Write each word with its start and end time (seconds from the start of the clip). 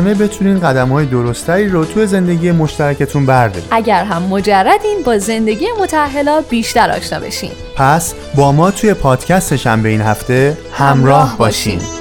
بتونین 0.00 0.60
قدم 0.60 0.88
های 0.88 1.06
درستری 1.06 1.68
رو 1.68 1.84
توی 1.84 2.06
زندگی 2.06 2.52
مشترکتون 2.52 3.26
بردارید 3.26 3.68
اگر 3.70 4.04
هم 4.04 4.22
مجردین 4.22 5.02
با 5.04 5.18
زندگی 5.18 5.66
متحلا 5.80 6.40
بیشتر 6.50 6.90
آشنا 6.90 7.20
بشین. 7.20 7.50
پس 7.76 8.14
با 8.34 8.52
ما 8.52 8.70
توی 8.70 8.94
پادکست 8.94 9.56
شنبه 9.56 9.88
این 9.88 10.00
هفته 10.00 10.58
همراه, 10.72 10.90
همراه 10.90 11.38
باشین. 11.38 11.78
باشین. 11.78 12.00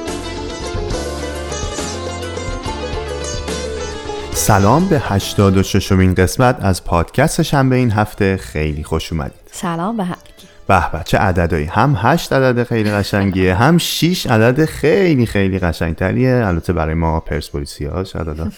سلام 4.33 4.85
به 4.85 4.99
86 4.99 5.91
امین 5.91 6.13
قسمت 6.13 6.57
از 6.61 6.83
پادکست 6.83 7.41
شنبه 7.41 7.75
این 7.75 7.91
هفته. 7.91 8.37
خیلی 8.37 8.83
خوش 8.83 9.13
اومدید. 9.13 9.33
سلام 9.51 9.97
به 9.97 10.03
هم 10.03 10.17
به 10.69 10.91
به 10.91 11.01
چه 11.05 11.17
عددهایی 11.17 11.65
هم 11.65 11.95
8 11.97 12.33
عدد 12.33 12.63
خیلی 12.63 12.91
قشنگیه 12.91 13.55
هم 13.55 13.77
6 13.77 14.27
عدد 14.27 14.65
خیلی 14.65 15.25
خیلی 15.25 15.59
قشنگتریه. 15.59 16.41
البته 16.45 16.73
برای 16.73 16.93
ما 16.93 17.19
پرسپولیسی 17.19 17.85
ها 17.85 18.03
شاید 18.03 18.27
حالا 18.27 18.51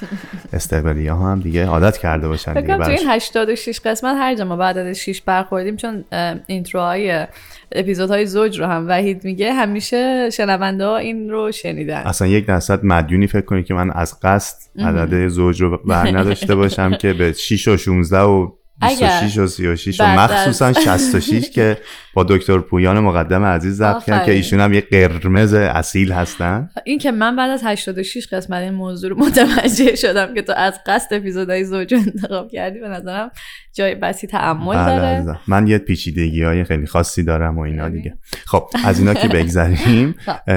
استقلالی 0.53 1.07
ها 1.07 1.31
هم 1.31 1.39
دیگه 1.39 1.65
عادت 1.65 1.97
کرده 1.97 2.27
باشن 2.27 2.53
دیگه. 2.53 2.77
تو. 2.77 2.83
این 2.83 3.09
86 3.09 3.79
قسمت 3.79 4.15
هر 4.17 4.35
جا 4.35 4.45
ما 4.45 4.55
بعد 4.55 4.77
از 4.77 4.97
6 4.97 5.21
برخوردیم 5.21 5.75
چون 5.75 6.05
اینتروهای 6.47 7.27
اپیزودهای 7.71 8.25
زوج 8.25 8.59
رو 8.59 8.65
هم 8.65 8.87
وحید 8.87 9.23
میگه 9.23 9.53
همیشه 9.53 10.29
شنونده 10.29 10.85
ها 10.85 10.97
این 10.97 11.29
رو 11.29 11.51
شنیدن. 11.51 12.01
اصلا 12.05 12.27
یک 12.27 12.45
درصد 12.45 12.85
مدیونی 12.85 13.27
فکر 13.27 13.45
کنید 13.45 13.65
که 13.65 13.73
من 13.73 13.91
از 13.91 14.19
قصد 14.19 14.57
عدد 14.79 15.27
زوج 15.27 15.61
رو 15.61 15.77
بر 15.77 16.07
نداشته 16.07 16.55
باشم 16.55 16.95
که 16.95 17.13
به 17.13 17.33
6 17.33 17.67
و 17.67 17.77
16 17.77 18.19
و 18.19 18.60
26 18.81 19.37
و 19.37 19.47
36 19.47 19.99
و 19.99 20.03
مخصوصا 20.03 20.73
66 20.73 21.49
که 21.49 21.77
با 22.13 22.23
دکتر 22.23 22.57
پویان 22.57 22.99
مقدم 22.99 23.43
عزیز 23.43 23.75
ضبط 23.77 24.03
کرد 24.03 24.05
که 24.05 24.13
آفرین. 24.21 24.37
ایشون 24.37 24.59
هم 24.59 24.73
یه 24.73 24.81
قرمز 24.81 25.53
اصیل 25.53 26.11
هستن 26.11 26.69
این 26.85 26.99
که 26.99 27.11
من 27.11 27.35
بعد 27.35 27.51
از 27.51 27.61
86 27.63 28.27
قسمت 28.27 28.61
این 28.61 28.73
موضوع 28.73 29.09
رو 29.09 29.19
متوجه 29.19 29.95
شدم 29.95 30.33
که 30.33 30.41
تو 30.41 30.53
از 30.55 30.79
قصد 30.85 31.13
اپیزودهای 31.13 31.63
زوج 31.63 31.93
انتخاب 31.93 32.51
کردی 32.51 32.79
به 32.79 32.87
نظرم 32.87 33.31
جای 33.73 33.95
بسی 33.95 34.27
تعمل 34.27 34.75
بله 34.75 35.23
داره. 35.23 35.39
من 35.47 35.67
یه 35.67 35.77
پیچیدگی 35.77 36.43
های 36.43 36.63
خیلی 36.63 36.85
خاصی 36.85 37.23
دارم 37.23 37.57
و 37.57 37.61
اینا. 37.61 37.89
دیگه 37.89 38.17
خب 38.45 38.69
از 38.85 38.99
اینا 38.99 39.13
که 39.13 39.27
بگذریم 39.27 40.15
خب. 40.25 40.51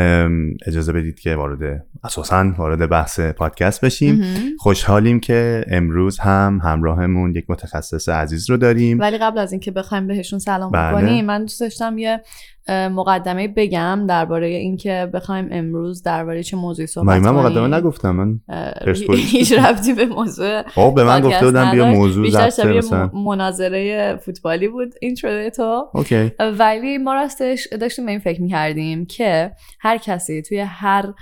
اجازه 0.66 0.92
بدید 0.92 1.20
که 1.20 1.36
وارد 1.36 1.86
اساسا 2.04 2.52
وارد 2.58 2.90
بحث 2.90 3.20
پادکست 3.20 3.84
بشیم. 3.84 4.24
خوشحالیم 4.58 5.20
که 5.20 5.64
امروز 5.68 6.18
هم 6.18 6.60
همراهمون 6.64 7.34
یک 7.34 7.44
متخصص 7.48 8.08
عزیز 8.08 8.50
رو 8.50 8.56
داریم 8.56 8.98
ولی 9.00 9.18
قبل 9.18 9.38
از 9.38 9.52
اینکه 9.52 9.70
بخوایم 9.70 10.06
بهشون 10.06 10.38
سلام 10.38 10.70
بله. 10.70 10.92
بکنیم 10.92 11.24
من 11.24 11.40
دوست 11.40 11.60
داشتم 11.60 11.98
یه 11.98 12.20
مقدمه 12.68 13.48
بگم 13.48 14.04
درباره 14.08 14.46
اینکه 14.46 15.10
بخوایم 15.14 15.48
امروز 15.52 16.02
درباره 16.02 16.42
چه 16.42 16.56
موضوعی 16.56 16.86
صحبت 16.86 17.06
من 17.06 17.18
من 17.18 17.32
کنیم. 17.32 17.40
مقدمه 17.40 17.76
نگفتم 17.76 18.10
من. 18.10 18.40
هیچ 19.32 19.52
ربطی 19.52 19.92
به 19.92 20.06
موضوع 20.06 20.62
خب 20.62 20.92
به 20.96 21.04
من 21.04 21.20
گفته 21.20 21.44
بودن 21.44 21.70
بیا. 21.70 21.86
موضوع 21.86 22.24
بیشتر 22.24 22.50
شبیه 22.50 22.80
مناظره 23.14 24.16
فوتبالی 24.16 24.68
بود. 24.68 24.94
intro 25.00 25.50
تو. 25.50 25.88
okay. 25.94 26.30
ولی 26.58 26.98
ما 26.98 27.14
راستش 27.14 27.68
داشتیم 27.80 28.04
به 28.04 28.10
این 28.10 28.20
فکر 28.20 28.42
می‌کردیم 28.42 29.06
که 29.06 29.52
هر 29.80 29.98
کسی 29.98 30.42
توی 30.42 30.58
هر 30.58 31.12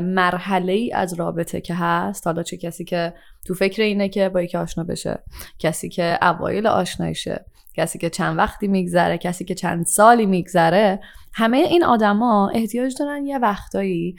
مرحله 0.00 0.72
ای 0.72 0.92
از 0.92 1.14
رابطه 1.14 1.60
که 1.60 1.74
هست 1.74 2.26
حالا 2.26 2.42
چه 2.42 2.56
کسی 2.56 2.84
که 2.84 3.14
تو 3.46 3.54
فکر 3.54 3.82
اینه 3.82 4.08
که 4.08 4.28
با 4.28 4.42
یکی 4.42 4.58
آشنا 4.58 4.84
بشه 4.84 5.22
کسی 5.58 5.88
که 5.88 6.18
اوایل 6.22 6.66
آشنایشه 6.66 7.44
کسی 7.76 7.98
که 7.98 8.10
چند 8.10 8.38
وقتی 8.38 8.68
میگذره 8.68 9.18
کسی 9.18 9.44
که 9.44 9.54
چند 9.54 9.86
سالی 9.86 10.26
میگذره 10.26 11.00
همه 11.34 11.56
این 11.56 11.84
آدما 11.84 12.50
احتیاج 12.54 12.94
دارن 12.98 13.26
یه 13.26 13.38
وقتایی 13.38 14.16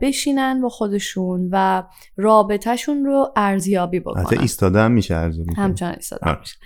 بشینن 0.00 0.60
با 0.60 0.68
خودشون 0.68 1.48
و 1.52 1.82
رابطهشون 2.16 3.04
رو 3.04 3.32
ارزیابی 3.36 4.00
بکنن 4.00 4.22
حتی 4.24 4.36
ایستاده 4.36 4.78
هم 4.78 4.90
میشه 4.90 5.28
می‌کنم. 5.28 5.64
همچنان 5.64 5.94
ایستادن. 5.94 6.36
میشه 6.40 6.56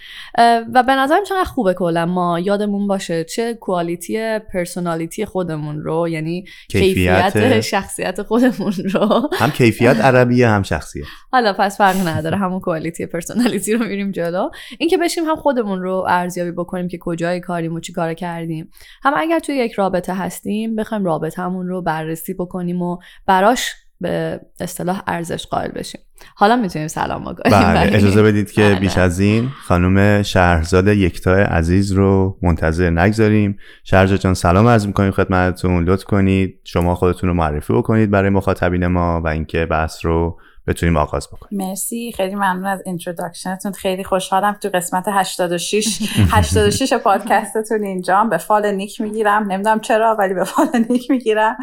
و 0.74 0.82
به 0.82 0.92
نظرم 0.92 1.24
چقدر 1.24 1.44
خوبه 1.44 1.74
کلا 1.74 2.06
ما 2.06 2.40
یادمون 2.40 2.86
باشه 2.86 3.24
چه 3.24 3.54
کوالیتی 3.54 4.38
پرسونالیتی 4.38 5.24
خودمون 5.24 5.82
رو 5.82 6.08
یعنی 6.08 6.44
کیفیت. 6.68 7.32
کیفیت, 7.32 7.60
شخصیت 7.60 8.22
خودمون 8.22 8.72
رو 8.72 9.28
هم 9.32 9.50
کیفیت 9.50 9.96
عربیه 10.00 10.48
هم 10.48 10.62
شخصیت 10.62 11.04
حالا 11.32 11.52
پس 11.52 11.78
فرقی 11.78 12.00
نداره 12.00 12.36
همون 12.36 12.60
کوالیتی 12.60 13.06
پرسونالیتی 13.06 13.72
رو 13.72 13.86
میریم 13.86 14.10
جلو 14.10 14.48
اینکه 14.78 14.96
بشیم 14.96 15.24
هم 15.24 15.36
خودمون 15.36 15.82
رو 15.82 16.04
ارزیابی 16.08 16.50
بکنیم 16.50 16.88
که 16.88 16.98
کجای 17.00 17.40
کاریم 17.40 17.74
و 17.74 17.80
چی 17.80 17.92
کار 17.92 18.14
کردیم 18.14 18.70
هم 19.02 19.12
اگر 19.16 19.38
توی 19.38 19.54
یک 19.54 19.72
رابطه 19.72 20.14
هستیم 20.14 20.76
بخوایم 20.76 21.04
رابطهمون 21.04 21.68
رو 21.68 21.82
بررسی 21.82 22.34
بکنیم 22.34 22.82
و 22.82 22.91
براش 23.26 23.70
به 24.00 24.40
اصطلاح 24.60 25.02
ارزش 25.06 25.46
قائل 25.46 25.70
بشیم. 25.70 26.00
حالا 26.34 26.56
می‌تونیم 26.56 26.88
سلام 26.88 27.22
بکنیم 27.22 27.52
بله. 27.74 27.96
اجازه 27.96 28.22
بدید 28.22 28.52
که 28.52 28.62
بله. 28.62 28.74
بیش 28.74 28.98
از 28.98 29.20
این 29.20 29.48
خانم 29.48 30.22
شهرزاد 30.22 30.88
یکتا 30.88 31.32
عزیز 31.32 31.92
رو 31.92 32.38
منتظر 32.42 32.90
نگذاریم. 32.90 33.58
شهرزاد 33.84 34.18
جان 34.18 34.34
سلام 34.34 34.68
عرض 34.68 34.86
می‌کنیم 34.86 35.10
خدمتتون. 35.10 35.84
لطف 35.84 36.04
کنید. 36.04 36.60
شما 36.64 36.94
خودتون 36.94 37.28
رو 37.28 37.34
معرفی 37.34 37.72
بکنید 37.72 38.10
برای 38.10 38.30
مخاطبین 38.30 38.86
ما 38.86 39.20
و 39.20 39.28
اینکه 39.28 39.66
بحث 39.66 40.04
رو 40.04 40.38
بتونیم 40.66 40.96
آغاز 40.96 41.28
بکنیم. 41.28 41.68
مرسی. 41.68 42.12
خیلی 42.16 42.34
ممنون 42.34 42.66
از 42.66 42.82
introduction 42.86 43.55
تون 43.55 43.72
خیلی 43.72 44.04
خوشحالم 44.04 44.52
تو 44.52 44.68
قسمت 44.68 45.04
86 45.08 46.02
86 46.30 46.92
پادکستتون 47.04 47.84
اینجا 47.84 48.24
به 48.24 48.36
فال 48.36 48.74
نیک 48.74 49.00
می‌گیرم. 49.00 49.52
نمی‌دونم 49.52 49.80
چرا 49.80 50.16
ولی 50.18 50.34
به 50.34 50.44
فال 50.44 50.84
نیک 50.90 51.10
می‌گیرم. 51.10 51.56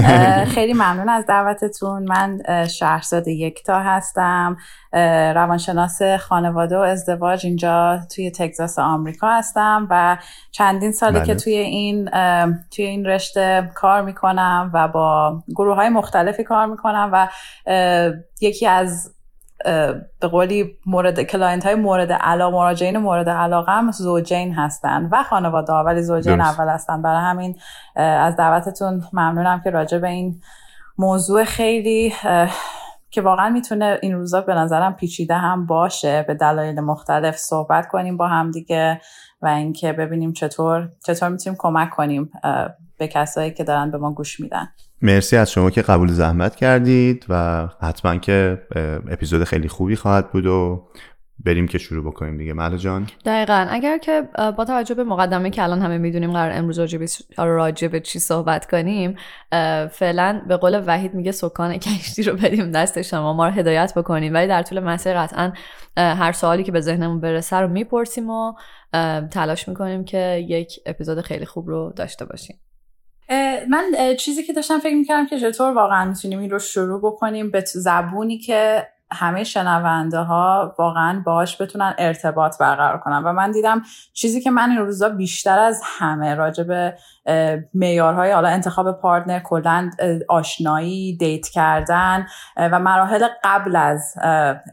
خیلی 0.54 0.72
ممنون 0.72 1.08
از 1.08 1.26
دعوتتون. 1.26 2.04
من 2.08 2.42
شهرزاد 2.66 3.28
یکتا 3.28 3.80
هستم. 3.80 4.56
روانشناس 5.34 6.02
خانواده 6.02 6.76
و 6.76 6.80
ازدواج 6.80 7.46
اینجا 7.46 8.00
توی 8.14 8.30
تگزاس 8.30 8.78
آمریکا 8.78 9.28
هستم 9.28 9.86
و 9.90 10.16
چندین 10.50 10.92
ساله 10.92 11.18
بله. 11.18 11.26
که 11.26 11.34
توی 11.34 11.52
این 11.52 12.10
توی 12.70 12.84
این 12.84 13.06
رشته 13.06 13.70
کار 13.74 14.02
می‌کنم 14.02 14.70
و 14.74 14.88
با 14.88 15.42
گروه 15.48 15.76
های 15.76 15.88
مختلفی 15.88 16.44
کار 16.44 16.66
می‌کنم 16.66 17.10
و 17.12 17.28
یکی 18.40 18.66
از 18.66 19.12
به 20.20 20.28
قولی 20.30 20.78
مورد 20.86 21.22
client 21.22 21.66
های 21.66 21.74
مورد 21.74 22.12
علاقه 22.12 22.56
مراجعین 22.56 22.98
مورد 22.98 23.28
علاقه 23.28 23.72
هم 23.72 23.90
زوجین 23.90 24.54
هستن 24.54 25.08
و 25.12 25.22
خانواده 25.22 25.72
ها 25.72 25.84
ولی 25.84 26.02
زوجین 26.02 26.36
درست. 26.36 26.60
اول 26.60 26.72
هستن 26.72 27.02
برای 27.02 27.20
همین 27.20 27.56
از 27.96 28.36
دعوتتون 28.36 29.04
ممنونم 29.12 29.60
که 29.64 29.70
راجع 29.70 29.98
به 29.98 30.08
این 30.08 30.40
موضوع 30.98 31.44
خیلی 31.44 32.12
که 33.10 33.22
واقعا 33.22 33.48
می‌تونه 33.48 33.98
این 34.02 34.14
روزا 34.14 34.40
به 34.40 34.54
نظرم 34.54 34.94
پیچیده 34.94 35.34
هم 35.34 35.66
باشه 35.66 36.24
به 36.28 36.34
دلایل 36.34 36.80
مختلف 36.80 37.36
صحبت 37.36 37.88
کنیم 37.88 38.16
با 38.16 38.28
هم 38.28 38.50
دیگه 38.50 39.00
و 39.42 39.46
اینکه 39.46 39.92
ببینیم 39.92 40.32
چطور 40.32 40.88
چطور 41.06 41.28
می‌تونیم 41.28 41.56
کمک 41.58 41.90
کنیم 41.90 42.30
به 42.98 43.08
کسایی 43.08 43.50
که 43.50 43.64
دارن 43.64 43.90
به 43.90 43.98
ما 43.98 44.12
گوش 44.12 44.40
میدن. 44.40 44.68
مرسی 45.02 45.36
از 45.36 45.50
شما 45.50 45.70
که 45.70 45.82
قبول 45.82 46.08
زحمت 46.08 46.56
کردید 46.56 47.26
و 47.28 47.66
حتما 47.80 48.16
که 48.16 48.62
اپیزود 49.10 49.44
خیلی 49.44 49.68
خوبی 49.68 49.96
خواهد 49.96 50.30
بود 50.30 50.46
و 50.46 50.88
بریم 51.44 51.68
که 51.68 51.78
شروع 51.78 52.04
بکنیم 52.04 52.38
دیگه. 52.38 52.52
مهلا 52.54 52.76
جان؟ 52.76 53.06
دقیقا. 53.24 53.66
اگر 53.70 53.98
که 53.98 54.28
با 54.56 54.64
توجه 54.64 54.94
به 54.94 55.04
مقدمه 55.04 55.50
که 55.50 55.62
الان 55.62 55.82
همه 55.82 55.98
می‌دونیم 55.98 56.32
قرار 56.32 56.58
امروز 56.58 56.78
راجع 56.78 57.88
به- 57.88 58.00
چی 58.00 58.18
صحبت 58.18 58.70
کنیم 58.70 59.16
فعلا 59.90 60.42
به 60.48 60.56
قول 60.56 60.82
وحید 60.86 61.14
میگه 61.14 61.32
سکان 61.32 61.78
کشتی 61.78 62.22
رو 62.22 62.36
بدیم 62.36 62.70
دست 62.70 63.02
شما 63.02 63.32
ما 63.32 63.46
رو 63.46 63.52
هدایت 63.52 63.92
بکنیم. 63.96 64.34
ولی 64.34 64.46
در 64.46 64.62
طول 64.62 64.80
مسیر 64.80 65.14
قطعا 65.14 65.52
هر 65.96 66.32
سوالی 66.32 66.64
که 66.64 66.72
به 66.72 66.80
ذهنمون 66.80 67.20
برسه 67.20 67.56
رو 67.56 67.68
می‌پرسیم 67.68 68.30
و 68.30 68.52
تلاش 69.30 69.68
می‌کنیم 69.68 70.04
که 70.04 70.46
یک 70.48 70.80
اپیزود 70.86 71.20
خیلی 71.20 71.44
خوب 71.44 71.68
رو 71.68 71.92
داشته 71.96 72.24
باشیم. 72.24 72.56
اه، 73.28 73.60
من 73.68 73.84
اه، 73.98 74.14
چیزی 74.14 74.42
که 74.42 74.52
داشتم 74.52 74.78
فکر 74.78 74.94
می‌کردم 74.94 75.26
که 75.26 75.40
چطور 75.40 75.74
واقعا 75.74 76.04
می‌تونیم 76.04 76.38
این 76.38 76.50
رو 76.50 76.58
شروع 76.58 77.00
بکنیم 77.00 77.50
به 77.50 77.60
زبونی 77.60 78.38
که 78.38 78.86
همه 79.12 79.44
شنونده 79.44 80.18
ها 80.18 80.74
واقعا 80.78 81.22
باهاش 81.26 81.62
بتونن 81.62 81.94
ارتباط 81.98 82.58
برقرار 82.58 82.98
کنن. 82.98 83.22
و 83.24 83.32
من 83.32 83.50
دیدم 83.50 83.82
چیزی 84.12 84.40
که 84.40 84.50
من 84.50 84.70
این 84.70 84.78
روزا 84.78 85.08
بیشتر 85.08 85.58
از 85.58 85.80
همه 85.84 86.34
راجع 86.34 86.64
به 86.64 86.98
معیارهای 87.74 88.32
حالا 88.32 88.48
انتخاب 88.48 88.92
پارتنر 88.92 89.38
کلا 89.38 89.90
آشنایی 90.28 91.16
دیت 91.16 91.48
کردن 91.48 92.26
و 92.56 92.78
مراحل 92.78 93.26
قبل 93.44 93.76
از 93.76 94.14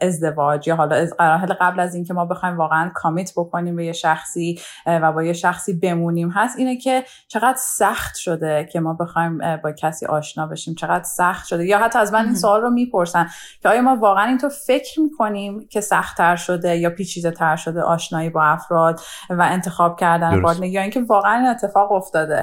ازدواج 0.01 0.67
یا 0.67 0.75
حالا 0.75 1.07
مراحل 1.19 1.53
قبل 1.53 1.79
از 1.79 1.95
اینکه 1.95 2.13
ما 2.13 2.25
بخوایم 2.25 2.57
واقعا 2.57 2.91
کامیت 2.94 3.31
بکنیم 3.35 3.75
به 3.75 3.85
یه 3.85 3.94
شخصی 3.94 4.59
و 4.85 5.11
با 5.11 5.23
یه 5.23 5.33
شخصی 5.33 5.73
بمونیم 5.73 6.29
هست 6.29 6.57
اینه 6.57 6.77
که 6.77 7.03
چقدر 7.27 7.57
سخت 7.57 8.15
شده 8.15 8.69
که 8.71 8.79
ما 8.79 8.94
بخوایم 8.94 9.57
با 9.63 9.71
کسی 9.71 10.05
آشنا 10.05 10.47
بشیم. 10.47 10.75
چقدر 10.75 11.03
سخت 11.03 11.45
شده. 11.45 11.65
یا 11.65 11.79
حتی 11.79 12.00
از 12.00 12.13
من 12.13 12.25
این 12.25 12.35
سوال 12.35 12.61
رو 12.61 12.69
می‌پرسن 12.69 13.29
که 13.61 13.69
آیا 13.69 13.81
ما 13.81 13.95
واقعا 13.95 14.25
اینطور 14.25 14.50
فکر 14.67 15.00
می‌کنیم 15.00 15.67
که 15.69 15.81
سختتر 15.81 16.35
شده 16.35 16.77
یا 16.77 16.89
پیچیده 16.89 17.31
تر 17.31 17.55
شده 17.55 17.81
آشنایی 17.81 18.29
با 18.29 18.44
افراد 18.44 19.00
و 19.29 19.41
انتخاب 19.41 20.00
کردن 20.00 20.41
پارتنر 20.41 20.65
یا 20.65 20.81
اینکه 20.81 21.01
واقعا 21.01 21.33
این 21.33 21.47
اتفاق 21.47 21.91
افتاده؟ 21.91 22.43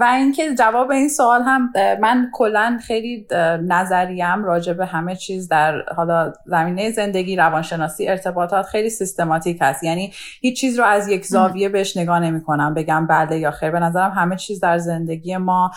و 0.00 0.04
اینکه 0.14 0.54
جواب 0.54 0.90
این 0.90 1.08
سوال 1.08 1.42
هم 1.42 1.72
من 2.00 2.30
کلا 2.32 2.78
خیلی 2.86 3.26
نظریم 3.62 4.44
راجع 4.44 4.72
به 4.72 4.86
همه 4.86 5.16
چیز 5.16 5.48
در 5.48 5.82
حالا 5.96 6.32
زمینه 6.46 6.90
زندگی 6.90 7.36
روانشناسی 7.36 8.08
ارتباطات 8.08 8.66
خیلی 8.66 8.90
سیستماتیک 8.90 9.58
هست. 9.60 9.84
یعنی 9.84 10.12
هیچ 10.40 10.60
چیز 10.60 10.78
رو 10.78 10.84
از 10.84 11.08
یک 11.08 11.26
زاویه 11.26 11.68
بهش 11.68 11.96
نگاه 11.96 12.20
نمی 12.20 12.42
کنم 12.42 12.74
بگم 12.74 13.06
بله 13.06 13.38
یا 13.38 13.50
خیر. 13.50 13.70
به 13.70 13.80
نظرم 13.80 14.10
همه 14.10 14.36
چیز 14.36 14.60
در 14.60 14.78
زندگی 14.78 15.36
ما 15.36 15.70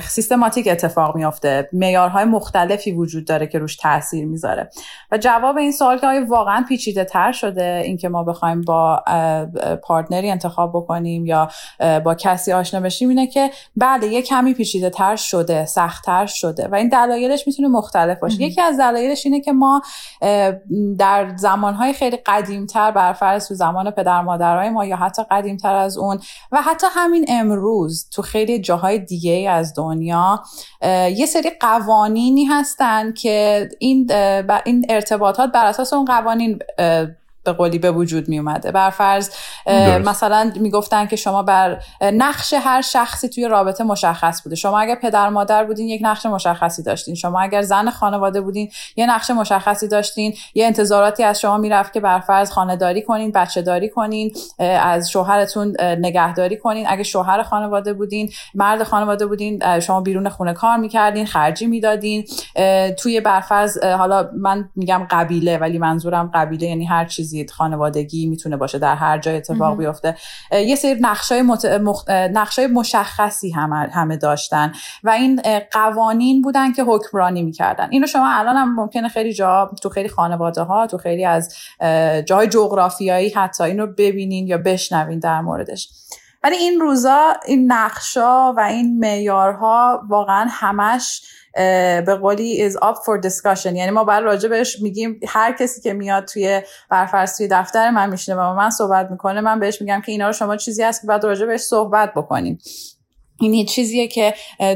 سیستماتیک 0.00 0.68
اتفاق 0.70 1.16
میافته. 1.16 1.68
معیارهای 1.72 2.24
مختلفی 2.24 2.92
وجود 2.92 3.26
داره 3.26 3.46
که 3.46 3.58
روش 3.58 3.76
تاثیر 3.76 4.26
می‌ذاره. 4.26 4.70
و 5.12 5.18
جواب 5.18 5.56
این 5.56 5.72
سوال 5.72 5.98
که 5.98 6.06
آیا 6.06 6.26
واقعا 6.28 6.64
پیچیده 6.68 7.04
تر 7.04 7.32
شده 7.32 7.82
اینکه 7.84 8.08
ما 8.08 8.24
بخوایم 8.24 8.60
با 8.62 9.04
پارتنری 9.82 10.30
انتخاب 10.30 10.70
بکنیم 10.74 11.26
یا 11.26 11.48
با 12.04 12.14
کسی 12.14 12.52
آشنا 12.52 12.73
بشیم 12.80 13.08
اینه 13.08 13.26
که 13.26 13.50
بله 13.76 14.06
یه 14.06 14.22
کمی 14.22 14.54
پیچیده 14.54 14.90
تر 14.90 15.16
شده 15.16 15.66
سختتر 15.66 16.26
شده 16.26 16.68
و 16.68 16.74
این 16.74 16.88
دلایلش 16.88 17.46
می‌تونه 17.46 17.68
مختلف 17.68 18.18
باشه. 18.18 18.42
یکی 18.42 18.60
از 18.60 18.76
دلایلش 18.78 19.26
اینه 19.26 19.40
که 19.40 19.52
ما 19.52 19.82
در 20.98 21.36
زمانهای 21.36 21.92
خیلی 21.92 22.16
قدیمتر 22.16 22.90
بر 22.90 23.12
فرض 23.12 23.48
تو 23.48 23.54
زمان 23.54 23.90
پدر 23.90 24.22
مادرای 24.22 24.70
ما 24.70 24.84
یا 24.84 24.96
حتی 24.96 25.22
قدیمتر 25.30 25.74
از 25.74 25.98
اون 25.98 26.20
و 26.52 26.62
حتی 26.62 26.86
همین 26.90 27.24
امروز 27.28 28.08
تو 28.10 28.22
خیلی 28.22 28.60
جاهای 28.60 28.98
دیگه 28.98 29.50
از 29.50 29.74
دنیا 29.76 30.42
یه 31.16 31.26
سری 31.26 31.50
قوانینی 31.60 32.44
هستن 32.44 33.12
که 33.12 33.68
این 33.78 34.10
این 34.64 34.86
ارتباطات 34.88 35.52
بر 35.52 35.66
اساس 35.66 35.92
اون 35.92 36.04
قوانین 36.04 36.58
به 37.44 37.52
قولی 37.52 37.78
به 37.78 37.90
وجود 37.90 38.28
می 38.28 38.38
اومده. 38.38 38.72
بر 38.72 38.90
فرض 38.90 39.30
مثلا 40.04 40.52
می‌گفتن 40.60 41.06
که 41.06 41.16
شما 41.16 41.42
بر 41.42 41.78
نقش 42.00 42.54
هر 42.54 42.80
شخصی 42.80 43.28
توی 43.28 43.48
رابطه 43.48 43.84
مشخص 43.84 44.42
بوده. 44.42 44.56
شما 44.56 44.80
اگر 44.80 44.94
پدر 44.94 45.28
مادر 45.28 45.64
بودین 45.64 45.88
یک 45.88 46.00
نقش 46.04 46.26
مشخصی 46.26 46.82
داشتین. 46.82 47.14
شما 47.14 47.40
اگر 47.40 47.62
زن 47.62 47.90
خانواده 47.90 48.40
بودین 48.40 48.70
یه 48.96 49.06
نقش 49.06 49.30
مشخصی 49.30 49.88
داشتین. 49.88 50.34
یه 50.54 50.66
انتظاراتی 50.66 51.22
از 51.22 51.40
شما 51.40 51.58
می‌رفت 51.58 51.92
که 51.92 52.00
بر 52.00 52.20
فرض 52.20 52.50
خانهداری 52.50 53.02
کنین 53.02 53.32
بچه 53.32 53.62
داری 53.62 53.88
کنین 53.88 54.32
از 54.58 55.10
شوهرتون 55.10 55.76
نگهداری 55.80 56.56
کنین. 56.56 56.86
اگه 56.88 57.02
شوهر 57.02 57.42
خانواده 57.42 57.92
بودین 57.92 58.30
مرد 58.54 58.82
خانواده 58.82 59.26
بودین 59.26 59.80
شما 59.80 60.00
بیرون 60.00 60.28
خونه 60.28 60.52
کار 60.52 60.76
می‌کردین 60.76 61.26
خرجی 61.26 61.66
می‌دادین. 61.66 62.24
توی 62.98 63.20
برفرض 63.20 63.78
حالا 63.84 64.30
من 64.36 64.68
میگم 64.76 65.06
قبیله 65.10 65.58
ولی 65.58 65.78
منظورم 65.78 66.30
قبیله 66.34 66.66
یعنی 66.66 66.84
هر 66.84 67.04
چیزی 67.04 67.33
خانوادگی 67.52 68.26
می‌تونه 68.26 68.56
باشه 68.56 68.78
در 68.78 68.94
هر 68.94 69.18
جای 69.18 69.36
اتفاق 69.36 69.78
بیفته. 69.78 70.16
یه 70.52 70.76
سری 70.76 70.96
نقشای, 71.00 71.42
مت... 71.42 71.64
نقشای 72.10 72.66
مشخصی 72.66 73.50
همه... 73.50 73.76
همه 73.76 74.16
داشتن 74.16 74.72
و 75.04 75.10
این 75.10 75.42
قوانین 75.72 76.42
بودن 76.42 76.72
که 76.72 76.84
حکمرانی 76.84 77.42
می‌کردن. 77.42 77.88
اینو 77.90 78.06
شما 78.06 78.32
الان 78.32 78.56
هم 78.56 78.74
ممکنه 78.74 79.08
خیلی 79.08 79.32
جا 79.32 79.70
تو 79.82 79.88
خیلی 79.88 80.08
خانواده 80.08 80.62
ها 80.62 80.86
تو 80.86 80.98
خیلی 80.98 81.24
از 81.24 81.54
جاهای 82.26 82.46
جغرافیایی 82.46 83.28
حتی 83.28 83.64
اینو 83.64 83.86
ببینین 83.86 84.46
یا 84.46 84.58
بشنوین 84.58 85.18
در 85.18 85.40
موردش. 85.40 85.88
ولی 86.44 86.56
این 86.56 86.80
روزا 86.80 87.32
این 87.46 87.72
نقشا 87.72 88.52
و 88.52 88.60
این 88.60 88.98
معیارها 88.98 90.02
واقعا 90.08 90.46
همش 90.50 91.22
به 92.06 92.18
قولی 92.20 92.70
is 92.70 92.72
up 92.72 92.96
for 92.96 93.28
discussion. 93.28 93.66
یعنی 93.66 93.90
ما 93.90 94.04
بر 94.04 94.20
راجع 94.20 94.48
بهش 94.48 94.80
میگیم 94.80 95.20
هر 95.28 95.52
کسی 95.52 95.80
که 95.80 95.92
میاد 95.92 96.24
توی 96.24 96.62
برفرض 96.90 97.36
توی 97.36 97.48
دفتر 97.50 97.90
من 97.90 98.10
میشینه 98.10 98.36
و 98.36 98.54
من 98.54 98.70
صحبت 98.70 99.10
می‌کنه 99.10 99.40
من 99.40 99.60
بهش 99.60 99.80
میگم 99.80 100.00
که 100.00 100.12
اینا 100.12 100.26
رو 100.26 100.32
شما 100.32 100.56
چیزی 100.56 100.82
هست 100.82 101.00
که 101.00 101.06
بعد 101.06 101.24
راجع 101.24 101.46
بهش 101.46 101.60
صحبت 101.60 102.14
بکنیم. 102.14 102.58
این 103.52 103.66
چیزیه 103.66 104.08
که 104.08 104.34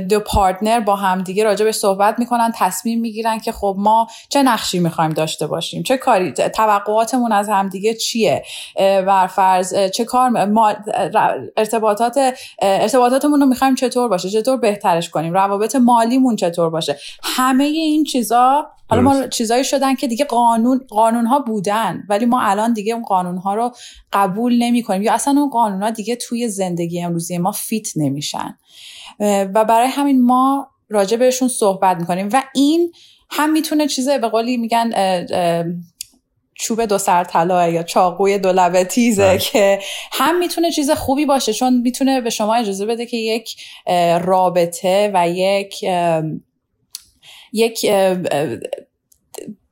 دو 0.09 0.21
پارتنر 0.21 0.81
با 0.81 0.97
همدیگه 0.97 1.55
به 1.65 1.73
صحبت 1.73 2.19
می‌کنن 2.19 2.53
تصمیم 2.57 3.01
می‌گیرن 3.01 3.39
که 3.39 3.53
خب 3.53 3.75
ما 3.79 4.07
چه 4.29 4.43
نقشی 4.43 4.79
می‌خوایم 4.79 5.11
داشته 5.11 5.47
باشیم 5.47 5.83
چه 5.83 5.97
کاری 5.97 6.33
توقعاتمون 6.33 7.33
از 7.33 7.49
همدیگه 7.49 7.95
چیه؟ 7.95 8.43
فرض 9.31 9.75
چه 9.95 10.05
کار 10.05 10.45
ما 10.45 10.75
ارتباطات 11.57 12.35
ارتباطاتمون 12.63 13.41
رو 13.41 13.47
می‌خوایم 13.47 13.75
چطور 13.75 14.09
باشه؟ 14.09 14.31
چطور 14.31 14.57
بهترش 14.57 15.11
کنیم؟ 15.11 15.33
روابط 15.33 15.77
مالیمون 15.77 16.37
چطور 16.37 16.71
باشه؟ 16.71 16.99
همه 17.23 17.65
این 17.65 18.05
چیزا 18.05 18.67
حالا 18.91 19.03
ما 19.03 19.27
چیزایی 19.27 19.65
شدن 19.65 19.95
که 19.95 20.07
دیگه 20.07 20.25
قانون 20.25 20.81
قانون 20.89 21.27
ها 21.27 21.39
بودن 21.39 22.03
ولی 22.09 22.27
ما 22.27 22.41
الان 22.43 22.73
دیگه 22.73 22.95
اون 22.95 23.03
قانون 23.03 23.37
ها 23.37 23.55
رو 23.55 23.73
قبول 24.13 24.63
نمی 24.63 24.83
کنیم 24.83 25.03
یا 25.03 25.13
اصلا 25.13 25.41
اون 25.41 25.51
قانون 25.51 25.83
ها 25.83 25.91
دیگه 25.91 26.17
توی 26.17 26.49
زندگی 26.49 27.03
امروزی 27.03 27.39
ما 27.39 27.53
فیت 27.53 27.89
نمیشن. 27.97 28.59
و 29.21 29.65
برای 29.65 29.89
همین 29.89 30.25
ما 30.25 30.69
راجع 30.89 31.17
بهشون 31.17 31.49
صحبت 31.49 31.97
می‌کنیم. 31.97 32.29
و 32.33 32.43
این 32.55 32.93
هم 33.31 33.53
می‌تونه 33.53 33.87
چیزه 33.87 34.19
به 34.19 34.29
قولی 34.29 34.57
میگن 34.57 34.91
چوب 36.55 36.85
دو 36.85 36.99
سر 36.99 37.25
طلا 37.25 37.69
یا 37.69 37.83
چاقوی 37.83 38.39
دو 38.39 38.53
لبه 38.53 38.85
تیزه 38.85 39.23
بله. 39.23 39.39
که 39.39 39.79
هم 40.13 40.39
می‌تونه 40.39 40.71
چیز 40.71 40.91
خوبی 40.91 41.27
باشه 41.27 41.53
چون 41.53 41.81
می‌تونه 41.81 42.21
به 42.21 42.31
شما 42.31 42.55
اجازه 42.55 42.87
بده 42.87 43.07
که 43.07 43.17
یک 43.17 43.57
رابطه 44.21 45.11
و 45.15 45.29
یک 45.29 45.85
یک 47.53 47.85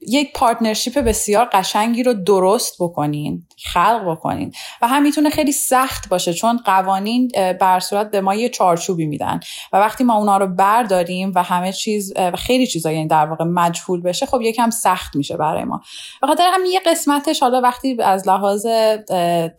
یک 0.00 0.32
پارتنرشیپ 0.34 0.99
بسیار 0.99 1.49
قشنگی 1.52 2.02
رو 2.02 2.14
درست 2.14 2.76
بکنین 2.81 3.45
خلق 3.64 4.11
بکنین. 4.11 4.53
و 4.82 4.88
هم 4.88 5.03
می‌تونه 5.03 5.31
خیلی 5.31 5.53
سخت 5.53 6.08
باشه 6.08 6.32
چون 6.32 6.61
قوانین 6.64 7.31
بر 7.61 7.81
صورت 7.81 8.11
به 8.11 8.20
ما 8.20 8.35
یه 8.35 8.49
چارچوبی 8.49 9.06
میدن. 9.06 9.41
و 9.73 9.76
وقتی 9.76 10.05
ما 10.05 10.14
اونا 10.14 10.37
رو 10.37 10.47
برداریم 10.47 11.32
و 11.35 11.43
همه 11.43 11.73
چیز 11.73 12.12
خیلی 12.35 12.67
چیزا 12.67 12.93
یعنی 12.93 13.08
در 13.08 13.26
واقع 13.26 13.44
مجهول 13.44 14.03
بشه 14.03 14.27
خب 14.27 14.41
یکم 14.41 14.70
سخت 14.70 15.17
میشه 15.17 15.36
برای 15.36 15.65
ما. 15.65 15.82
به 16.20 16.27
خاطر 16.27 16.51
هم 16.55 16.60
یه 16.72 16.81
قسمتش 16.86 17.41
حالا 17.41 17.60
وقتی 17.60 18.03
از 18.03 18.29
لحاظ 18.29 18.67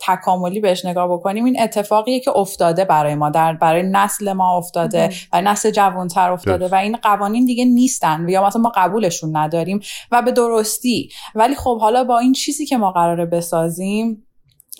تکاملی 0.00 0.60
بهش 0.60 0.84
نگاه 0.84 1.08
بکنیم 1.12 1.44
این 1.44 1.62
اتفاقیه 1.62 2.20
که 2.20 2.30
افتاده 2.30 2.84
برای 2.84 3.14
ما 3.14 3.30
در 3.30 3.52
برای 3.52 3.82
نسل 3.82 4.32
ما 4.32 4.56
افتاده 4.56 5.10
و 5.32 5.42
نسل 5.42 5.70
جوانتر 5.70 6.30
افتاده 6.30 6.68
و 6.68 6.74
این 6.74 6.96
قوانین 6.96 7.44
دیگه 7.44 7.64
نیستن 7.64 8.28
یا 8.28 8.46
مثلا 8.46 8.62
ما 8.62 8.72
قبولشون 8.74 9.36
نداریم 9.36 9.80
و 10.12 10.22
به 10.22 10.32
درستی. 10.32 11.08
ولی 11.34 11.54
خب 11.54 11.80
حالا 11.80 12.04
با 12.04 12.18
این 12.18 12.32
چیزی 12.32 12.66
که 12.66 12.76
ما 12.76 12.92
قراره 12.92 13.26
بسازیم 13.26 13.87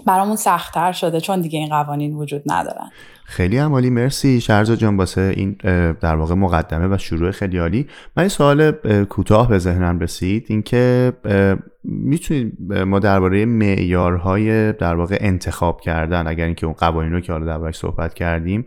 برامون 0.06 0.36
سختتر 0.36 0.92
شده 0.92 1.20
چون 1.20 1.40
دیگه 1.40 1.58
این 1.58 1.68
قوانین 1.68 2.14
وجود 2.14 2.42
ندارن. 2.46 2.90
خیلی 3.24 3.58
عمالی 3.58 3.90
مرسی 3.90 4.40
شرزا 4.40 4.76
جان 4.76 4.96
باسه 4.96 5.32
این 5.36 5.56
در 6.00 6.16
واقع 6.16 6.34
مقدمه 6.34 6.94
و 6.94 6.98
شروع 6.98 7.30
خیلی 7.30 7.58
عالی. 7.58 7.86
من 8.16 8.20
این 8.20 8.28
سوال 8.28 8.70
کوتاه 9.04 9.48
به 9.48 9.58
ذهنم 9.58 9.98
رسید. 9.98 10.46
اینکه 10.48 11.12
می‌تونید 11.84 12.72
ما 12.72 12.98
درباره 12.98 13.44
معیارهای 13.44 14.72
در 14.72 14.94
واقع 14.94 15.18
انتخاب 15.20 15.80
کردن 15.80 16.26
اگر 16.26 16.44
اینکه 16.44 16.66
اون 16.66 16.74
قوانین 16.74 17.12
رو 17.12 17.20
که 17.20 17.32
حالا 17.32 17.46
دربارش 17.46 17.76
صحبت 17.76 18.14
کردیم 18.14 18.64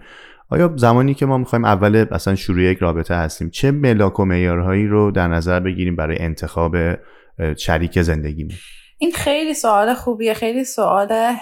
آیا 0.50 0.74
زمانی 0.76 1.14
که 1.14 1.26
ما 1.26 1.38
می‌خوایم 1.38 1.66
اول 1.66 2.06
اصلا 2.12 2.36
شروع 2.36 2.62
یک 2.62 2.78
رابطه 2.78 3.16
هستیم 3.16 3.50
چه 3.50 3.72
ملاک 3.72 4.20
و 4.20 4.26
معیارهایی 4.26 4.88
رو 4.88 5.12
در 5.12 5.28
نظر 5.28 5.60
بگیریم 5.60 5.96
برای 5.96 6.18
انتخاب 6.20 6.76
شریک 7.58 8.02
زندگیمون؟ 8.02 8.56
این 9.02 9.12
خیلی 9.12 9.54
سوال 9.54 9.94
خوبیه 9.94 10.34
خیلی 10.34 10.64
سوال 10.64 11.36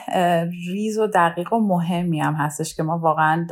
ریز 0.67 0.97
و 0.97 1.07
دقیق 1.07 1.53
و 1.53 1.59
مهمی 1.59 2.19
هم 2.19 2.33
هستش 2.33 2.75
که 2.75 2.83
ما 2.83 2.97
واقعا 2.97 3.47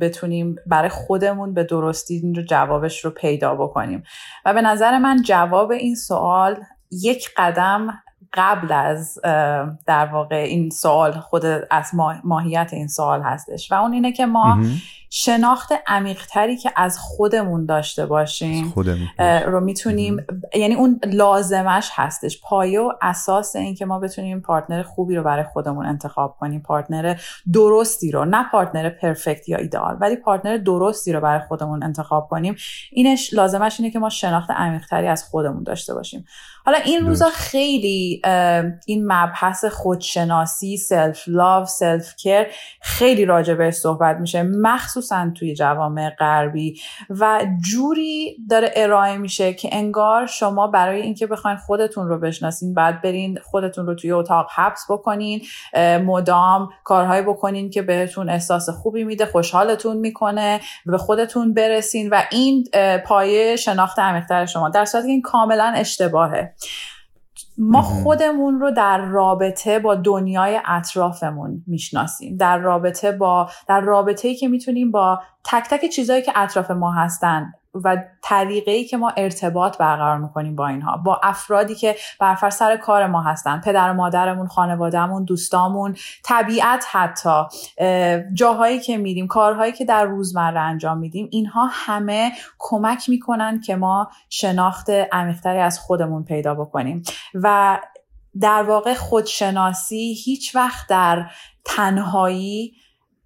بتونیم 0.00 0.56
برای 0.66 0.88
خودمون 0.88 1.54
به 1.54 1.64
درستی 1.64 2.14
این 2.14 2.34
رو 2.34 2.42
جوابش 2.42 3.04
رو 3.04 3.10
پیدا 3.10 3.54
بکنیم. 3.54 4.02
و 4.44 4.54
به 4.54 4.62
نظر 4.62 4.98
من 4.98 5.22
جواب 5.22 5.70
این 5.70 5.94
سوال 5.94 6.56
یک 6.90 7.28
قدم 7.36 8.02
قبل 8.32 8.72
از 8.72 9.18
در 9.86 10.06
واقع 10.06 10.36
این 10.36 10.70
سوال 10.70 11.12
خود 11.12 11.44
از 11.70 11.90
ماهیت 12.24 12.70
این 12.72 12.88
سوال 12.88 13.22
هستش. 13.22 13.72
و 13.72 13.74
اون 13.74 13.92
اینه 13.92 14.12
که 14.12 14.26
ما 14.26 14.58
شناخت 15.12 15.72
عمیقتری 15.86 16.56
که 16.56 16.72
از 16.76 16.98
خودمون 16.98 17.66
داشته 17.66 18.06
باشیم. 18.06 18.74
رو 19.46 19.60
می‌تونیم 19.60 20.26
یعنی 20.54 20.74
اون 20.74 21.00
لازمش 21.06 21.90
هستش. 21.94 22.40
پایه 22.40 22.80
و 22.80 22.92
اساس 23.02 23.56
این 23.56 23.74
که 23.74 23.86
ما 23.86 23.98
بتونیم 23.98 24.40
partner 24.40 24.82
خوبی 24.82 25.16
رو 25.16 25.22
برای 25.22 25.44
خودمون 25.44 25.86
انتخاب 25.86 26.36
کنیم. 26.40 26.62
partner 26.62 27.16
درستی 27.52 28.10
رو 28.10 28.24
نه 28.24 28.46
partner 28.52 28.90
perfect 28.90 29.48
یا 29.48 29.58
ایدئال 29.58 29.96
ولی 30.00 30.16
partner 30.16 30.56
درستی 30.56 31.12
رو 31.12 31.20
برای 31.20 31.40
خودمون 31.48 31.82
انتخاب 31.82 32.28
کنیم. 32.28 32.56
اینش 32.90 33.34
لازمش 33.34 33.80
اینه 33.80 33.92
که 33.92 33.98
ما 33.98 34.08
شناخت 34.08 34.50
عمیقتری 34.50 35.08
از 35.08 35.24
خودمون 35.24 35.62
داشته 35.62 35.94
باشیم. 35.94 36.24
حالا 36.64 36.78
این 36.78 37.06
روزا 37.06 37.28
خیلی 37.34 38.22
این 38.86 39.12
مبحث 39.12 39.64
خودشناسی 39.64 40.76
self 40.76 41.22
love 41.26 41.66
self 41.66 42.16
care 42.16 42.46
خیلی 42.80 43.24
راجع 43.24 43.54
به 43.54 43.70
صحبت 43.70 44.16
میشه. 44.16 44.42
مخصوصا 45.00 45.32
توی 45.38 45.54
جوامع 45.54 46.10
غربی 46.10 46.80
و 47.10 47.46
جوری 47.70 48.36
داره 48.50 48.70
ارائه 48.76 49.16
میشه 49.16 49.52
که 49.54 49.68
انگار 49.72 50.26
شما 50.26 50.66
برای 50.66 51.00
اینکه 51.00 51.26
بخواین 51.26 51.56
خودتون 51.56 52.08
رو 52.08 52.18
بشناسین 52.18 52.74
بعد 52.74 53.02
برین 53.02 53.38
خودتون 53.42 53.86
رو 53.86 53.94
توی 53.94 54.12
اتاق 54.12 54.46
حبس 54.54 54.84
بکنین 54.90 55.40
مدام 56.04 56.68
کارهایی 56.84 57.22
بکنین 57.22 57.70
که 57.70 57.82
بهتون 57.82 58.28
احساس 58.30 58.68
خوبی 58.68 59.04
میده 59.04 59.26
خوشحالتون 59.26 59.96
می‌کنه 59.96 60.60
به 60.86 60.98
خودتون 60.98 61.54
برسین 61.54 62.08
و 62.10 62.22
این 62.30 62.64
پایه 63.06 63.56
شناخت 63.56 63.98
عمیقتر 63.98 64.46
شما. 64.46 64.68
در 64.68 64.84
صورتی 64.84 65.06
که 65.06 65.12
این 65.12 65.22
کاملا 65.22 65.72
اشتباهه. 65.76 66.54
ما 67.58 67.82
خودمون 67.82 68.60
رو 68.60 68.70
در 68.70 68.98
رابطه 68.98 69.78
با 69.78 69.94
دنیای 69.94 70.60
اطرافمون 70.66 71.64
می‌شناسیم. 71.66 72.36
در 72.36 72.58
رابطه 72.58 73.12
با 73.12 73.50
در 73.68 73.80
رابطه 73.80 74.28
ای 74.28 74.34
که 74.34 74.48
می‌تونیم 74.48 74.90
با 74.90 75.20
تک 75.44 75.66
تک 75.70 75.88
چیزهایی 75.88 76.22
که 76.22 76.32
اطراف 76.34 76.70
ما 76.70 76.92
هستن 76.92 77.52
و 77.74 77.96
طریقه 78.22 78.72
ای 78.72 78.84
که 78.84 78.96
ما 78.96 79.12
ارتباط 79.16 79.78
برقرار 79.78 80.18
می‌کنیم 80.18 80.56
با 80.56 80.68
اینها 80.68 80.96
با 80.96 81.20
افرادی 81.22 81.74
که 81.74 81.96
برفر 82.20 82.50
سر 82.50 82.76
کار 82.76 83.06
ما 83.06 83.22
هستن 83.22 83.60
پدر 83.60 83.92
مادرمون 83.92 84.46
خانوادهمون 84.46 85.24
دوستامون 85.24 85.96
طبیعت 86.24 86.84
حتی 86.90 87.42
جاهایی 88.32 88.80
که 88.80 88.96
میریم 88.96 89.26
کارهایی 89.26 89.72
که 89.72 89.84
در 89.84 90.04
روزمره 90.04 90.60
انجام 90.60 90.98
میدیم 90.98 91.28
اینها 91.30 91.68
همه 91.72 92.32
کمک 92.58 93.08
می‌کنن 93.08 93.60
که 93.60 93.76
ما 93.76 94.10
شناخت 94.28 94.90
عمیقتری 94.90 95.58
از 95.58 95.78
خودمون 95.78 96.24
پیدا 96.24 96.54
بکنیم. 96.54 97.02
و 97.34 97.78
در 98.40 98.62
واقع 98.62 98.94
خودشناسی 98.94 100.12
هیچ 100.24 100.56
وقت 100.56 100.88
در 100.88 101.30
تنهایی 101.64 102.72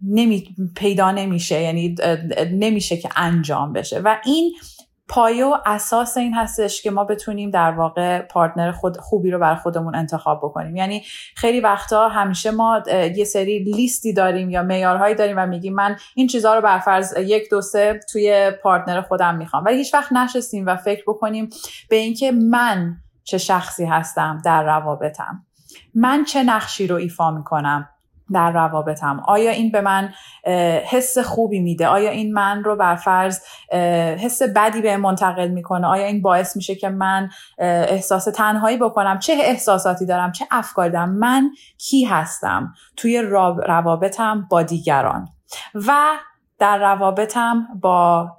نمی 0.09 0.55
پیدا 0.77 1.11
نمیشه 1.11 1.63
یعنی 1.63 1.95
نمیشه 2.53 2.97
که 2.97 3.09
انجام 3.17 3.73
بشه. 3.73 4.01
و 4.01 4.17
این 4.25 4.53
پایه 5.09 5.45
و 5.45 5.57
اساس 5.67 6.17
این 6.17 6.35
هستش 6.35 6.83
که 6.83 6.91
ما 6.91 7.05
بتونیم 7.05 7.51
در 7.51 7.71
واقع 7.71 8.23
پارتنر 8.23 8.73
خود 8.73 8.97
خوبی 8.97 9.31
رو 9.31 9.39
بر 9.39 9.55
خودمون 9.55 9.95
انتخاب 9.95 10.39
بکنیم. 10.39 10.77
یعنی 10.77 11.03
خیلی 11.37 11.61
وقتا 11.61 12.09
همیشه 12.09 12.51
ما 12.51 12.83
یه 13.17 13.25
سری 13.25 13.59
لیستی 13.59 14.13
داریم 14.13 14.51
یا 14.51 14.63
معیارهایی 14.63 15.15
داریم 15.15 15.37
و 15.39 15.47
میگیم 15.47 15.75
من 15.75 15.97
این 16.15 16.27
چیزها 16.27 16.55
رو 16.55 16.61
بر 16.61 16.79
فرض 16.79 17.15
یک 17.19 17.51
دو 17.51 17.61
سه 17.61 18.01
توی 18.13 18.51
پارتنر 18.63 19.01
خودم 19.01 19.37
می‌خوام. 19.37 19.65
ولی 19.65 19.77
هیچ 19.77 19.95
وقت 19.95 20.13
نشستیم 20.13 20.67
و 20.67 20.77
فکر 20.77 21.03
بکنیم 21.07 21.51
به 21.91 21.97
اینکه 21.97 22.33
من 22.33 22.97
چه 23.25 23.39
شخصی 23.39 23.85
هستم 23.85 24.43
در 24.45 24.63
روابطم. 24.63 25.45
من 25.95 26.25
چه 26.25 26.43
نقشی 26.43 26.87
رو 26.87 26.97
ایفا 26.97 27.31
می‌کنم. 27.31 27.89
در 28.33 28.51
روابطم. 28.51 29.23
آیا 29.27 29.51
این 29.51 29.71
به 29.71 29.81
من 29.81 30.13
حس 30.91 31.19
خوبی 31.19 31.61
میده؟ 31.61 31.87
آیا 31.87 32.11
این 32.11 32.33
من 32.33 32.65
رو 32.65 32.77
بر 32.77 32.97
فرض 32.97 33.41
حس 34.19 34.43
بدی 34.43 34.83
به 34.83 34.97
منتقل 34.97 35.49
می‌کنه؟ 35.49 35.87
آیا 35.87 36.07
این 36.07 36.23
باعث 36.23 36.57
میشه 36.57 36.75
که 36.75 36.89
من 36.89 37.31
احساس 37.59 38.25
تنهایی 38.25 38.77
بکنم؟ 38.77 39.19
چه 39.19 39.33
احساساتی 39.41 40.07
دارم؟ 40.07 40.33
چه 40.33 40.47
افکاری 40.51 40.91
دارم؟ 40.91 41.11
من 41.11 41.51
کی 41.79 42.05
هستم؟ 42.05 42.75
توی 42.97 43.23
روابطم 43.67 44.47
با 44.51 44.63
دیگران. 44.63 45.29
و 45.75 45.93
در 46.59 46.79
روابطم 46.79 47.67
با 47.81 48.37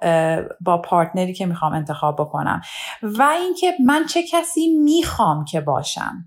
با 0.60 0.78
پارتنری 0.78 1.34
که 1.34 1.46
می‌خوام 1.46 1.72
انتخاب 1.72 2.16
بکنم. 2.20 2.60
و 3.02 3.22
اینکه 3.22 3.72
من 3.86 4.06
چه 4.06 4.22
کسی 4.22 4.78
می‌خوام 4.84 5.44
که 5.44 5.60
باشم. 5.60 6.24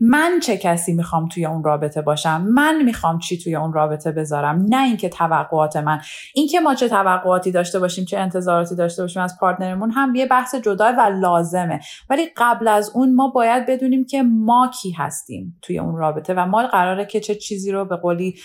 من 0.00 0.40
چه 0.42 0.56
کسی 0.56 0.92
می‌خوام 0.92 1.28
توی 1.28 1.46
اون 1.46 1.64
رابطه 1.64 2.02
باشم؟ 2.02 2.40
من 2.40 2.82
می‌خوام 2.82 3.18
چی 3.18 3.38
توی 3.38 3.56
اون 3.56 3.72
رابطه 3.72 4.12
بذارم؟ 4.12 4.66
نه 4.68 4.84
اینکه 4.84 5.08
توقعات 5.08 5.76
من. 5.76 6.00
اینکه 6.34 6.60
ما 6.60 6.74
چه 6.74 6.88
توقعاتی 6.88 7.52
داشته 7.52 7.78
باشیم 7.78 8.04
چه 8.04 8.18
انتظاراتی 8.18 8.76
داشته 8.76 9.02
باشیم 9.02 9.22
از 9.22 9.38
پارتنرمون 9.40 9.90
هم 9.90 10.14
یه 10.14 10.26
بحث 10.26 10.54
جدا 10.54 10.92
و 10.98 11.00
لازمه. 11.20 11.80
ولی 12.10 12.30
قبل 12.36 12.68
از 12.68 12.90
اون 12.94 13.14
ما 13.14 13.28
باید 13.28 13.66
بدونیم 13.66 14.06
که 14.06 14.22
ما 14.22 14.70
کی 14.82 14.90
هستیم 14.90 15.58
توی 15.62 15.78
اون 15.78 15.96
رابطه 15.96 16.34
و 16.34 16.46
ما 16.46 16.66
قراره 16.66 17.06
که 17.06 17.20
چه 17.20 17.34
چیزی 17.34 17.72
رو 17.72 17.84
به 17.84 17.96
قولی 17.96 18.38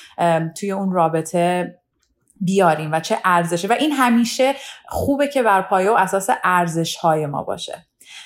توی 0.59 0.71
اون 0.71 0.91
رابطه 0.91 1.75
بیاریم 2.41 2.91
و 2.91 2.99
چه 2.99 3.17
ارزشه. 3.25 3.67
و 3.67 3.73
این 3.79 3.91
همیشه 3.91 4.53
خوبه 4.87 5.27
که 5.27 5.43
بر 5.43 5.61
پایه 5.61 5.91
و 5.91 5.93
اساس 5.93 6.29
ارزش 6.43 6.95
های 6.95 7.25
ما 7.25 7.43
باشه. 7.43 7.85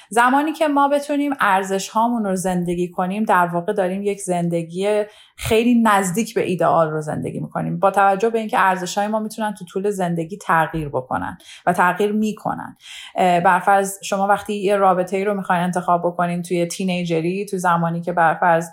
زمانی 0.10 0.54
که 0.54 0.68
ما 0.68 0.88
بتونیم 0.88 1.34
ارزش 1.40 1.90
هامون 1.90 2.26
رو 2.26 2.36
زندگی 2.36 2.92
کنیم 2.92 3.24
در 3.24 3.48
واقع 3.48 3.74
داریم 3.74 4.04
یک 4.04 4.22
زندگی 4.22 5.04
خیلی 5.36 5.82
نزدیک 5.82 6.34
به 6.36 6.44
ایدئال 6.44 6.90
رو 6.90 7.02
زندگی 7.02 7.40
می‌کنیم. 7.40 7.80
با 7.80 7.92
توجه 7.92 8.30
به 8.30 8.40
اینکه 8.40 8.60
ارزش 8.60 8.98
های 8.98 9.08
ما 9.08 9.20
می‌تونن 9.20 9.54
تو 9.54 9.66
طول 9.66 9.90
زندگی 9.90 10.38
تغییر 10.38 10.90
بکنن 10.90 11.38
و 11.66 11.74
تغییر 11.74 12.12
می‌کنن. 12.12 12.78
برفرض 13.16 13.98
شما 14.04 14.28
وقتی 14.28 14.56
یه 14.56 14.76
رابطه 14.76 15.18
ای 15.18 15.26
رو 15.26 15.34
می‌خواین 15.34 15.64
انتخاب 15.64 16.02
بکنین 16.06 16.42
توی 16.42 16.66
تینیجری 16.66 17.46
تو 17.46 17.58
زمانی 17.58 18.02
که 18.02 18.14
برفرض 18.14 18.70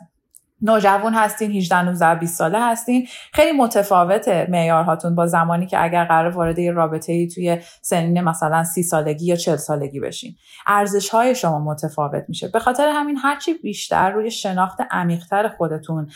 نوجوان 0.62 1.14
هستین 1.14 1.50
18 1.50 1.82
19 1.82 2.14
20 2.14 2.38
ساله 2.38 2.60
هستین. 2.60 3.06
خیلی 3.32 3.58
متفاوته 3.58 4.46
معیارهاتون 4.50 5.14
با 5.14 5.26
زمانی 5.26 5.66
که 5.66 5.84
اگر 5.84 6.04
قرار 6.04 6.30
وارد 6.30 6.60
رابطه 6.60 7.12
ای 7.12 7.28
توی 7.28 7.58
سنین 7.82 8.20
مثلا 8.20 8.64
30 8.64 8.82
سالگی 8.82 9.26
یا 9.26 9.36
40 9.36 9.56
سالگی 9.56 10.00
بشین. 10.00 10.36
ارزش 10.66 11.08
های 11.08 11.34
شما 11.34 11.58
متفاوت 11.58 12.24
میشه. 12.28 12.48
به 12.48 12.58
خاطر 12.58 12.88
همین 12.88 13.16
هرچی 13.16 13.54
بیشتر 13.54 14.10
روی 14.10 14.30
شناخت 14.30 14.78
عمیقتر 14.90 15.48
خودتون 15.48 16.10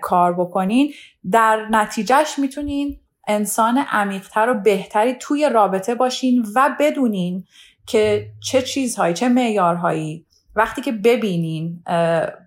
کار 0.00 0.34
بکنین 0.34 0.92
در 1.30 1.66
نتیجهش 1.70 2.38
می‌تونین 2.38 3.00
انسان 3.28 3.78
عمیقتر 3.78 4.50
و 4.50 4.54
بهتری 4.54 5.14
توی 5.20 5.48
رابطه 5.48 5.94
باشین 5.94 6.46
و 6.54 6.76
بدونین 6.80 7.44
که 7.86 8.30
چه 8.40 8.62
چیزهایی 8.62 9.14
چه 9.14 9.28
معیارهایی 9.28 10.26
وقتی 10.56 10.82
که 10.82 10.92
ببینین 10.92 11.82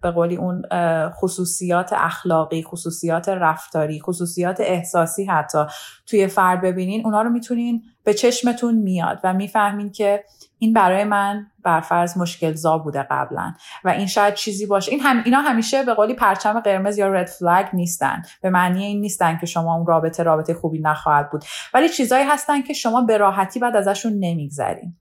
به 0.02 0.12
قولی 0.16 0.36
اون 0.36 0.62
خصوصیات 1.10 1.94
اخلاقی 1.94 2.64
خصوصیات 2.64 3.30
رفتاری 3.30 4.00
خصوصیات 4.00 4.58
احساسی 4.60 5.26
حتی 5.26 5.58
توی 6.06 6.28
فرد 6.28 6.62
ببینین 6.62 7.06
اونا 7.06 7.22
رو 7.22 7.30
می‌تونین 7.30 7.84
به 8.04 8.14
چشمتون 8.14 8.76
میاد 8.76 9.20
و 9.24 9.34
می‌فهمین 9.34 9.92
که 9.92 10.24
این 10.60 10.74
برای 10.74 11.04
من 11.04 11.48
برفرض 11.64 12.18
مشکل 12.18 12.54
زا 12.54 12.78
بوده 12.78 13.08
قبلا 13.12 13.54
و 13.84 13.90
این 13.90 14.08
شاید 14.08 14.34
چیزی 14.34 14.66
باشه. 14.66 14.92
این 14.92 15.00
هم 15.02 15.22
اینا 15.26 15.42
همیشه 15.42 15.84
به 15.84 15.94
قولی 15.94 16.14
پرچم 16.14 16.60
قرمز 16.60 16.98
یا 16.98 17.08
رد 17.08 17.28
فلگ 17.28 17.68
نیستن. 17.74 18.22
به 18.42 18.50
معنی 18.50 18.86
این 18.86 19.02
نیستن 19.02 19.38
که 19.38 19.46
شما 19.46 19.76
اون 19.76 19.86
رابطه 19.86 20.24
رابطه 20.24 20.54
خوبی 20.54 20.80
نخواهد 20.80 21.30
بود. 21.30 21.44
ولی 21.74 21.90
چیزایی 21.90 22.26
هستن 22.26 22.62
که 22.62 22.74
شما 22.74 23.02
به 23.02 23.18
راحتی 23.18 23.60
بعد 23.60 23.76
ازشون 23.76 24.14
نمیگذرین. 24.20 24.96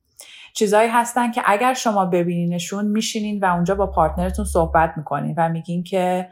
چیزایی 0.56 0.88
هستن 0.88 1.32
که 1.32 1.42
اگر 1.46 1.74
شما 1.74 2.04
ببینینشون 2.06 2.84
میشینین 2.86 3.40
و 3.40 3.46
اونجا 3.46 3.74
با 3.74 3.86
پارتنرتون 3.86 4.44
صحبت 4.44 4.94
می‌کنین 4.96 5.34
و 5.38 5.48
میگین 5.48 5.82
که 5.82 6.28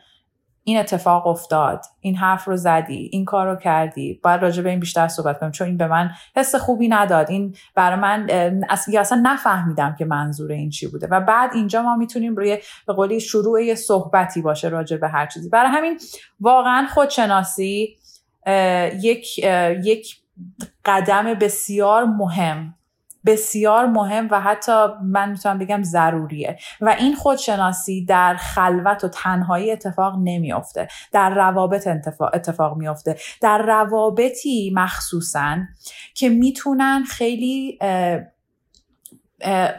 این 0.64 0.78
اتفاق 0.78 1.26
افتاد 1.26 1.84
این 2.00 2.16
حرف 2.16 2.44
رو 2.44 2.56
زدی 2.56 3.08
این 3.12 3.24
کار 3.24 3.50
رو 3.50 3.56
کردی 3.56 4.20
باید 4.22 4.42
راجع 4.42 4.62
به 4.62 4.70
این 4.70 4.80
بیشتر 4.80 5.08
صحبت 5.08 5.40
کنیم. 5.40 5.52
چون 5.52 5.66
این 5.66 5.76
به 5.76 5.86
من 5.86 6.10
حس 6.36 6.54
خوبی 6.54 6.88
نداد. 6.88 7.30
این 7.30 7.54
برای 7.74 8.00
من 8.00 8.30
اصلا, 8.68 9.20
نفهمیدم 9.22 9.94
که 9.98 10.04
منظور 10.04 10.52
این 10.52 10.70
چی 10.70 10.86
بوده. 10.86 11.06
و 11.10 11.20
بعد 11.20 11.50
اینجا 11.54 11.82
ما 11.82 11.96
می‌تونیم 11.96 12.36
روی 12.36 12.58
به 12.86 12.92
قولی 12.92 13.20
شروع 13.20 13.64
یه 13.64 13.74
صحبتی 13.74 14.42
باشه 14.42 14.68
راجع 14.68 14.96
به 14.96 15.08
هر 15.08 15.26
چیزی. 15.26 15.48
برای 15.48 15.70
همین 15.70 15.98
واقعا 16.40 16.86
خودشناسی 16.94 17.96
یک 19.02 19.38
یک 19.84 20.16
قدم 20.84 21.34
بسیار 21.34 22.04
مهم. 22.04 22.74
بسیار 23.26 23.86
مهم 23.86 24.28
و 24.30 24.40
حتی 24.40 24.86
من 25.02 25.30
می‌تونم 25.30 25.58
بگم 25.58 25.82
ضروریه. 25.82 26.58
و 26.80 26.88
این 26.98 27.14
خودشناسی 27.14 28.04
در 28.04 28.36
خلوت 28.36 29.04
و 29.04 29.08
تنهایی 29.08 29.70
اتفاق 29.72 30.14
نمیافته. 30.22 30.88
در 31.12 31.30
روابط 31.34 31.86
اتفاق, 31.86 32.30
اتفاق 32.34 32.76
میافته. 32.76 33.16
در 33.40 33.58
روابطی 33.58 34.72
مخصوصا 34.74 35.58
که 36.14 36.28
می‌تونن 36.28 37.04
خیلی 37.04 37.78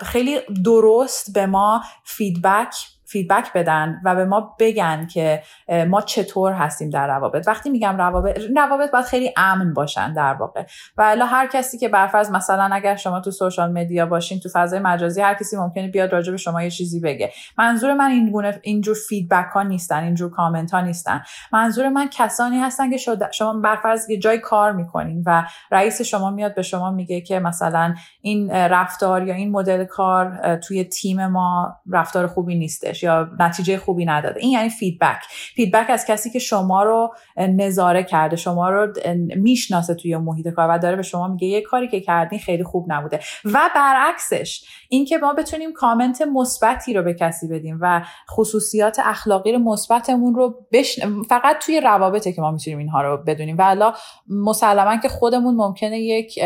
خیلی 0.01 0.39
درست 0.65 1.33
به 1.33 1.45
ما 1.45 1.81
feedback 2.03 2.75
feedback 3.15 3.53
بدن 3.53 4.01
و 4.03 4.15
به 4.15 4.25
ما 4.25 4.55
بگن 4.59 5.07
که 5.07 5.41
ما 5.87 6.01
چطور 6.01 6.53
هستیم 6.53 6.89
در 6.89 7.07
روابط. 7.07 7.47
وقتی 7.47 7.69
میگم 7.69 7.97
روابط 7.97 8.41
روابط 8.57 8.91
باید 8.91 9.05
خیلی 9.05 9.33
امن 9.37 9.73
باشن 9.73 10.13
در 10.13 10.33
واقع. 10.33 10.63
و 10.97 11.01
الا 11.01 11.25
هر 11.25 11.47
کسی 11.47 11.77
که 11.77 11.89
برفرض 11.89 12.31
مثلا 12.31 12.69
اگر 12.71 12.95
شما 12.95 13.19
تو 13.19 13.31
social 13.31 13.71
media 13.71 14.05
باشین 14.05 14.39
تو 14.39 14.49
فضای 14.53 14.79
مجازی 14.79 15.21
هر 15.21 15.33
کسی 15.33 15.57
ممکنه 15.57 15.87
بیاد 15.87 16.13
راجع 16.13 16.31
به 16.31 16.37
شما 16.37 16.63
یه 16.63 16.69
چیزی 16.69 16.99
بگه. 16.99 17.31
منظور 17.57 17.93
من 17.93 18.09
این 18.09 18.31
گونه 18.31 18.59
اینجور 18.61 18.95
feedback 19.09 19.47
ها 19.53 19.63
نیستن 19.63 20.03
اینجور 20.03 20.31
کامنت 20.31 20.71
ها 20.71 20.81
نیستن. 20.81 21.23
منظور 21.53 21.89
من 21.89 22.09
کسانی 22.11 22.59
هستن 22.59 22.89
که 22.89 22.97
شما 23.31 23.53
برفرض 23.53 24.09
یه 24.09 24.19
جای 24.19 24.39
کار 24.39 24.71
می‌کنین 24.71 25.23
و 25.25 25.43
رئیس 25.71 26.01
شما 26.01 26.31
میاد 26.31 26.55
به 26.55 26.61
شما 26.61 26.91
میگه 26.91 27.21
که 27.21 27.39
مثلا 27.39 27.95
این 28.21 28.51
رفتار 28.51 29.27
یا 29.27 29.33
این 29.33 29.51
مدل 29.51 29.85
کار 29.85 30.55
توی 30.55 30.83
تیم 30.83 31.27
ما 31.27 31.75
رفتار 31.91 32.27
خوبی 32.27 32.55
نیستش. 32.55 33.04
یا 33.05 33.29
نتیجه 33.39 33.77
خوبی 33.77 34.05
نداده. 34.05 34.39
این 34.39 34.51
یعنی 34.51 34.69
feedback 34.69 35.23
فیدبک 35.55 35.89
از 35.89 36.05
کسی 36.05 36.29
که 36.29 36.39
شما 36.39 36.83
رو 36.83 37.13
نظاره 37.37 38.03
کرده 38.03 38.35
شما 38.35 38.69
رو 38.69 38.93
می‌شناسه 39.35 39.93
توی 39.93 40.17
محیط 40.17 40.47
کار 40.47 40.69
و 40.69 40.77
داره 40.77 40.95
به 40.95 41.03
شما 41.03 41.27
میگه 41.27 41.47
یه 41.47 41.61
کاری 41.61 41.87
که 41.87 41.99
کردین 41.99 42.39
خیلی 42.39 42.63
خوب 42.63 42.85
نبوده. 42.87 43.19
و 43.45 43.69
برعکسش 43.75 44.65
اینکه 44.89 45.17
ما 45.17 45.33
بتونیم 45.33 45.73
کامنت 45.73 46.21
مثبتی 46.21 46.93
رو 46.93 47.03
به 47.03 47.13
کسی 47.13 47.47
بدیم 47.47 47.77
و 47.81 48.01
خصوصیات 48.29 48.99
اخلاقی 49.03 49.57
مثبتمون 49.57 50.35
رو 50.35 50.55
بش... 50.71 50.99
فقط 51.29 51.65
توی 51.65 51.81
روابطه 51.81 52.33
که 52.33 52.41
ما 52.41 52.51
می‌تونیم 52.51 52.79
اینها 52.79 53.01
رو 53.01 53.17
بدونیم. 53.17 53.57
و 53.57 53.61
الا 53.61 53.93
مسلما 54.29 54.97
که 54.97 55.09
خودمون 55.09 55.55
ممکنه 55.55 55.99
یک 55.99 56.39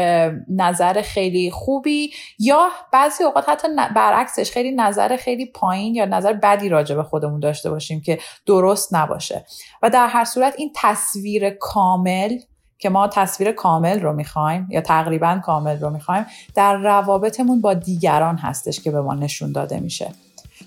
نظر 0.50 1.01
خیلی 1.01 1.51
خوبی 1.51 2.12
یا 2.39 2.68
بعضی 2.94 3.24
اوقات 3.24 3.50
حتی 3.50 3.68
برعکسش 3.96 4.51
خیلی 4.51 4.72
نظر 4.72 5.18
خیلی 5.18 5.46
پایین 5.46 5.96
یا 5.96 6.06
نظر 6.06 6.34
بدی 6.50 6.70
راجع 6.70 6.96
به 6.96 7.03
خودمون 7.03 7.39
داشته 7.39 7.70
باشیم 7.70 8.01
که 8.01 8.20
درست 8.46 8.96
نباشه. 8.96 9.46
و 9.82 9.89
در 9.89 10.08
هر 10.08 10.25
صورت 10.25 10.53
این 10.58 10.72
تصویر 10.75 11.50
کامل 11.50 12.38
که 12.77 12.89
ما 12.89 13.08
تصویر 13.08 13.51
کامل 13.51 14.00
رو 14.00 14.13
می‌خوایم 14.13 14.68
یا 14.70 14.82
تقریبا 14.82 15.41
کامل 15.44 15.79
رو 15.79 15.89
می‌خوایم 15.89 16.25
در 16.56 16.77
روابطمون 16.77 17.62
با 17.62 17.74
دیگران 17.74 18.38
هستش 18.38 18.79
که 18.79 18.91
به 18.91 19.01
ما 19.01 19.13
نشون 19.13 19.51
داده 19.51 19.79
میشه. 19.79 20.12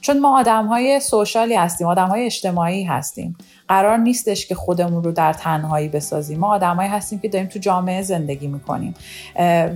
چون 0.01 0.21
ما 0.21 0.39
آدم 0.39 0.67
های 0.67 1.01
سوشالی 1.01 1.55
هستیم 1.55 1.87
آدم 1.87 2.09
های 2.09 2.27
اجتماعی 2.27 2.85
هستیم. 2.85 3.37
قرار 3.69 3.97
نیستش 3.97 4.47
که 4.47 4.55
خودمون 4.55 5.05
رو 5.05 5.13
در 5.13 5.33
تنهایی 5.33 5.89
بسازیم. 5.89 6.39
ما 6.39 6.55
آدمایی 6.55 6.91
هستیم 6.91 7.19
که 7.19 7.29
داریم 7.29 7.49
تو 7.49 7.59
جامعه 7.59 8.03
زندگی 8.03 8.47
می‌کنیم. 8.47 8.95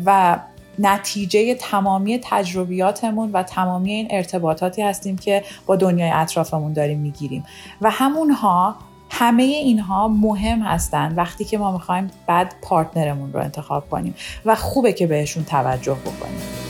و 0.07 0.39
نتیجه 0.79 1.55
تمامی 1.55 2.21
تجربیاتمون 2.23 3.31
و 3.33 3.43
تمامی 3.43 3.93
این 3.93 4.07
ارتباطاتی 4.11 4.83
هستیم 4.83 5.17
که 5.17 5.45
با 5.67 5.77
دنیای 5.77 6.11
اطرافمون 6.11 6.73
داریم 6.73 6.99
می‌گیریم. 6.99 7.45
و 7.81 7.91
همونها 7.91 8.77
همه 9.11 9.43
اینها 9.43 10.09
مهم 10.09 10.63
هستند 10.63 11.19
وقتی 11.19 11.45
که 11.45 11.59
ما 11.59 11.73
می‌خوایم 11.73 12.11
بعد 12.27 12.55
پارتنرمون 12.63 13.33
رو 13.33 13.41
انتخاب 13.41 13.91
کنیم 13.91 14.15
و 14.45 14.55
خوبه 14.55 14.93
که 14.93 15.07
بهشون 15.07 15.45
توجه 15.45 15.95
بکنیم. 15.95 16.67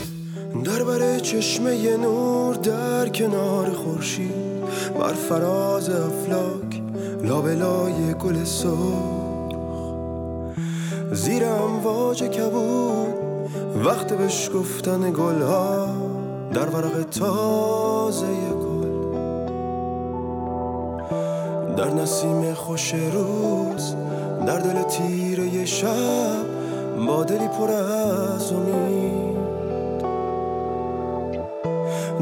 در 0.63 0.83
بر 0.83 1.19
چشمه 1.19 1.97
نور 1.97 2.55
در 2.55 3.09
کنار 3.09 3.73
خورشید 3.73 4.61
بر 4.99 5.13
فراز 5.13 5.89
افلاک 5.89 6.81
لابلای 7.23 8.13
گل 8.13 8.43
سرخ 8.43 9.37
زیر 11.11 11.45
امواج 11.45 12.23
کبود 12.23 13.26
وقت 13.85 14.13
بهش 14.13 14.49
گفتن 14.55 15.11
گل 15.11 15.41
ها 15.41 15.87
در 16.53 16.69
ورق 16.69 17.03
تازه 17.03 18.27
گل. 18.49 18.87
در 21.75 21.93
نسیم 21.93 22.53
خوش 22.53 22.93
روز 22.93 23.95
در 24.47 24.59
دل 24.59 24.83
تیره 24.83 25.65
شب 25.65 26.45
با 27.07 27.23
دلی 27.23 27.47
پر 27.47 27.71
از 27.71 28.51
امید. 28.51 29.37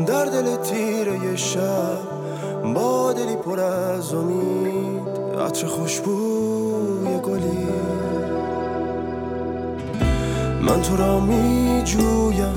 در 0.08 0.26
دل 0.26 0.56
تیره 0.56 1.36
شب 1.36 1.98
با 2.76 3.14
دلی 3.14 3.36
پر 3.36 3.60
از 3.60 4.14
امید. 4.14 5.08
عطر 5.40 5.68
خوشبوی 5.68 6.35
من 10.66 10.82
تو 10.82 10.98
را 10.98 11.20
می 11.20 11.82
جویم 11.86 12.54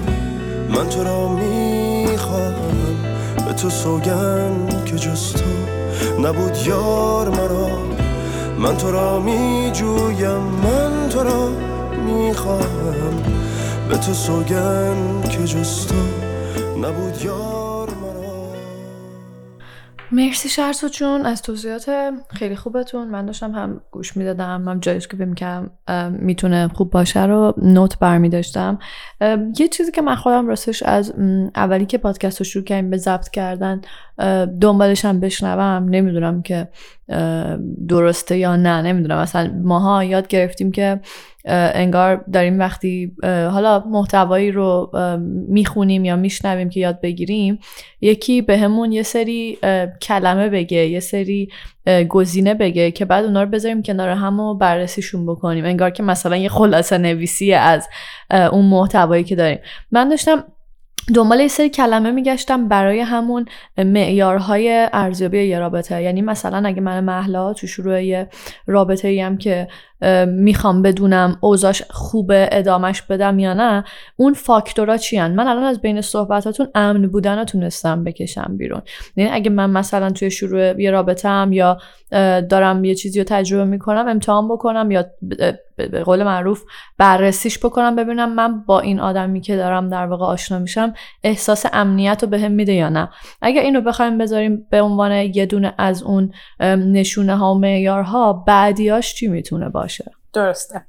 من 0.69 0.89
تو 0.89 1.05
را 1.05 1.29
می 1.29 2.07
خواهم 2.17 2.97
به 3.47 3.53
تو 3.53 3.71
سوگن 3.71 4.67
که 4.85 4.97
جز 4.97 5.33
تو 5.33 5.45
نبود 6.21 6.57
یار 6.67 7.29
مرا. 7.29 7.69
من 8.59 8.77
تو 8.77 8.93
را 8.93 9.21
می 9.21 9.71
جویم 9.73 10.41
من 10.41 11.09
تو 11.09 11.23
را 11.23 11.49
می 12.07 12.35
خواهم 12.35 13.23
به 13.89 13.97
تو 13.97 14.15
سوگن 14.15 15.23
که 15.31 15.45
جز 15.45 15.87
تو 15.87 15.95
نبود 16.79 17.23
یار 17.25 17.58
مرسی 20.13 20.49
شرسو 20.49 20.89
چون 20.89 21.27
از 21.27 21.43
توضیحات 21.43 21.91
خیلی 22.31 22.57
خوبتون. 22.57 23.09
من 23.09 23.27
داشتم 23.27 23.53
هم 23.53 23.81
گوش 23.91 24.17
می‌دادم 24.17 24.69
هم 24.69 24.81
جایش 24.81 25.09
که 25.09 25.17
بیم 25.17 25.35
می‌تونه 26.11 26.69
خوب 26.69 26.91
باشه 26.91 27.27
رو 27.27 27.55
نوت 27.63 27.99
برمی 27.99 28.29
داشتم 28.29 28.79
یه 29.59 29.69
چیزی 29.69 29.93
که 29.93 30.03
من 30.03 30.15
خودم 30.15 30.49
راستش 30.49 30.83
از 30.83 31.15
اولی 31.55 31.87
که 31.87 31.99
پادکست 31.99 32.39
رو 32.39 32.45
شروع 32.45 32.65
کردیم 32.65 32.91
به 32.91 32.97
ضبط 32.97 33.29
کردن 33.29 33.81
دنبالش 34.61 35.05
هم 35.05 35.21
بشنوم. 35.21 35.89
نمی‌دونم 35.89 36.43
که 36.43 36.69
درسته 37.89 38.39
یا 38.39 38.57
نه 38.57 38.83
نمی‌دونم. 38.83 39.19
مثلا 39.19 39.61
ماها 39.65 40.05
یاد 40.05 40.29
گرفتیم 40.29 40.73
که 40.73 41.01
انگار 41.75 42.25
داریم 42.33 42.59
وقتی 42.59 43.13
حالا 43.25 43.85
محتوایی 43.87 44.51
رو 44.51 44.91
می‌خونیم 45.49 46.05
یا 46.05 46.17
میشنویم 46.17 46.69
که 46.69 46.81
یاد 46.81 47.01
بگیریم 47.01 47.59
یکی 48.01 48.43
به 48.43 48.59
همون 48.59 48.93
یه 48.93 49.03
سری 49.03 49.59
کلمه 50.03 50.49
بگه 50.49 50.87
یه 50.87 51.01
سری 51.01 51.49
گزینه 52.09 52.55
بگه 52.55 52.91
که 52.91 53.05
بعد 53.05 53.25
اونا 53.25 53.43
رو 53.43 53.49
بذاریم 53.49 53.83
کنار 53.83 54.09
هم 54.09 54.41
و 54.41 54.55
بررسیشون 54.55 55.27
بکنیم. 55.27 55.65
انگار 55.65 55.91
که 55.91 56.03
مثلا 56.03 56.37
یه 56.37 56.49
خلاصه 56.49 56.99
نویسی 56.99 57.53
از 57.53 57.89
اون 58.53 58.65
محتوایی 58.65 59.25
که 59.25 59.37
داریم. 59.37 59.59
من 59.91 60.09
داشتم 60.09 60.45
دنبال 61.15 61.41
یه 61.41 61.49
سری 61.49 61.69
کلمه 61.69 62.11
میگشتم 62.11 62.69
برای 62.69 63.01
همون 63.01 63.45
معیارهای 63.79 64.89
ارزیابی 64.93 65.43
یه 65.43 65.59
رابطه. 65.59 66.03
یعنی 66.03 66.23
مثلا 66.23 66.69
اگه 66.69 66.81
من 66.81 67.05
محلا 67.05 67.53
تو 67.53 67.67
شروع 67.67 68.05
یه 68.05 68.29
رابطه 68.67 69.23
هم 69.25 69.39
که 69.39 69.69
می‌خوام 70.27 70.83
بدونم 70.83 71.37
اوضاش 71.41 71.83
خوبه 71.91 72.49
ادامش 72.53 73.03
بدم 73.03 73.39
یا 73.39 73.55
نه 73.55 73.85
اون 74.17 74.33
فاکتورا 74.33 74.97
چی 74.97 75.17
هن؟ 75.17 75.35
من 75.35 75.49
الان 75.49 75.65
از 75.65 75.81
بین 75.81 76.01
صحبتاتون 76.01 76.69
امن 76.75 77.07
بودن 77.07 77.39
رو 77.39 77.45
تونستم 77.45 78.05
بکشم 78.05 78.57
بیرون. 78.57 78.83
یعنی 79.17 79.31
اگه 79.31 79.51
من 79.51 79.71
مثلا 79.71 80.11
توی 80.11 80.31
شروع 80.31 80.81
یه 80.81 80.91
رابطه 80.91 81.29
هم 81.29 81.53
یا 81.53 81.79
دارم 82.51 82.85
یه 82.85 82.95
چیزی 82.95 83.19
رو 83.19 83.25
تجربه 83.29 83.65
می‌کنم 83.65 84.09
امتحان 84.09 84.49
بکنم 84.49 84.91
یا 84.91 85.05
به 85.77 86.03
قول 86.05 86.25
معروف 86.25 86.65
بررسیش 86.99 87.59
بکنم 87.59 87.97
ببینم 87.97 88.35
من 88.35 88.61
با 88.61 88.81
این 88.81 89.01
آدمی 89.01 89.41
که 89.41 89.57
دارم 89.57 89.89
در 89.89 90.07
واقع 90.07 90.27
آشنا 90.27 90.59
میشم 90.59 90.95
احساس 91.25 91.67
امنیت 91.73 92.23
رو 92.23 92.29
بهم 92.29 92.53
میده 92.53 92.73
یا 92.73 92.89
نه. 92.89 93.09
اگر 93.43 93.63
اینو 93.63 93.81
بخوایم 93.81 94.19
بذاریم 94.19 94.67
به 94.71 94.83
عنوان 94.83 95.13
یه 95.13 95.47
دونه 95.47 95.75
از 95.79 96.03
اون 96.03 96.33
نشونه 96.77 97.37
ها 97.37 97.55
و 97.55 97.59
معیارها 97.59 98.33
بعدیاش 98.33 99.15
چی 99.15 99.29
می‌تونه 99.29 99.69
باشه؟ 99.69 99.88
درسته. 100.33 100.83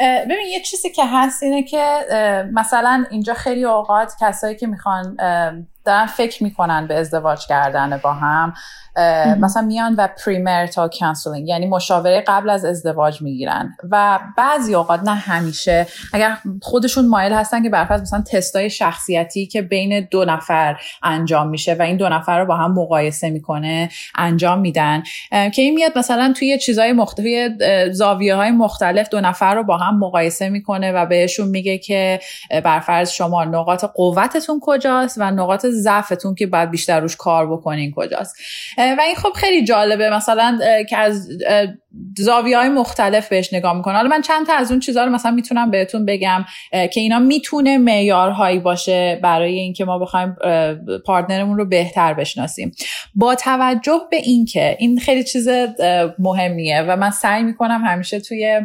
ببین 0.00 0.46
یه 0.52 0.60
چیزی 0.62 0.90
که 0.90 1.02
هست 1.06 1.42
اینه 1.42 1.62
که 1.62 2.06
مثلا 2.52 3.06
اینجا 3.10 3.34
خیلی 3.34 3.64
اوقات 3.64 4.12
کسایی 4.20 4.56
که 4.56 4.66
می‌خوان 4.66 5.16
دارن 5.86 6.06
فکر 6.06 6.44
می‌کنن 6.44 6.86
به 6.86 6.94
ازدواج 6.94 7.46
کردن 7.46 8.00
با 8.02 8.12
هم 8.12 8.54
مثلا 9.40 9.62
میان 9.62 9.94
و 9.94 10.08
premarital 10.24 10.88
counseling 11.00 11.48
یعنی 11.48 11.66
مشاوره 11.66 12.24
قبل 12.26 12.50
از 12.50 12.64
ازدواج 12.64 13.22
می‌گیرن. 13.22 13.76
و 13.90 14.18
بعضی 14.36 14.74
اوقات 14.74 15.00
نه 15.02 15.14
همیشه 15.14 15.86
اگر 16.12 16.36
خودشون 16.62 17.08
مایل 17.08 17.32
هستن 17.32 17.62
که 17.62 17.70
برفرض 17.70 18.02
مثلا 18.02 18.22
تستای 18.32 18.70
شخصیتی 18.70 19.46
که 19.46 19.62
بین 19.62 20.08
دو 20.10 20.24
نفر 20.24 20.76
انجام 21.02 21.48
میشه 21.48 21.74
و 21.74 21.82
این 21.82 21.96
دو 21.96 22.08
نفر 22.08 22.40
رو 22.40 22.46
با 22.46 22.56
هم 22.56 22.72
مقایسه 22.72 23.30
می‌کنه 23.30 23.90
انجام 24.14 24.58
میدن. 24.58 25.02
که 25.30 25.62
این 25.62 25.74
میاد 25.74 25.98
مثلا 25.98 26.34
توی 26.36 26.58
چیزهای 26.58 26.92
مختلف 26.92 27.52
زاویه 27.92 28.34
های 28.34 28.50
مختلف 28.50 29.08
دو 29.08 29.20
نفر 29.20 29.54
رو 29.54 29.62
با 29.62 29.76
هم 29.76 29.98
مقایسه 29.98 30.48
می‌کنه 30.48 30.92
و 30.92 31.06
بهشون 31.06 31.48
میگه 31.48 31.78
که 31.78 32.20
برفرض 32.64 33.10
شما 33.10 33.44
نقاط 33.44 33.84
قوتتون 33.84 34.60
کجاست 34.62 35.18
و 35.18 35.30
نقاط 35.30 35.66
ضعفتون 35.76 36.34
که 36.34 36.46
باید 36.46 36.70
بیشتر 36.70 37.00
روش 37.00 37.16
کار 37.16 37.52
بکنین 37.52 37.92
کجاست. 37.96 38.36
و 38.78 39.00
این 39.06 39.14
خب 39.14 39.32
خیلی 39.32 39.64
جالبه 39.64 40.10
مثلا 40.10 40.58
که 40.88 40.96
از 40.96 41.28
زاویه 42.18 42.58
های 42.58 42.68
مختلف 42.68 43.28
بهش 43.28 43.54
نگاه 43.54 43.76
می‌کنه 43.76 43.94
حالا 43.94 44.08
من 44.08 44.22
چند 44.22 44.46
تا 44.46 44.54
از 44.54 44.70
اون 44.70 44.80
چیزها 44.80 45.04
رو 45.04 45.10
مثلا 45.10 45.30
می‌تونم 45.30 45.70
بهتون 45.70 46.06
بگم 46.06 46.44
که 46.70 47.00
اینا 47.00 47.18
می‌تونه 47.18 47.78
معیارهایی 47.78 48.58
باشه 48.58 49.20
برای 49.22 49.58
اینکه 49.58 49.84
ما 49.84 49.98
بخوایم 49.98 50.36
پارتنرمون 51.06 51.56
رو 51.56 51.64
بهتر 51.64 52.14
بشناسیم. 52.14 52.72
با 53.14 53.34
توجه 53.34 54.00
به 54.10 54.16
اینکه 54.16 54.76
این 54.78 54.98
خیلی 54.98 55.24
چیز 55.24 55.48
مهمیه 56.18 56.82
و 56.82 56.96
من 56.96 57.10
سعی 57.10 57.42
می‌کنم 57.42 57.82
همیشه 57.86 58.20
توی 58.20 58.60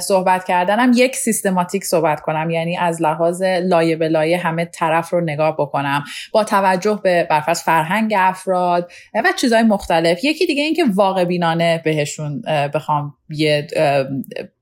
صحبت 0.00 0.44
کردنم 0.44 0.92
یک 0.94 1.16
سیستماتیک 1.16 1.84
صحبت 1.84 2.20
کنم 2.20 2.50
یعنی 2.50 2.76
از 2.76 3.02
لحاظ 3.02 3.42
لایه 3.42 3.96
به 3.96 4.08
لایه 4.08 4.38
همه 4.38 4.64
طرف 4.64 5.10
رو 5.10 5.20
نگاه 5.20 5.52
بکنم. 5.52 6.04
با 6.32 6.44
توجه 6.44 7.00
به 7.02 7.26
برفرض 7.30 7.62
فرهنگ 7.62 8.14
افراد 8.16 8.90
و 9.14 9.32
چیزهای 9.36 9.62
مختلف. 9.62 10.24
یکی 10.24 10.46
دیگه 10.46 10.62
اینکه 10.62 10.84
واقع 10.94 11.24
بینانه 11.24 11.80
بهشون 11.84 12.42
بخوام 12.68 13.14
یه 13.30 13.66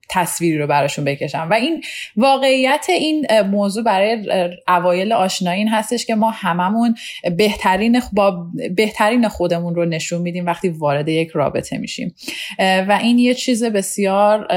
تصویری 0.09 0.57
رو 0.57 0.67
براشون 0.67 1.05
بکشم. 1.05 1.47
و 1.51 1.53
این 1.53 1.83
واقعیت 2.15 2.85
این 2.89 3.27
موضوع 3.41 3.83
برای 3.83 4.17
اوایل 4.67 5.13
آشنایی 5.13 5.65
هستش 5.65 6.05
که 6.05 6.15
ما 6.15 6.29
هممون 6.29 6.95
بهترین 7.37 8.01
با 8.13 8.47
بهترین 8.75 9.27
خودمون 9.27 9.75
رو 9.75 9.85
نشون 9.85 10.21
میدیم 10.21 10.45
وقتی 10.45 10.69
وارد 10.69 11.09
یک 11.09 11.29
رابطه 11.29 11.77
میشیم. 11.77 12.15
و 12.59 12.99
این 13.01 13.19
یه 13.19 13.33
چیز 13.33 13.63
بسیار 13.63 14.47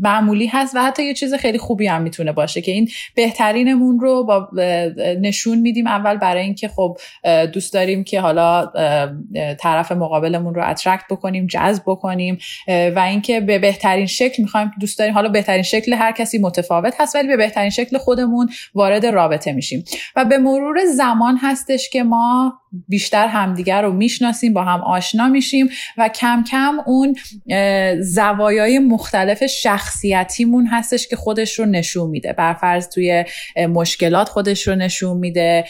معمولی 0.00 0.46
هست 0.46 0.76
و 0.76 0.82
حتی 0.82 1.04
یه 1.04 1.14
چیز 1.14 1.34
خیلی 1.34 1.58
خوبی 1.58 1.86
هم 1.86 2.02
می‌تونه 2.02 2.32
باشه 2.32 2.60
که 2.60 2.72
این 2.72 2.88
بهترینمون 3.14 4.00
رو 4.00 4.24
با 4.24 4.48
نشون 5.20 5.58
میدیم. 5.58 5.86
اول 5.86 6.16
برای 6.16 6.42
اینکه 6.42 6.68
خب 6.68 6.98
دوست 7.52 7.72
داریم 7.72 8.04
که 8.04 8.20
حالا 8.20 8.72
طرف 9.60 9.92
مقابلمون 9.92 10.54
رو 10.54 10.70
اترکت 10.70 11.04
بکنیم 11.10 11.46
جذب 11.46 11.82
بکنیم 11.86 12.38
و 12.68 12.98
اینکه 13.08 13.40
به 13.40 13.58
بهترین 13.58 14.06
شکل 14.06 14.42
می‌خوایم 14.50 14.72
دوست 14.80 14.98
داریم. 14.98 15.14
حالا 15.14 15.28
بهترین 15.28 15.62
شکل 15.62 15.92
هر 15.92 16.12
کسی 16.12 16.38
متفاوت 16.38 17.00
هست 17.00 17.14
ولی 17.14 17.28
به 17.28 17.36
بهترین 17.36 17.70
شکل 17.70 17.98
خودمون 17.98 18.48
وارد 18.74 19.06
رابطه 19.06 19.52
میشیم. 19.52 19.84
و 20.16 20.24
به 20.24 20.38
مرور 20.38 20.84
زمان 20.84 21.36
هستش 21.36 21.90
که 21.90 22.02
ما 22.02 22.59
بیشتر 22.88 23.26
همدیگر 23.26 23.82
رو 23.82 23.92
می‌شناسیم 23.92 24.52
با 24.52 24.64
هم 24.64 24.80
آشنا 24.80 25.28
میشیم 25.28 25.68
و 25.98 26.08
کم 26.08 26.44
کم 26.50 26.74
اون 26.86 27.16
زوایای 28.00 28.78
مختلف 28.78 29.46
شخصیتیمون 29.46 30.66
هستش 30.66 31.08
که 31.08 31.16
خودش 31.16 31.58
رو 31.58 31.66
نشون 31.66 32.10
میده. 32.10 32.32
برفرض 32.32 32.88
توی 32.88 33.24
مشکلات 33.68 34.28
خودش 34.28 34.68
رو 34.68 34.74
نشون 34.74 35.16
میده 35.16 35.64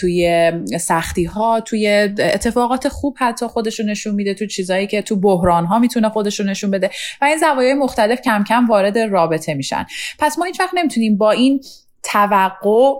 توی 0.00 0.52
سختی 0.80 1.24
ها 1.24 1.60
توی 1.60 1.88
اتفاقات 2.18 2.88
خوب 2.88 3.16
حتی 3.18 3.46
خودش 3.46 3.80
رو 3.80 3.86
نشون 3.86 4.14
میده 4.14 4.34
تو 4.34 4.46
چیزایی 4.46 4.86
که 4.86 5.02
تو 5.02 5.16
بحران 5.16 5.64
ها 5.64 5.78
می‌تونه 5.78 6.08
خودش 6.08 6.40
رو 6.40 6.46
نشون 6.46 6.70
بده 6.70 6.90
و 7.20 7.24
این 7.24 7.38
زوایای 7.38 7.74
مختلف 7.74 8.20
کم 8.20 8.44
کم 8.48 8.66
وارد 8.66 8.98
رابطه 8.98 9.54
میشن. 9.54 9.86
پس 10.18 10.38
ما 10.38 10.44
هیچ 10.44 10.60
وقت 10.60 10.74
نمی‌تونیم 10.74 11.16
با 11.16 11.30
این 11.30 11.60
توقع 12.02 12.94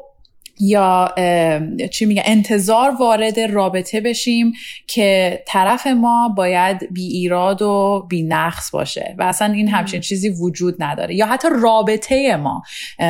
یا 0.60 1.14
چی 1.90 2.06
میگه 2.06 2.22
انتظار 2.26 2.90
وارد 3.00 3.40
رابطه 3.40 4.00
بشیم 4.00 4.52
که 4.86 5.42
طرف 5.46 5.86
ما 5.86 6.28
باید 6.28 6.88
بی 6.92 7.06
ایراد 7.06 7.62
و 7.62 8.06
بی 8.08 8.22
نقص 8.22 8.70
باشه 8.70 9.14
و 9.18 9.22
اصلا 9.22 9.52
این 9.52 9.68
همچین 9.68 10.00
چیزی 10.00 10.28
وجود 10.28 10.82
نداره. 10.82 11.14
یا 11.14 11.26
حتی 11.26 11.48
رابطه 11.62 12.36
ما 12.36 12.62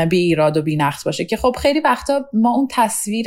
بی 0.08 0.18
ایراد 0.18 0.56
و 0.56 0.62
بی 0.62 0.76
نقص 0.76 1.04
باشه 1.04 1.24
که 1.24 1.36
خب 1.36 1.56
خیلی 1.58 1.80
وقتا 1.80 2.24
ما 2.32 2.54
اون 2.54 2.68
تصویر 2.70 3.26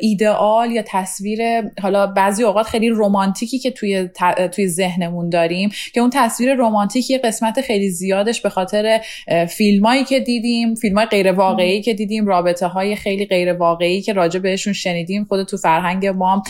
ایدئال 0.00 0.70
یا 0.70 0.82
تصویر 0.86 1.62
حالا 1.82 2.06
بعضی 2.06 2.44
اوقات 2.44 2.66
خیلی 2.66 2.88
رومانتیکی 2.88 3.58
که 3.58 3.70
توی 3.70 4.08
توی 4.52 4.68
ذهنمون 4.68 5.30
داریم 5.30 5.70
که 5.94 6.00
اون 6.00 6.10
تصویر 6.12 6.54
رومانتیکی 6.54 7.18
قسمت 7.18 7.60
خیلی 7.60 7.90
زیادش 7.90 8.40
به 8.40 8.48
خاطر 8.48 9.00
فیلمایی 9.48 10.04
که 10.04 10.20
دیدیم 10.20 10.74
فیلم 10.74 10.98
های 10.98 11.06
غیر 11.06 11.32
واقعی 11.32 11.82
که 11.82 11.94
دیدیم 11.94 12.26
رابطه 12.26 12.66
های 12.66 12.96
خیلی 12.96 13.26
غیر 13.30 13.52
واقعی 13.52 14.02
که 14.02 14.12
راجع 14.12 14.40
بهشون 14.40 14.72
شنیدیم 14.72 15.24
خود 15.24 15.46
تو 15.46 15.56
فرهنگ 15.56 16.06
ما 16.06 16.42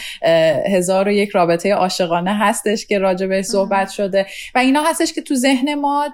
هزار 0.74 1.08
و 1.08 1.12
یک 1.12 1.30
رابطه 1.30 1.72
عاشقانه 1.74 2.38
هستش 2.38 2.86
که 2.86 2.98
راجع 2.98 3.26
به 3.26 3.42
صحبت 3.42 3.90
شده 3.90 4.26
و 4.54 4.58
اینا 4.58 4.82
هستش 4.82 5.12
که 5.12 5.22
تو 5.22 5.34
ذهن 5.34 5.74
ما 5.74 6.08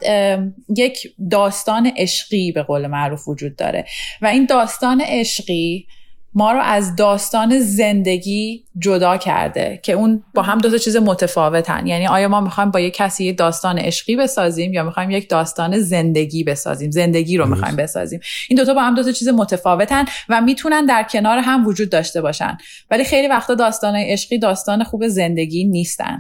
یک 0.77 1.13
داستان 1.31 1.93
عشقی 1.97 2.53
به 2.53 2.63
قول 2.63 2.87
معروف 2.87 3.29
وجود 3.29 3.57
داره 3.57 3.85
و 4.23 4.27
این 4.27 4.47
داستان 4.47 5.03
عشقی 5.07 5.87
ما 6.35 6.53
رو 6.53 6.61
از 6.61 6.97
داستان 6.97 7.61
زندگی 7.61 8.65
جدا 8.79 9.17
کرده 9.17 9.81
که 9.83 9.93
اون 9.93 10.25
با 10.35 10.43
هم 10.43 10.59
دو 10.59 10.71
تا 10.71 10.79
چیز 10.79 10.97
متفاوتن. 10.97 11.87
یعنی 11.87 12.07
آیا 12.07 12.29
ما 12.29 12.41
می‌خوایم 12.41 12.71
با 12.71 12.81
یک 12.81 12.95
کسی 12.95 13.25
یک 13.25 13.39
داستان 13.39 13.79
عشقی 13.79 14.17
بسازیم 14.17 14.73
یا 14.73 14.83
می‌خوایم 14.83 15.11
یک 15.11 15.29
داستان 15.29 15.81
زندگی 15.81 16.45
بسازیم؟ 16.45 16.91
زندگی 16.91 17.37
رو 17.37 17.47
می‌خوایم 17.47 17.77
بسازیم. 17.77 18.21
این 18.49 18.57
دوتا 18.57 18.75
با 18.75 18.83
هم 18.83 18.95
دو 18.95 19.03
تا 19.03 19.13
چیز 19.13 19.29
متفاوتن 19.29 20.05
و 20.29 20.41
می‌تونن 20.41 20.87
در 20.87 21.03
کنار 21.03 21.39
هم 21.39 21.67
وجود 21.67 21.91
داشته 21.91 22.21
باشن. 22.21 22.59
ولی 22.91 23.05
خیلی 23.05 23.29
وقتا 23.29 23.55
داستان 23.55 23.97
عشقی 23.97 24.39
داستان 24.39 24.85
خوب 24.85 25.09
زندگی 25.09 25.65
نیستن. 25.65 26.17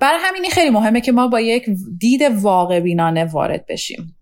برای 0.00 0.18
همین 0.22 0.50
خیلی 0.50 0.70
مهمه 0.70 1.00
که 1.00 1.12
ما 1.12 1.28
با 1.28 1.40
یک 1.40 1.66
دید 1.98 2.22
واقع 2.22 2.80
بینانه 2.80 3.24
وارد 3.24 3.66
بشیم. 3.66 4.16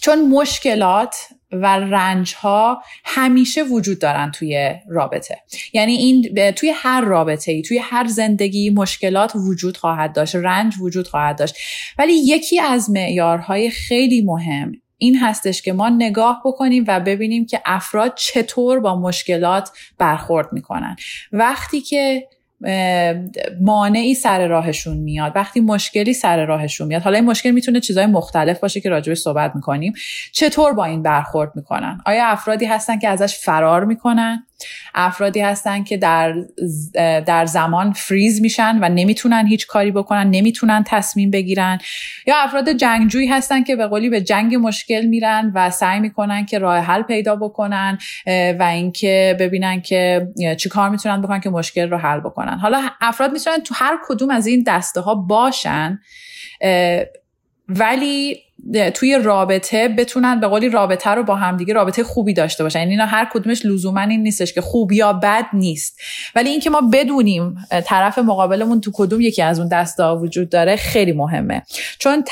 چون 0.00 0.28
مشکلات 0.28 1.16
و 1.62 1.66
رنج 1.66 2.34
ها 2.34 2.82
همیشه 3.04 3.62
وجود 3.62 3.98
دارن 3.98 4.30
توی 4.30 4.74
رابطه. 4.88 5.38
یعنی 5.72 5.92
این 5.92 6.52
توی 6.52 6.72
هر 6.74 7.00
رابطه 7.00 7.52
ای 7.52 7.62
توی 7.62 7.78
هر 7.78 8.06
زندگی 8.06 8.70
مشکلات 8.70 9.32
وجود 9.36 9.76
خواهد 9.76 10.14
داشت 10.14 10.36
رنج 10.36 10.74
وجود 10.80 11.08
خواهد 11.08 11.38
داشت. 11.38 11.56
ولی 11.98 12.12
یکی 12.12 12.60
از 12.60 12.90
معیارهای 12.90 13.70
خیلی 13.70 14.22
مهم 14.22 14.72
این 14.98 15.18
هستش 15.18 15.62
که 15.62 15.72
ما 15.72 15.88
نگاه 15.88 16.42
بکنیم 16.44 16.84
و 16.88 17.00
ببینیم 17.00 17.46
که 17.46 17.60
افراد 17.64 18.14
چطور 18.16 18.80
با 18.80 19.00
مشکلات 19.00 19.70
برخورد 19.98 20.52
می‌کنن. 20.52 20.96
وقتی 21.32 21.80
که 21.80 22.28
مانعی 23.60 24.14
سر 24.14 24.46
راهشون 24.46 24.96
میاد. 24.96 25.32
وقتی 25.34 25.60
مشکلی 25.60 26.14
سر 26.14 26.44
راهشون 26.44 26.88
میاد. 26.88 27.02
حالا 27.02 27.16
این 27.16 27.24
مشکل 27.24 27.50
می‌تونه 27.50 27.80
چیزای 27.80 28.06
مختلف 28.06 28.60
باشه 28.60 28.80
که 28.80 28.88
راجبش 28.88 29.18
صحبت 29.18 29.52
می‌کنیم. 29.54 29.92
چطور 30.32 30.72
با 30.72 30.84
این 30.84 31.02
برخورد 31.02 31.52
می‌کنن؟ 31.54 32.00
آیا 32.06 32.26
افرادی 32.26 32.64
هستن 32.64 32.98
که 32.98 33.08
ازش 33.08 33.38
فرار 33.38 33.84
می‌کنن؟ 33.84 34.46
افرادی 34.94 35.40
هستن 35.40 35.84
که 35.84 35.96
در 35.96 36.34
در 37.20 37.46
زمان 37.46 37.92
فریز 37.92 38.42
میشن 38.42 38.78
و 38.80 38.88
نمی‌تونن 38.88 39.46
هیچ 39.46 39.66
کاری 39.66 39.90
بکنن 39.90 40.30
نمی‌تونن 40.30 40.84
تصمیم 40.86 41.30
بگیرن. 41.30 41.78
یا 42.26 42.36
افراد 42.36 42.72
جنگجویی 42.72 43.28
هستن 43.28 43.64
که 43.64 43.76
به 43.76 43.86
قولی 43.86 44.08
به 44.08 44.20
جنگ 44.20 44.54
مشکل 44.54 45.06
میرن 45.06 45.52
و 45.54 45.70
سعی 45.70 46.00
می‌کنن 46.00 46.46
که 46.46 46.58
راه 46.58 46.78
حل 46.78 47.02
پیدا 47.02 47.36
بکنن 47.36 47.98
و 48.58 48.62
اینکه 48.62 49.36
ببینن 49.40 49.80
که 49.80 50.28
چی 50.58 50.68
کار 50.68 50.90
می‌تونن 50.90 51.22
بکنن 51.22 51.40
که 51.40 51.50
مشکل 51.50 51.90
رو 51.90 51.98
حل 51.98 52.20
بکنن. 52.20 52.58
حالا 52.58 52.82
افراد 53.00 53.32
می‌تونن 53.32 53.58
تو 53.58 53.74
هر 53.78 53.98
کدوم 54.08 54.30
از 54.30 54.46
این 54.46 54.64
دسته 54.66 55.00
ها 55.00 55.14
باشن 55.14 55.98
ولی 57.68 58.43
توی 58.94 59.18
رابطه 59.18 59.88
بتونن 59.88 60.40
به 60.40 60.46
قولی 60.46 60.68
رابطه 60.68 61.10
رو 61.10 61.22
با 61.22 61.34
همدیگه 61.34 61.74
رابطه 61.74 62.04
خوبی 62.04 62.32
داشته 62.32 62.62
باشن. 62.62 62.78
یعنی 62.78 62.90
اینا 62.90 63.06
هر 63.06 63.28
کدومش 63.32 63.66
لزوما 63.66 64.00
این 64.00 64.22
نیستش 64.22 64.52
که 64.52 64.60
خوب 64.60 64.92
یا 64.92 65.12
بد 65.12 65.44
نیست. 65.52 66.00
ولی 66.34 66.50
اینکه 66.50 66.70
ما 66.70 66.80
بدونیم 66.92 67.54
طرف 67.84 68.18
مقابلمون 68.18 68.80
تو 68.80 68.90
کدوم 68.94 69.20
یکی 69.20 69.42
از 69.42 69.58
اون 69.60 69.68
دستا 69.68 70.16
وجود 70.16 70.48
داره 70.48 70.76
خیلی 70.76 71.12
مهمه. 71.12 71.62
چون 71.98 72.24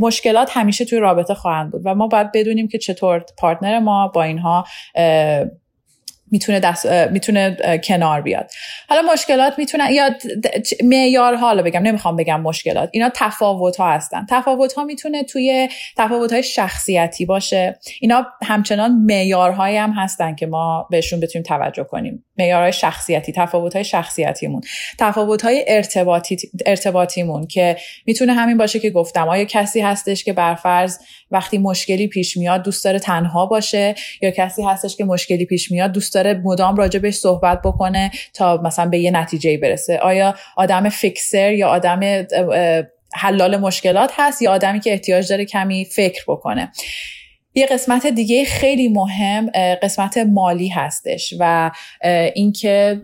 مشکلات 0.00 0.50
همیشه 0.52 0.84
توی 0.84 0.98
رابطه 0.98 1.34
خواهند 1.34 1.70
بود 1.70 1.82
و 1.84 1.94
ما 1.94 2.06
باید 2.06 2.32
بدونیم 2.32 2.68
که 2.68 2.78
چطور 2.78 3.24
پارتنر 3.38 3.78
ما 3.78 4.08
با 4.08 4.22
اینها 4.22 4.64
می‌تونه 6.30 6.60
دست 6.60 6.86
می‌تونه 6.86 7.56
کنار 7.84 8.20
بیاد. 8.20 8.50
حالا 8.88 9.12
مشکلات 9.12 9.58
می‌تونه 9.58 9.92
یا 9.92 10.10
معیار 10.84 11.36
حالا 11.36 11.62
بگم 11.62 11.82
نمی‌خوام 11.82 12.16
بگم 12.16 12.40
مشکلات. 12.40 12.90
اینا 12.92 13.10
تفاوت 13.14 13.76
ها 13.76 13.92
هستن. 13.92 14.26
تفاوت 14.30 14.72
ها 14.72 14.84
می‌تونه 14.84 15.22
توی 15.22 15.68
تفاوت 15.96 16.32
های 16.32 16.42
شخصیتی 16.42 17.26
باشه. 17.26 17.78
اینا 18.00 18.26
همچنان 18.42 18.92
معیارهایی 18.92 19.76
هم 19.76 19.90
هستن 19.90 20.34
که 20.34 20.46
ما 20.46 20.88
بهشون 20.90 21.20
بتونیم 21.20 21.42
توجه 21.42 21.84
کنیم. 21.84 22.24
معیارهای 22.38 22.72
شخصیتی 22.72 23.32
تفاوت 23.32 23.74
های 23.74 23.84
شخصیتیمون 23.84 24.60
تفاوت 24.98 25.42
های 25.42 25.64
ارتباطی 25.68 26.36
ارتباطیمون 26.66 27.46
که 27.46 27.76
می‌تونه 28.06 28.32
همین 28.32 28.56
باشه 28.56 28.78
که 28.78 28.90
گفتم 28.90 29.28
آیا 29.28 29.44
کسی 29.44 29.80
هستش 29.80 30.24
که 30.24 30.32
برفرض 30.32 30.98
وقتی 31.30 31.58
مشکلی 31.58 32.08
پیش 32.08 32.36
میاد 32.36 32.62
دوست 32.62 32.84
داره 32.84 32.98
تنها 32.98 33.46
باشه 33.46 33.94
یا 34.22 34.30
کسی 34.30 34.62
هستش 34.62 34.96
که 34.96 35.04
مشکلی 35.04 35.46
پیش 35.46 35.70
میاد 35.70 35.92
دوست 35.92 36.14
داره 36.14 36.40
مدام 36.44 36.76
راجبش 36.76 37.14
صحبت 37.14 37.62
بکنه 37.62 38.10
تا 38.34 38.60
مثلا 38.64 38.88
به 38.88 38.98
یه 38.98 39.10
نتیجه 39.10 39.56
برسه؟ 39.56 39.98
آیا 39.98 40.34
آدم 40.56 40.88
فیکسر 40.88 41.52
یا 41.52 41.68
آدم 41.68 42.26
حلال 43.14 43.56
مشکلات 43.56 44.12
هست 44.16 44.42
یا 44.42 44.52
آدمی 44.52 44.80
که 44.80 44.92
احتیاج 44.92 45.28
داره 45.28 45.44
کمی 45.44 45.84
فکر 45.84 46.24
بکنه؟ 46.28 46.72
یه 47.54 47.66
قسمت 47.66 48.06
دیگه 48.06 48.44
خیلی 48.44 48.88
مهم 48.88 49.50
قسمت 49.82 50.18
مالی 50.18 50.68
هستش 50.68 51.34
و 51.38 51.70
اینکه 52.34 53.00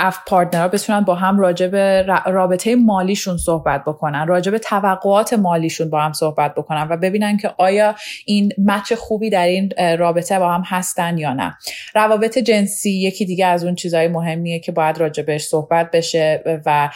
اف 0.00 0.18
پارتنرها 0.26 0.68
بتونن 0.68 1.00
با 1.00 1.14
هم 1.14 1.38
راجع 1.38 1.66
به 1.66 2.02
رابطه 2.26 2.76
مالیشون 2.76 3.36
صحبت 3.36 3.84
بکنن 3.84 4.26
راجع 4.26 4.52
به 4.52 4.58
توقعات 4.58 5.32
مالیشون 5.32 5.90
با 5.90 6.00
هم 6.00 6.12
صحبت 6.12 6.54
بکنن 6.54 6.88
و 6.90 6.96
ببینن 6.96 7.36
که 7.36 7.50
آیا 7.58 7.94
این 8.26 8.52
مچ 8.58 8.92
خوبی 8.92 9.30
در 9.30 9.46
این 9.46 9.72
رابطه 9.98 10.38
با 10.38 10.52
هم 10.52 10.62
هستن 10.66 11.18
یا 11.18 11.32
نه. 11.32 11.56
روابط 11.94 12.38
جنسی 12.38 12.90
یکی 12.90 13.24
دیگه 13.24 13.46
از 13.46 13.64
اون 13.64 13.74
چیزهای 13.74 14.08
مهمیه 14.08 14.58
که 14.58 14.72
باید 14.72 14.98
راجع 14.98 15.22
بهش 15.22 15.44
صحبت 15.44 15.90
بشه 15.90 16.42
و 16.66 16.90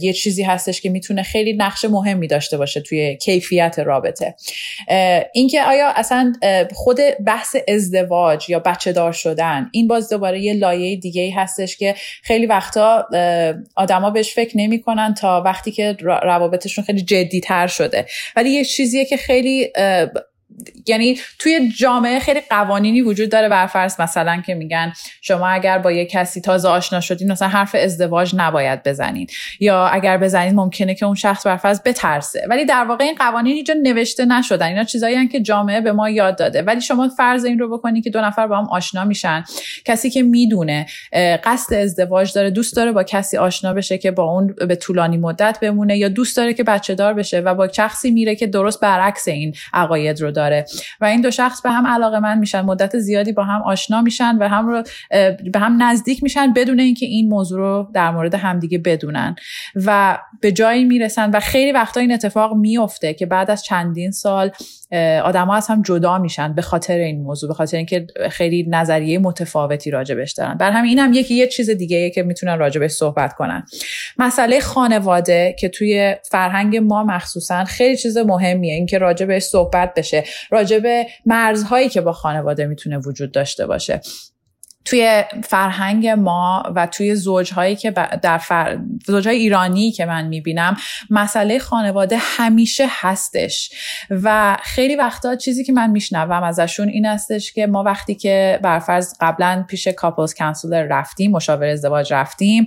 یه 0.00 0.12
چیزی 0.12 0.42
هستش 0.42 0.80
که 0.80 0.90
می‌تونه 0.90 1.22
خیلی 1.22 1.52
نقش 1.52 1.84
مهمی 1.84 2.26
داشته 2.26 2.58
باشه 2.58 2.80
توی 2.80 3.16
کیفیت 3.16 3.78
رابطه. 3.78 4.34
اینکه 5.34 5.62
آیا 5.62 5.92
اصلا 5.96 6.32
خود 6.74 6.98
بحث 7.26 7.56
ازدواج 7.68 8.50
یا 8.50 8.58
بچه 8.58 8.92
دار 8.92 9.12
شدن 9.12 9.68
این 9.72 9.88
باز 9.88 10.08
دوباره 10.08 10.40
یه 10.40 10.54
لایه 10.54 10.96
دیگه 10.96 11.34
هستش 11.36 11.76
که 11.76 11.94
خیلی 12.22 12.33
وقتا 12.46 13.08
آدما 13.76 14.10
بهش 14.10 14.34
فکر 14.34 14.58
نمی‌کنن 14.58 15.14
تا 15.14 15.42
وقتی 15.44 15.70
که 15.70 15.96
روابطشون 16.00 16.84
خیلی 16.84 17.02
جدی 17.02 17.40
تر 17.40 17.66
شده. 17.66 18.06
ولی 18.36 18.50
یه 18.50 18.64
چیزیه 18.64 19.04
که 19.04 19.16
خیلی 19.16 19.72
یعنی 20.86 21.18
توی 21.38 21.72
جامعه 21.78 22.18
خیلی 22.18 22.40
قوانینی 22.50 23.02
وجود 23.02 23.30
داره 23.30 23.48
برفرض 23.48 24.00
مثلا 24.00 24.42
که 24.46 24.54
میگن 24.54 24.92
شما 25.20 25.48
اگر 25.48 25.78
با 25.78 25.92
یه 25.92 26.06
کسی 26.06 26.40
تازه 26.40 26.68
آشنا 26.68 27.00
شدین 27.00 27.32
مثلا 27.32 27.48
حرف 27.48 27.76
ازدواج 27.78 28.34
نباید 28.36 28.82
بزنید 28.82 29.32
یا 29.60 29.86
اگر 29.86 30.18
بزنید 30.18 30.54
ممکنه 30.54 30.94
که 30.94 31.06
اون 31.06 31.14
شخص 31.14 31.46
برفرض 31.46 31.80
بترسه. 31.84 32.46
ولی 32.48 32.64
در 32.64 32.84
واقع 32.84 33.04
این 33.04 33.14
قوانین 33.14 33.54
اینجا 33.54 33.74
نوشته 33.82 34.24
نشدن. 34.24 34.66
اینا 34.66 34.84
چیزایی 34.84 35.28
که 35.28 35.40
جامعه 35.40 35.80
به 35.80 35.92
ما 35.92 36.10
یاد 36.10 36.38
داده. 36.38 36.62
ولی 36.62 36.80
شما 36.80 37.08
فرض 37.08 37.44
این 37.44 37.58
رو 37.58 37.78
بکنید 37.78 38.04
که 38.04 38.10
دو 38.10 38.20
نفر 38.20 38.46
با 38.46 38.58
هم 38.58 38.68
آشنا 38.70 39.04
میشن. 39.04 39.44
کسی 39.84 40.10
که 40.10 40.22
می‌دونه 40.22 40.86
قصد 41.44 41.74
ازدواج 41.74 42.32
داره 42.32 42.50
دوست 42.50 42.76
داره 42.76 42.92
با 42.92 43.02
کسی 43.02 43.36
آشنا 43.36 43.72
بشه 43.72 43.98
که 43.98 44.10
با 44.10 44.22
اون 44.22 44.54
به 44.68 44.76
طولانی 44.76 45.16
مدت 45.16 45.58
بمونه 45.62 45.98
یا 45.98 46.08
دوست 46.08 46.36
داره 46.36 46.54
که 46.54 46.64
بچه 46.64 46.94
دار 46.94 47.14
بشه 47.14 47.40
و 47.40 47.54
با 47.54 47.68
شخصی 47.68 48.10
میره 48.10 48.34
که 48.34 48.46
درست 48.46 48.80
برعکس 48.80 49.28
این 49.28 49.54
عقاید 49.72 50.20
رو 50.20 50.30
داره. 50.30 50.43
و 51.00 51.04
این 51.04 51.20
دو 51.20 51.30
شخص 51.30 51.62
به 51.62 51.70
هم 51.70 51.86
علاقه 51.86 52.18
من 52.18 52.38
میشن. 52.38 52.60
مدت 52.60 52.98
زیادی 52.98 53.32
با 53.32 53.44
هم 53.44 53.62
آشنا 53.62 54.02
میشن 54.02 54.36
و 54.38 54.48
هم 54.48 54.66
رو 54.66 54.82
به 55.52 55.58
هم 55.58 55.82
نزدیک 55.82 56.22
میشن 56.22 56.52
بدون 56.52 56.80
اینکه 56.80 57.06
این 57.06 57.28
موضوع 57.28 57.58
رو 57.58 57.90
در 57.94 58.10
مورد 58.10 58.34
همدیگه 58.34 58.78
بدونن. 58.78 59.36
و 59.74 60.18
به 60.40 60.52
جایی 60.52 60.84
می‌رسن 60.84 61.30
و 61.30 61.40
خیلی 61.40 61.72
وقتا 61.72 62.00
این 62.00 62.12
اتفاق 62.12 62.54
میفته 62.56 63.14
که 63.14 63.26
بعد 63.26 63.50
از 63.50 63.64
چندین 63.64 64.10
سال 64.10 64.50
آدما 65.24 65.54
از 65.54 65.68
هم 65.68 65.82
جدا 65.82 66.18
میشن 66.18 66.54
به 66.54 66.62
خاطر 66.62 66.94
این 66.94 67.22
موضوع 67.22 67.48
به 67.48 67.54
خاطر 67.54 67.76
اینکه 67.76 68.06
خیلی 68.30 68.66
نظریه 68.68 69.18
متفاوتی 69.18 69.90
راجبش 69.90 70.32
دارن. 70.32 70.54
بر 70.54 70.70
همین 70.70 70.88
این 70.88 70.98
هم 70.98 71.12
یکی 71.12 71.34
یه 71.34 71.46
چیز 71.46 71.70
دیگه 71.70 72.10
که 72.10 72.22
می‌تونن 72.22 72.58
راجبش 72.58 72.90
صحبت 72.90 73.32
کنن. 73.32 73.66
مسئله 74.18 74.60
خانواده 74.60 75.56
که 75.58 75.68
توی 75.68 76.14
فرهنگ 76.30 76.76
ما 76.76 77.04
مخصوصا 77.04 77.64
خیلی 77.64 77.96
چیز 77.96 78.16
مهمیه. 78.16 78.74
اینکه 78.74 78.98
راجبش 78.98 79.42
صحبت 79.42 79.94
بشه. 79.94 80.24
راجب 80.50 81.06
مرزهایی 81.26 81.88
که 81.88 82.00
با 82.00 82.12
خانواده 82.12 82.66
می‌تونه 82.66 82.98
وجود 82.98 83.32
داشته 83.32 83.66
باشه. 83.66 84.00
توی 84.84 85.22
فرهنگ 85.44 86.06
ما 86.06 86.62
و 86.76 86.86
توی 86.86 87.14
زوجهایی 87.14 87.76
که 87.76 87.90
در 88.22 88.38
فر... 88.38 88.78
زوجهای 89.06 89.36
ایرانی 89.36 89.92
که 89.92 90.06
من 90.06 90.26
می‌بینم 90.26 90.76
مسئله 91.10 91.58
خانواده 91.58 92.16
همیشه 92.20 92.86
هستش. 92.90 93.70
و 94.10 94.56
خیلی 94.62 94.96
وقتا 94.96 95.36
چیزی 95.36 95.64
که 95.64 95.72
من 95.72 95.90
میشنوم 95.90 96.42
ازشون 96.42 96.88
این 96.88 97.06
هستش 97.06 97.52
که 97.52 97.66
ما 97.66 97.82
وقتی 97.82 98.14
که 98.14 98.60
برفرض 98.62 99.14
قبلا 99.20 99.64
پیش 99.68 99.88
کاپلز 99.88 100.34
کانسولر 100.34 100.82
رفتیم 100.82 101.30
مشاور 101.30 101.66
ازدواج 101.66 102.12
رفتیم 102.12 102.64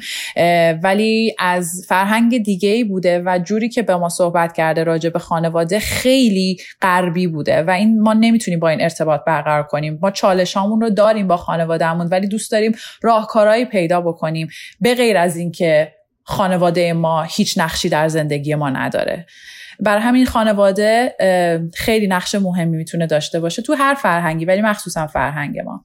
ولی 0.83 1.35
از 1.39 1.85
فرهنگ 1.87 2.43
دیگه 2.43 2.69
ای 2.69 2.83
بوده 2.83 3.23
و 3.25 3.39
جوری 3.39 3.69
که 3.69 3.81
به 3.81 3.95
ما 3.95 4.09
صحبت 4.09 4.53
کرده 4.53 4.83
راجع 4.83 5.09
به 5.09 5.19
خانواده 5.19 5.79
خیلی 5.79 6.57
غربی 6.81 7.27
بوده 7.27 7.63
و 7.63 7.69
این 7.69 8.01
ما 8.01 8.13
نمی‌تونیم 8.13 8.59
با 8.59 8.69
این 8.69 8.81
ارتباط 8.81 9.21
برقرار 9.27 9.63
کنیم. 9.63 9.99
ما 10.01 10.11
چالش 10.11 10.57
رو 10.57 10.89
داریم 10.89 11.27
با 11.27 11.37
خانوادهمون 11.37 12.06
ولی 12.11 12.27
دوست 12.27 12.51
داریم 12.51 12.75
راهکارهایی 13.01 13.65
پیدا 13.65 14.01
بکنیم. 14.01 14.47
به 14.81 14.95
غیر 14.95 15.17
از 15.17 15.37
اینکه 15.37 15.93
خانواده 16.23 16.93
ما 16.93 17.23
هیچ 17.23 17.57
نقشی 17.57 17.89
در 17.89 18.07
زندگی 18.07 18.55
ما 18.55 18.69
نداره. 18.69 19.25
بر 19.79 19.97
همین 19.97 20.25
خانواده 20.25 21.15
خیلی 21.73 22.07
نقش 22.07 22.35
مهمی 22.35 22.77
می‌تونه 22.77 23.07
داشته 23.07 23.39
باشه 23.39 23.61
تو 23.61 23.73
هر 23.73 23.93
فرهنگی 23.93 24.45
ولی 24.45 24.61
مخصوصا 24.61 25.07
فرهنگ 25.07 25.59
ما. 25.59 25.83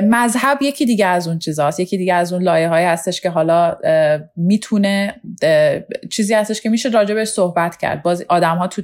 مذهب 0.00 0.58
یکی 0.62 0.86
دیگه 0.86 1.06
از 1.06 1.28
اون 1.28 1.38
چیزاست. 1.38 1.80
یکی 1.80 1.98
دیگه 1.98 2.14
از 2.14 2.32
اون 2.32 2.42
لایه 2.42 2.68
های 2.68 2.84
هستش 2.84 3.20
که 3.20 3.30
حالا 3.30 3.76
می‌تونه 4.36 5.14
چیزی 6.10 6.34
هستش 6.34 6.60
که 6.60 6.68
میشه 6.68 6.88
راجع 6.88 7.14
به 7.14 7.24
صحبت 7.24 7.76
کرد. 7.76 8.02
باز 8.02 8.24
آدم 8.28 8.56
ها 8.56 8.66
تو 8.66 8.82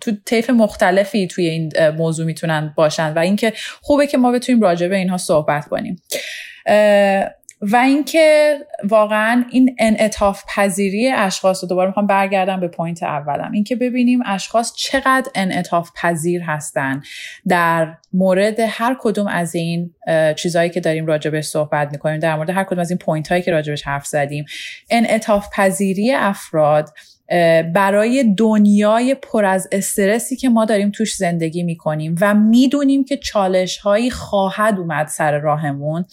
تو 0.00 0.12
طیف 0.24 0.50
مختلفی 0.50 1.26
توی 1.26 1.46
این 1.46 1.72
موضوع 1.90 2.26
می‌تونن 2.26 2.74
باشن 2.76 3.12
و 3.12 3.18
اینکه 3.18 3.52
خوبه 3.82 4.06
که 4.06 4.18
ما 4.18 4.32
بتونیم 4.32 4.62
راجع 4.62 4.88
به 4.88 4.96
اینها 4.96 5.16
صحبت 5.16 5.68
کنیم. 5.68 5.96
و 7.60 7.76
اینکه 7.76 8.58
واقعا 8.84 9.44
این 9.50 9.76
انعطاف 9.78 10.42
پذیری 10.54 11.08
اشخاص 11.08 11.62
رو 11.62 11.68
دوباره 11.68 11.88
می‌خوام 11.88 12.06
برگردم 12.06 12.60
به 12.60 12.68
point 12.68 13.02
اولم. 13.02 13.52
اینکه 13.52 13.76
ببینیم 13.76 14.20
اشخاص 14.26 14.72
چقدر 14.76 15.30
انعطاف 15.34 15.90
پذیر 16.02 16.42
هستن 16.42 17.02
در 17.48 17.94
مورد 18.12 18.60
هر 18.60 18.96
کدوم 19.00 19.26
از 19.26 19.54
این 19.54 19.94
چیزهایی 20.36 20.70
که 20.70 20.80
داریم 20.80 21.06
راجبش 21.06 21.44
صحبت 21.44 21.92
می‌کنیم 21.92 22.18
در 22.18 22.36
مورد 22.36 22.50
هر 22.50 22.64
کدوم 22.64 22.78
از 22.78 22.90
این 22.90 22.98
point 22.98 23.28
هایی 23.28 23.42
که 23.42 23.50
راجبش 23.50 23.82
حرف 23.82 24.06
زدیم. 24.06 24.44
انعطاف 24.90 25.48
پذیری 25.56 26.12
افراد 26.12 26.88
برای 27.74 28.34
دنیای 28.36 29.14
پر 29.14 29.44
از 29.44 29.68
استرسی 29.72 30.36
که 30.36 30.48
ما 30.48 30.64
داریم 30.64 30.90
توش 30.90 31.14
زندگی 31.14 31.62
می‌کنیم 31.62 32.14
و 32.20 32.34
می‌دونیم 32.34 33.04
که 33.04 33.16
چالش 33.16 33.78
هایی 33.78 34.10
خواهد 34.10 34.78
اومد 34.78 35.06
سر 35.06 35.38
راهمون 35.38 36.04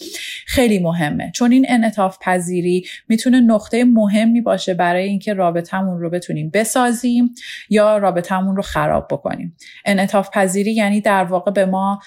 خیلی 0.46 0.78
مهمه. 0.78 1.30
چون 1.34 1.52
این 1.52 1.66
انعطاف 1.68 2.18
پذیری 2.20 2.84
می‌تونه 3.08 3.40
نقطه 3.40 3.84
مهمی 3.84 4.40
باشه 4.40 4.74
برای 4.74 5.08
اینکه 5.08 5.34
رابطمون 5.34 6.00
رو 6.00 6.10
بتونیم 6.10 6.50
بسازیم 6.54 7.34
یا 7.70 7.98
رابطمون 7.98 8.56
رو 8.56 8.62
خراب 8.62 9.08
بکنیم. 9.10 9.56
انعطاف 9.84 10.30
پذیری 10.32 10.72
یعنی 10.72 11.00
در 11.00 11.24
واقع 11.24 11.50
به 11.50 11.66
ما 11.66 12.00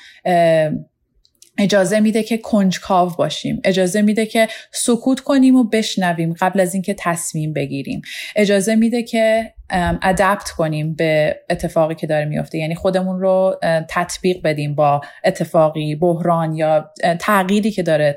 اجازه 1.58 2.00
میده 2.00 2.24
که 2.24 2.38
کنجکاو 2.38 3.10
باشیم. 3.10 3.62
اجازه 3.64 4.02
میده 4.02 4.26
که 4.26 4.48
سکوت 4.72 5.20
کنیم 5.20 5.56
و 5.56 5.64
بشنویم 5.64 6.34
قبل 6.40 6.60
از 6.60 6.74
اینکه 6.74 6.96
تصمیم 7.00 7.54
بگیریم. 7.54 8.02
اجازه 8.36 8.76
میده 8.76 9.04
که 9.04 9.54
ادپت 10.02 10.50
کنیم 10.50 10.94
به 10.94 11.40
اتفاقی 11.50 11.96
که 11.96 12.08
داره 12.08 12.26
میفته. 12.26 12.58
یعنی 12.58 12.76
خودمون 12.76 13.20
رو 13.20 13.60
تطبیق 13.90 14.42
بدیم 14.44 14.76
با 14.76 15.02
اتفاقی 15.24 15.96
بحران 15.96 16.56
یا 16.56 16.92
تغییری 17.20 17.72
که 17.72 17.84
داره 17.84 18.16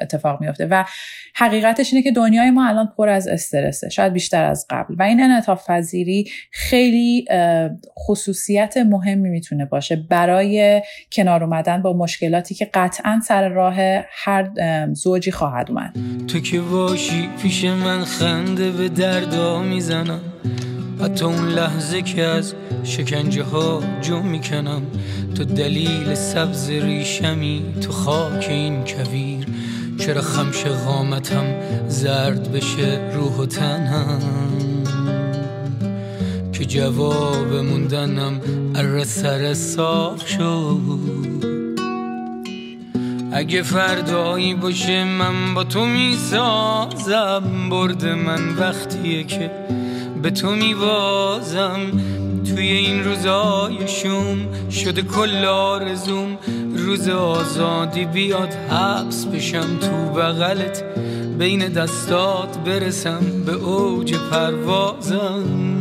اتفاق 0.00 0.40
میفته. 0.40 0.66
و 0.66 0.84
حقیقتش 1.34 1.92
اینه 1.92 2.02
که 2.02 2.12
دنیای 2.12 2.50
ما 2.50 2.68
الان 2.68 2.92
پر 2.96 3.08
از 3.08 3.28
استرسه 3.28 3.88
شاید 3.88 4.12
بیشتر 4.12 4.44
از 4.44 4.66
قبل. 4.70 4.94
و 4.98 5.02
این 5.02 5.20
انعطاف 5.20 5.70
پذیری 5.70 6.30
خیلی 6.52 7.24
خصوصیت 8.06 8.76
مهمی 8.76 9.28
می‌تونه 9.28 9.64
باشه 9.64 9.96
برای 9.96 10.82
کنار 11.12 11.44
اومدن 11.44 11.82
با 11.82 11.92
مشکلاتی 11.92 12.54
که 12.54 12.64
قطعا 12.74 13.20
سر 13.26 13.48
راه 13.48 13.76
هر 14.10 14.50
زوجی 14.92 15.30
خواهد 15.30 15.70
اومد. 15.70 15.96
تو 16.28 16.40
که 16.40 16.60
باشی 16.60 17.28
پیش 17.42 17.64
من 17.64 18.04
خنده 18.04 18.70
به 18.70 18.88
دردا 18.88 19.62
می‌زنم. 19.62 20.20
حتی 21.02 21.24
اون 21.24 21.48
لحظه 21.48 22.02
که 22.02 22.22
از 22.22 22.54
شکنجه 22.84 23.42
ها 23.42 23.82
جو 24.02 24.22
می‌کنم 24.22 24.82
تو 25.34 25.44
دلیل 25.44 26.14
سبز 26.14 26.70
ریشمی 26.70 27.62
تو 27.80 27.92
خاک 27.92 28.46
این 28.48 28.84
کویر. 28.84 29.46
چرا 29.98 30.20
خمش 30.20 30.64
غامتم 30.64 31.44
زرد 31.88 32.52
بشه 32.52 33.00
روح 33.14 33.36
و 33.36 33.46
تنم؟ 33.46 34.20
که 36.52 36.64
جواب 36.64 37.54
موندنم 37.54 38.40
ار 38.74 39.04
سر 39.04 39.54
ساخ 39.54 40.26
شد. 40.26 40.78
اگه 43.32 43.62
فردایی 43.62 44.54
باشه 44.54 45.04
من 45.04 45.54
با 45.54 45.64
تو 45.64 45.84
می‌سازم. 45.86 47.68
برد 47.70 48.04
من 48.06 48.56
وقتیه 48.58 49.24
که 49.24 49.50
به 50.22 50.30
تو 50.30 50.50
میوازم. 50.50 51.80
توی 52.44 52.68
این 52.68 53.04
روزای 53.04 53.88
شوم 53.88 54.70
شده 54.70 55.02
کل 55.02 55.44
آرزوم. 55.44 56.38
روز 56.76 57.08
آزادی 57.08 58.04
بیاد 58.04 58.52
حبس 58.52 59.24
بشم 59.24 59.78
تو 59.80 60.12
بغلت. 60.20 60.84
بین 61.38 61.68
دستات 61.68 62.58
برسم 62.58 63.42
به 63.46 63.52
اوج 63.52 64.14
پروازم. 64.30 65.77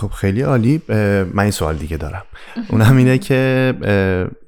خب 0.00 0.10
خیلی 0.10 0.42
عالی. 0.42 0.82
من 1.34 1.38
این 1.38 1.50
سوال 1.50 1.76
دیگه 1.76 1.96
دارم. 1.96 2.22
اون 2.68 2.80
هم 2.80 2.96
اینه 2.96 3.18
که 3.18 3.74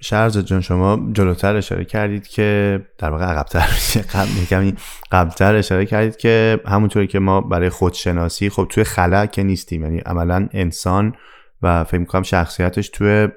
شرز 0.00 0.38
جان 0.38 0.60
شما 0.60 1.10
جلوتر 1.12 1.56
اشاره 1.56 1.84
کردید 1.84 2.26
که 2.26 2.80
در 2.98 3.10
واقع 3.10 3.24
عقبتر 3.24 3.66
قبل 4.14 4.44
کمی 4.50 4.74
قبلتر 5.12 5.54
اشاره 5.54 5.86
کردید 5.86 6.16
که 6.16 6.60
همونطوری 6.66 7.06
که 7.06 7.18
ما 7.18 7.40
برای 7.40 7.68
خودشناسی 7.68 8.50
خب 8.50 8.66
توی 8.70 8.84
خلا 8.84 9.26
که 9.26 9.42
نیستیم 9.42 9.82
یعنی 9.82 9.98
عملا 9.98 10.48
انسان 10.52 11.14
و 11.62 11.84
فکر 11.84 11.98
می‌کنم 11.98 12.22
شخصیتش 12.22 12.88
توی 12.88 13.28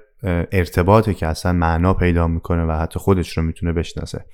ارتباطه 0.52 1.14
که 1.14 1.28
اصلا 1.28 1.54
معنا 1.54 1.94
پیدا 1.94 2.28
می‌کنه 2.28 2.66
و 2.66 2.72
حتی 2.72 3.00
خودش 3.00 3.38
رو 3.38 3.44
می‌تونه 3.44 3.74
بشناسه. 3.74 4.26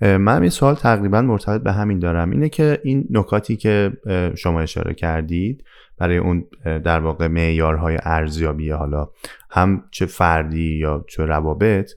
من 0.00 0.40
این 0.40 0.50
سوال 0.50 0.74
تقریبا 0.74 1.22
مرتبط 1.22 1.62
به 1.62 1.72
همین 1.72 1.98
دارم. 1.98 2.30
اینه 2.30 2.48
که 2.48 2.80
این 2.84 3.06
نکاتی 3.10 3.56
که 3.56 3.92
شما 4.36 4.60
اشاره 4.60 4.94
کردید 4.94 5.64
برای 5.98 6.16
اون 6.16 6.44
در 6.64 7.00
واقع 7.00 7.26
معیارهای 7.26 7.98
ارزیابی 8.02 8.70
حالا 8.70 9.08
هم 9.50 9.84
چه 9.90 10.06
فردی 10.06 10.78
یا 10.78 11.04
چه 11.08 11.24
روابط. 11.24 11.90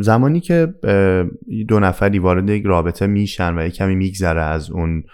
زمانی 0.00 0.40
که 0.40 0.74
دو 1.68 1.80
نفری 1.80 2.18
وارد 2.18 2.50
یک 2.50 2.64
رابطه 2.66 3.06
میشن 3.06 3.58
و 3.58 3.66
یک 3.66 3.74
کمی 3.74 3.94
میگذره 3.94 4.42
از 4.42 4.70
اون 4.70 5.04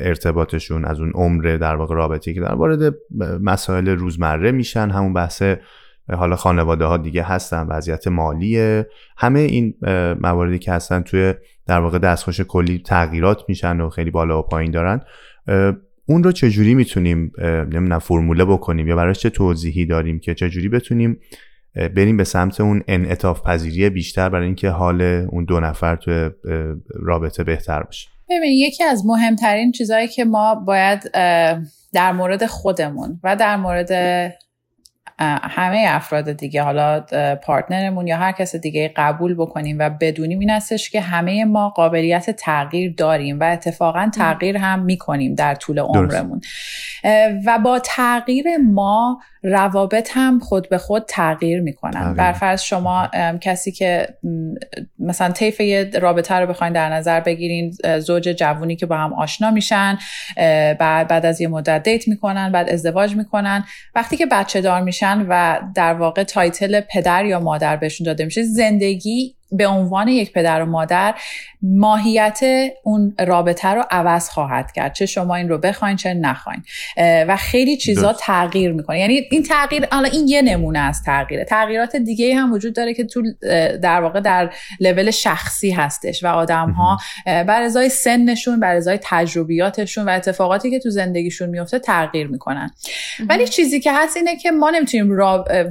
ارتباطشون 0.00 0.84
از 0.84 1.00
اون 1.00 1.12
عمر 1.14 1.56
در 1.60 1.76
واقع 1.76 1.94
رابطه 1.94 2.34
که 2.34 2.40
در 2.40 2.54
وارد 2.54 2.94
مسائل 3.42 3.88
روزمره 3.88 4.52
میشن 4.52 4.90
همون 4.90 5.12
بحث 5.12 5.42
حالا 6.12 6.36
خانواده 6.36 6.84
ها 6.84 6.96
دیگه 6.96 7.22
هستن 7.22 7.66
وضعیت 7.66 8.08
مالیه. 8.08 8.88
همه 9.16 9.40
این 9.40 9.74
مواردی 10.20 10.58
که 10.58 10.72
هستن 10.72 11.02
توی 11.02 11.34
در 11.66 11.80
واقع 11.80 11.98
دستخوش 11.98 12.40
کلی 12.40 12.78
تغییرات 12.78 13.42
میشن 13.48 13.80
و 13.80 13.88
خیلی 13.88 14.10
بالا 14.10 14.38
و 14.38 14.42
پایین 14.42 14.70
دارن. 14.70 15.00
اون 16.12 16.22
رو 16.22 16.32
چجوری 16.32 16.74
می‌تونیم 16.74 17.32
نمی‌دونم 17.42 17.98
فرموله 17.98 18.44
بکنیم 18.44 18.88
یا 18.88 18.96
براش 18.96 19.18
چه 19.18 19.30
توضیحی 19.30 19.86
داریم 19.86 20.18
که 20.18 20.34
چجوری 20.34 20.68
بتونیم 20.68 21.20
بریم 21.74 22.16
به 22.16 22.24
سمت 22.24 22.60
اون 22.60 22.82
انعطاف 22.88 23.42
پذیری 23.42 23.90
بیشتر 23.90 24.28
برای 24.28 24.46
اینکه 24.46 24.68
حال 24.68 25.02
اون 25.02 25.44
دو 25.44 25.60
نفر 25.60 25.96
توی 25.96 26.30
رابطه 26.94 27.44
بهتر 27.44 27.82
باشه؟ 27.82 28.08
ببینید 28.30 28.68
یکی 28.68 28.84
از 28.84 29.06
مهمترین 29.06 29.72
چیزهایی 29.72 30.08
که 30.08 30.24
ما 30.24 30.54
باید 30.54 31.10
در 31.92 32.12
مورد 32.12 32.46
خودمون 32.46 33.20
و 33.24 33.36
در 33.36 33.56
مورد 33.56 33.92
همه 35.42 35.84
افراد 35.88 36.32
دیگه 36.32 36.62
حالا 36.62 37.00
پارتنرمون 37.42 38.06
یا 38.06 38.16
هر 38.16 38.32
کس 38.32 38.56
دیگه 38.56 38.92
قبول 38.96 39.34
بکنیم 39.34 39.76
و 39.78 39.90
بدونیم 39.90 40.38
این 40.38 40.50
هستش 40.50 40.90
که 40.90 41.00
همه 41.00 41.44
ما 41.44 41.68
قابلیت 41.68 42.30
تغییر 42.30 42.94
داریم 42.96 43.40
و 43.40 43.44
اتفاقا 43.44 44.10
تغییر 44.14 44.56
هم 44.56 44.82
می‌کنیم 44.82 45.34
در 45.34 45.54
طول 45.54 45.78
عمرمون. 45.78 46.40
و 47.46 47.58
با 47.58 47.78
تغییر 47.78 48.46
ما 48.56 49.20
روابط 49.42 50.10
هم 50.14 50.38
خود 50.38 50.68
به 50.68 50.78
خود 50.78 51.04
تغییر 51.08 51.60
می‌کنن. 51.60 52.14
برفرض 52.14 52.62
شما 52.62 53.08
کسی 53.40 53.72
که 53.72 54.08
مثلا 54.98 55.32
طیف 55.32 55.60
یه 55.60 55.90
رابطه 56.00 56.34
رو 56.34 56.46
بخواین 56.46 56.72
در 56.72 56.88
نظر 56.88 57.20
بگیرین 57.20 57.72
زوج 57.98 58.28
جوونی 58.28 58.76
که 58.76 58.86
با 58.86 58.96
هم 58.96 59.12
آشنا 59.12 59.50
میشن 59.50 59.98
بعد 60.78 61.08
بعد 61.08 61.26
از 61.26 61.40
یه 61.40 61.48
مدت 61.48 61.82
date 61.82 62.08
می‌کنن 62.08 62.52
بعد 62.52 62.68
ازدواج 62.68 63.16
می‌کنن. 63.16 63.64
وقتی 63.94 64.16
که 64.16 64.26
بچه 64.26 64.60
دار 64.60 64.80
میشن 64.80 65.26
و 65.28 65.60
در 65.74 65.94
واقع 65.94 66.22
title 66.22 66.80
پدر 66.80 67.24
یا 67.24 67.40
مادر 67.40 67.76
بهشون 67.76 68.04
داده 68.04 68.24
میشه 68.24 68.42
زندگی 68.42 69.36
به 69.52 69.66
عنوان 69.66 70.08
یک 70.08 70.32
پدر 70.32 70.62
و 70.62 70.66
مادر 70.66 71.14
ماهیت 71.62 72.40
اون 72.82 73.14
رابطه 73.18 73.68
رو 73.68 73.84
عوض 73.90 74.28
خواهد 74.28 74.72
کرد. 74.72 74.92
چه 74.92 75.06
شما 75.06 75.34
این 75.34 75.48
رو 75.48 75.58
بخواین 75.58 75.96
چه 75.96 76.14
نخواین. 76.14 76.62
و 76.98 77.36
خیلی 77.36 77.76
چیزا 77.76 78.12
تغییر 78.12 78.72
می‌کنه. 78.72 79.00
یعنی 79.00 79.20
این 79.30 79.42
تغییر 79.42 79.86
حالا 79.90 80.08
این 80.08 80.28
یه 80.28 80.42
نمونه 80.42 80.78
از 80.78 81.02
تغییره. 81.02 81.44
تغییرات 81.44 81.96
دیگه 81.96 82.36
هم 82.36 82.52
وجود 82.52 82.74
داره 82.74 82.94
که 82.94 83.04
تو 83.04 83.22
در 83.82 84.00
واقع 84.00 84.20
در 84.20 84.50
لول 84.80 85.10
شخصی 85.10 85.70
هستش 85.70 86.24
و 86.24 86.26
آدم 86.26 86.70
ها 86.70 86.98
بر 87.26 87.62
ازای 87.62 87.88
سنشون 87.88 88.60
بر 88.60 88.76
ازای 88.76 88.98
تجربیاتشون 89.02 90.04
و 90.04 90.10
اتفاقاتی 90.10 90.70
که 90.70 90.78
تو 90.78 90.90
زندگیشون 90.90 91.48
میفته 91.48 91.78
تغییر 91.78 92.26
می‌کنن. 92.26 92.70
ولی 93.28 93.48
چیزی 93.48 93.80
که 93.80 93.92
هست 93.92 94.16
اینه 94.16 94.36
که 94.36 94.50
ما 94.50 94.70
نمی‌تونیم 94.70 95.18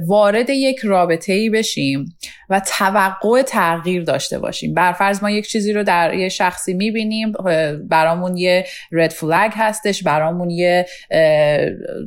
وارد 0.06 0.50
یک 0.50 0.78
رابطه 0.78 1.32
ای 1.32 1.50
بشیم 1.50 2.16
و 2.50 2.60
توقع 2.78 3.42
تغییر 3.42 3.71
داشته 4.06 4.38
باشیم. 4.38 4.74
برفرض 4.74 5.22
ما 5.22 5.30
یک 5.30 5.48
چیزی 5.48 5.72
رو 5.72 5.82
در 5.82 6.14
یه 6.14 6.28
شخصی 6.28 6.74
می‌بینیم 6.74 7.32
برامون 7.88 8.36
یه 8.36 8.66
رد 8.92 9.10
فلگ 9.10 9.52
هستش 9.54 10.02
برامون 10.02 10.50
یه 10.50 10.86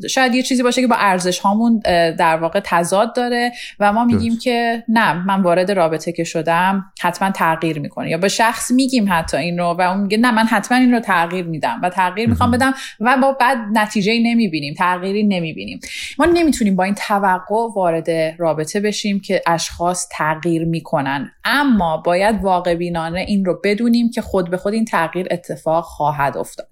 شاید 0.10 0.36
یه 0.36 0.44
چیزی 0.44 0.64
باشه 0.64 0.82
که 0.82 0.88
با 0.88 0.96
ارزش 1.00 1.40
هامون 1.40 1.80
در 2.18 2.38
واقع 2.38 2.60
تضاد 2.64 3.16
داره 3.16 3.52
و 3.80 3.94
ما 3.94 4.06
میگیم 4.06 4.38
که 4.38 4.84
نه 4.88 5.14
من 5.14 5.42
وارد 5.42 5.72
رابطه 5.72 6.12
که 6.12 6.24
شدم 6.24 6.86
حتما 7.02 7.32
تغییر 7.32 7.80
می‌کنه. 7.80 8.10
یا 8.10 8.18
به 8.18 8.28
شخص 8.28 8.72
میگیم 8.72 9.08
حتی 9.10 9.38
این 9.38 9.58
رو 9.58 9.66
و 9.66 9.82
اون 9.82 10.00
میگه 10.00 10.18
نه 10.18 10.32
من 10.32 10.46
حتما 10.46 10.78
این 10.78 10.94
رو 10.94 11.00
تغییر 11.00 11.46
میدم 11.46 11.80
و 11.84 11.90
تغییر 11.90 12.30
می‌خوام 12.30 12.52
بدم 12.52 12.74
و 13.00 13.18
با 13.22 13.32
بعد 13.32 13.58
نتیجه 13.74 14.20
نمی‌بینیم 14.24 14.74
تغییری 14.74 15.24
نمی‌بینیم. 15.24 15.80
ما 16.20 16.26
نمی‌تونیم 16.26 16.76
با 16.76 16.84
این 16.84 16.96
توقع 16.96 17.56
وارد 17.76 18.10
رابطه 18.38 18.80
بشیم 18.80 19.20
که 19.20 19.42
اشخاص 19.48 20.08
تغییر 20.12 20.66
می‌کنن. 20.66 21.32
اما 21.56 21.98
باید 21.98 22.44
واقع 22.44 22.76
بینانه 22.76 23.20
این 23.20 23.46
رو 23.46 23.60
بدونیم 23.64 24.10
که 24.10 24.22
خود 24.22 24.50
به 24.50 24.58
خود 24.58 24.74
این 24.74 24.86
تغییر 24.86 25.28
اتفاق 25.32 25.84
خواهد 25.84 26.38
افتاد 26.38 26.68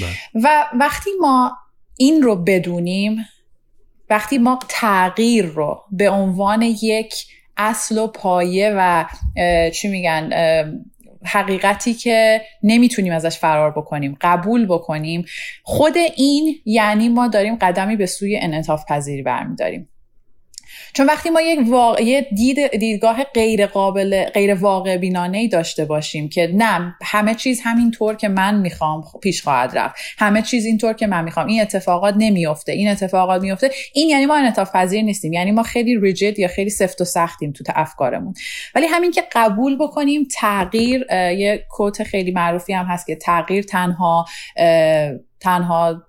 بله. 0.00 0.42
و 0.44 0.66
وقتی 0.80 1.10
ما 1.20 1.56
این 1.96 2.22
رو 2.22 2.36
بدونیم 2.36 3.16
وقتی 4.10 4.38
ما 4.38 4.58
تغییر 4.68 5.44
رو 5.44 5.82
به 5.90 6.10
عنوان 6.10 6.62
یک 6.62 7.14
اصل 7.56 7.98
و 7.98 8.06
پایه 8.06 8.74
و 8.76 9.04
چی 9.70 9.88
میگن 9.88 10.30
حقیقتی 11.24 11.94
که 11.94 12.42
نمی‌تونیم 12.62 13.12
ازش 13.12 13.38
فرار 13.38 13.70
بکنیم 13.70 14.18
قبول 14.20 14.66
بکنیم 14.66 15.24
خود 15.62 15.96
این 16.16 16.54
یعنی 16.64 17.08
ما 17.08 17.28
داریم 17.28 17.56
قدمی 17.56 17.96
به 17.96 18.06
سوی 18.06 18.36
انعطاف 18.36 18.84
پذیری 18.88 19.22
برمیداریم 19.22 19.88
چون 20.96 21.06
وقتی 21.06 21.30
ما 21.30 21.40
یک 21.40 21.58
یه 22.00 22.20
دید 22.20 22.66
دیدگاه 22.66 23.24
غیر 23.24 23.66
قابل 23.66 24.24
غیر 24.24 24.54
واقع 24.54 24.96
بینانه 24.96 25.38
ای 25.38 25.48
داشته 25.48 25.84
باشیم 25.84 26.28
که 26.28 26.50
نه 26.54 26.94
همه 27.02 27.34
چیز 27.34 27.60
همینطور 27.64 28.14
که 28.14 28.28
من 28.28 28.60
می‌خوام 28.60 29.04
پیش 29.22 29.42
خواهد 29.42 29.78
رفت. 29.78 29.96
همه 30.18 30.42
چیز 30.42 30.66
اینطور 30.66 30.92
که 30.92 31.06
من 31.06 31.24
می‌خوام. 31.24 31.46
این 31.46 31.60
اتفاقات 31.62 32.14
نمیفته 32.18 32.72
این 32.72 32.88
اتفاقات 32.88 33.42
میفته 33.42 33.70
این 33.94 34.08
یعنی 34.08 34.26
ما 34.26 34.36
انعطاف 34.36 34.72
پذیر 34.72 35.02
نیستیم. 35.02 35.32
یعنی 35.32 35.50
ما 35.52 35.62
خیلی 35.62 36.00
ریجید 36.00 36.38
یا 36.38 36.48
خیلی 36.48 36.70
سفت 36.70 37.00
و 37.00 37.04
سختیم 37.04 37.52
تو 37.52 37.64
افکارمون. 37.76 38.34
ولی 38.74 38.86
همین 38.86 39.10
که 39.10 39.24
قبول 39.32 39.78
بکنیم 39.78 40.28
تغییر 40.34 41.06
یه 41.12 41.64
کوت 41.70 42.02
خیلی 42.02 42.30
معروفی 42.30 42.72
هم 42.72 42.86
هست 42.86 43.06
که 43.06 43.16
تغییر 43.16 43.64
تنها 43.64 44.26
تنها 45.40 46.02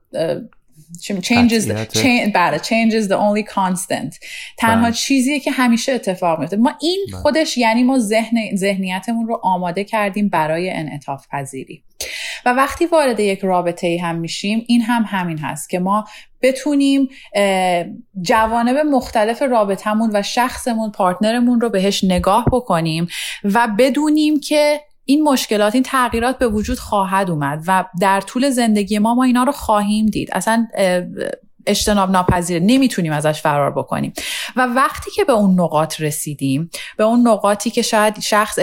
changes 1.21 1.65
change, 1.93 2.31
بله 2.33 2.57
changes 2.57 3.07
the 3.07 3.17
only 3.17 3.43
constant 3.43 4.19
تنها 4.57 4.83
بله. 4.83 4.91
چیزیه 4.91 5.39
که 5.39 5.51
همیشه 5.51 5.91
اتفاق 5.91 6.39
میفته 6.39 6.57
ما 6.57 6.73
این 6.81 7.05
بله. 7.11 7.21
خودش 7.21 7.57
یعنی 7.57 7.83
ما 7.83 7.99
ذهن 7.99 8.55
ذهنیتمون 8.55 9.27
رو 9.27 9.39
آماده 9.43 9.83
کردیم 9.83 10.29
برای 10.29 10.69
انعطاف 10.69 11.27
پذیری 11.31 11.83
و 12.45 12.53
وقتی 12.53 12.85
وارد 12.85 13.19
یک 13.19 13.39
رابطه 13.39 13.99
هم 14.03 14.15
میشیم 14.15 14.65
این 14.67 14.81
هم 14.81 15.03
همین 15.07 15.37
هست 15.37 15.69
که 15.69 15.79
ما 15.79 16.05
بتونیم 16.41 17.09
جوانب 18.21 18.77
مختلف 18.77 19.41
رابطهمون 19.41 20.09
و 20.13 20.21
شخصمون 20.21 20.91
پارتنرمون 20.91 21.61
رو 21.61 21.69
بهش 21.69 22.03
نگاه 22.03 22.45
بکنیم 22.51 23.07
و 23.43 23.67
بدونیم 23.79 24.39
که 24.39 24.81
این 25.09 25.23
مشکلات 25.23 25.73
این 25.73 25.83
تغییرات 25.83 26.37
به 26.37 26.47
وجود 26.47 26.79
خواهد 26.79 27.29
اومد 27.29 27.63
و 27.67 27.85
در 28.01 28.21
طول 28.21 28.49
زندگی 28.49 28.99
ما 28.99 29.15
ما 29.15 29.23
اینا 29.23 29.43
رو 29.43 29.51
خواهیم 29.51 30.05
دید. 30.05 30.29
اصلا 30.31 30.67
اجتناب 31.67 32.11
ناپذیره. 32.11 32.59
نمی‌تونیم 32.59 33.13
ازش 33.13 33.41
فرار 33.41 33.71
بکنیم. 33.71 34.13
و 34.55 34.67
وقتی 34.75 35.11
که 35.11 35.23
به 35.23 35.33
اون 35.33 35.59
نقاط 35.59 36.01
رسیدیم 36.01 36.69
به 36.97 37.03
اون 37.03 37.27
نقاطی 37.27 37.69
که 37.69 37.81
شاید 37.81 38.19
شخص 38.19 38.59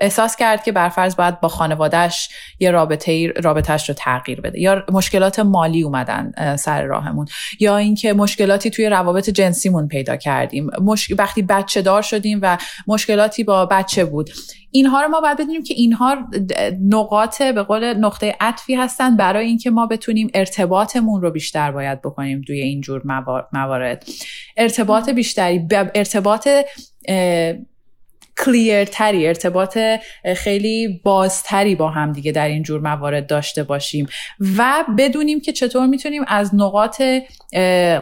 احساس 0.00 0.36
کرد 0.36 0.62
که 0.62 0.72
برفرض 0.72 1.16
باید 1.16 1.40
با 1.40 1.48
خانوادهش 1.48 2.28
یه 2.60 2.70
رابطه 2.70 3.26
رابطهش 3.26 3.88
رو 3.88 3.94
تغییر 3.94 4.40
بده. 4.40 4.60
یا 4.60 4.84
مشکلات 4.92 5.38
مالی 5.38 5.82
اومدن 5.82 6.56
سر 6.56 6.82
راهمون. 6.82 7.26
یا 7.60 7.76
اینکه 7.76 8.12
مشکلاتی 8.12 8.70
توی 8.70 8.88
روابط 8.88 9.30
جنسیمون 9.30 9.88
پیدا 9.88 10.16
کردیم. 10.16 10.70
وقتی 11.18 11.42
بچه 11.42 11.82
دار 11.82 12.02
شدیم 12.02 12.38
و 12.42 12.58
مشکلاتی 12.86 13.44
با 13.44 13.66
بچه 13.66 14.04
بود. 14.04 14.30
اینها 14.72 15.02
رو 15.02 15.08
ما 15.08 15.20
باید 15.20 15.38
بدونیم 15.38 15.62
که 15.62 15.74
اینها 15.74 16.16
نقاط 16.80 17.42
به 17.42 17.62
قول 17.62 17.94
نقطه 17.94 18.36
عطفی 18.40 18.74
هستن 18.74 19.16
برای 19.16 19.46
اینکه 19.46 19.70
ما 19.70 19.86
بتونیم 19.86 20.30
ارتباطمون 20.34 21.22
رو 21.22 21.30
بیشتر 21.30 21.72
باید 21.72 22.00
بکنیم 22.02 22.42
توی 22.46 22.60
اینجور 22.60 23.02
موارد. 23.52 24.04
ارتباط 24.56 25.10
بیشتری 25.10 25.66
ارتباط 25.94 26.48
کلیرتری 28.38 29.26
ارتباط 29.26 29.78
خیلی 30.36 31.00
بازتری 31.04 31.74
با 31.74 31.90
هم 31.90 32.12
دیگه 32.12 32.32
در 32.32 32.48
این 32.48 32.62
جور 32.62 32.80
موارد 32.80 33.26
داشته 33.26 33.62
باشیم 33.62 34.06
و 34.58 34.84
بدونیم 34.98 35.40
که 35.40 35.52
چطور 35.52 35.86
می‌تونیم 35.86 36.22
از 36.28 36.54
نقاط 36.54 37.02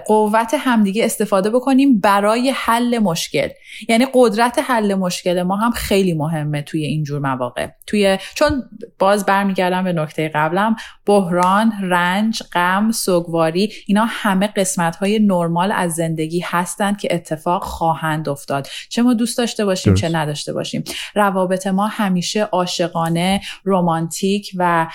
قوت 0.07 0.55
همدیگه 0.59 1.05
استفاده 1.05 1.51
بکنیم 1.51 2.01
برای 2.01 2.53
حل 2.57 2.99
مشکل. 2.99 3.49
یعنی 3.89 4.07
قدرت 4.15 4.59
حل 4.67 4.95
مشکل 4.95 5.43
ما 5.43 5.57
هم 5.57 5.71
خیلی 5.71 6.15
مهمه 6.15 6.63
توی 6.63 6.85
این 6.85 7.05
جور 7.05 7.21
مواقع. 7.21 7.69
توی 7.87 8.19
چون 8.35 8.63
باز 8.99 9.27
برمیگردم 9.27 9.85
به 9.85 9.93
نکته 9.93 10.31
قبلم 10.35 10.77
بحران 11.07 11.73
رنج 11.83 12.43
غم 12.53 12.93
سوگواری 12.93 13.73
اینا 13.87 14.07
همه 14.09 14.47
قسمت 14.47 14.97
های 14.97 15.19
نرمال 15.19 15.73
از 15.73 15.95
زندگی 15.95 16.41
هستند 16.41 16.99
که 16.99 17.09
اتفاق 17.15 17.63
خواهند 17.63 18.29
افتاد. 18.29 18.69
چه 18.89 19.03
ما 19.03 19.15
دوست 19.15 19.39
داشته 19.39 19.65
باشیم 19.65 19.95
چه 19.95 20.09
نداشته 20.21 20.53
باشیم. 20.53 20.85
روابط 21.15 21.67
ما 21.67 21.87
همیشه 21.87 22.43
عاشقانه 22.43 23.41
رمانتیک 23.65 24.51
و 24.57 24.87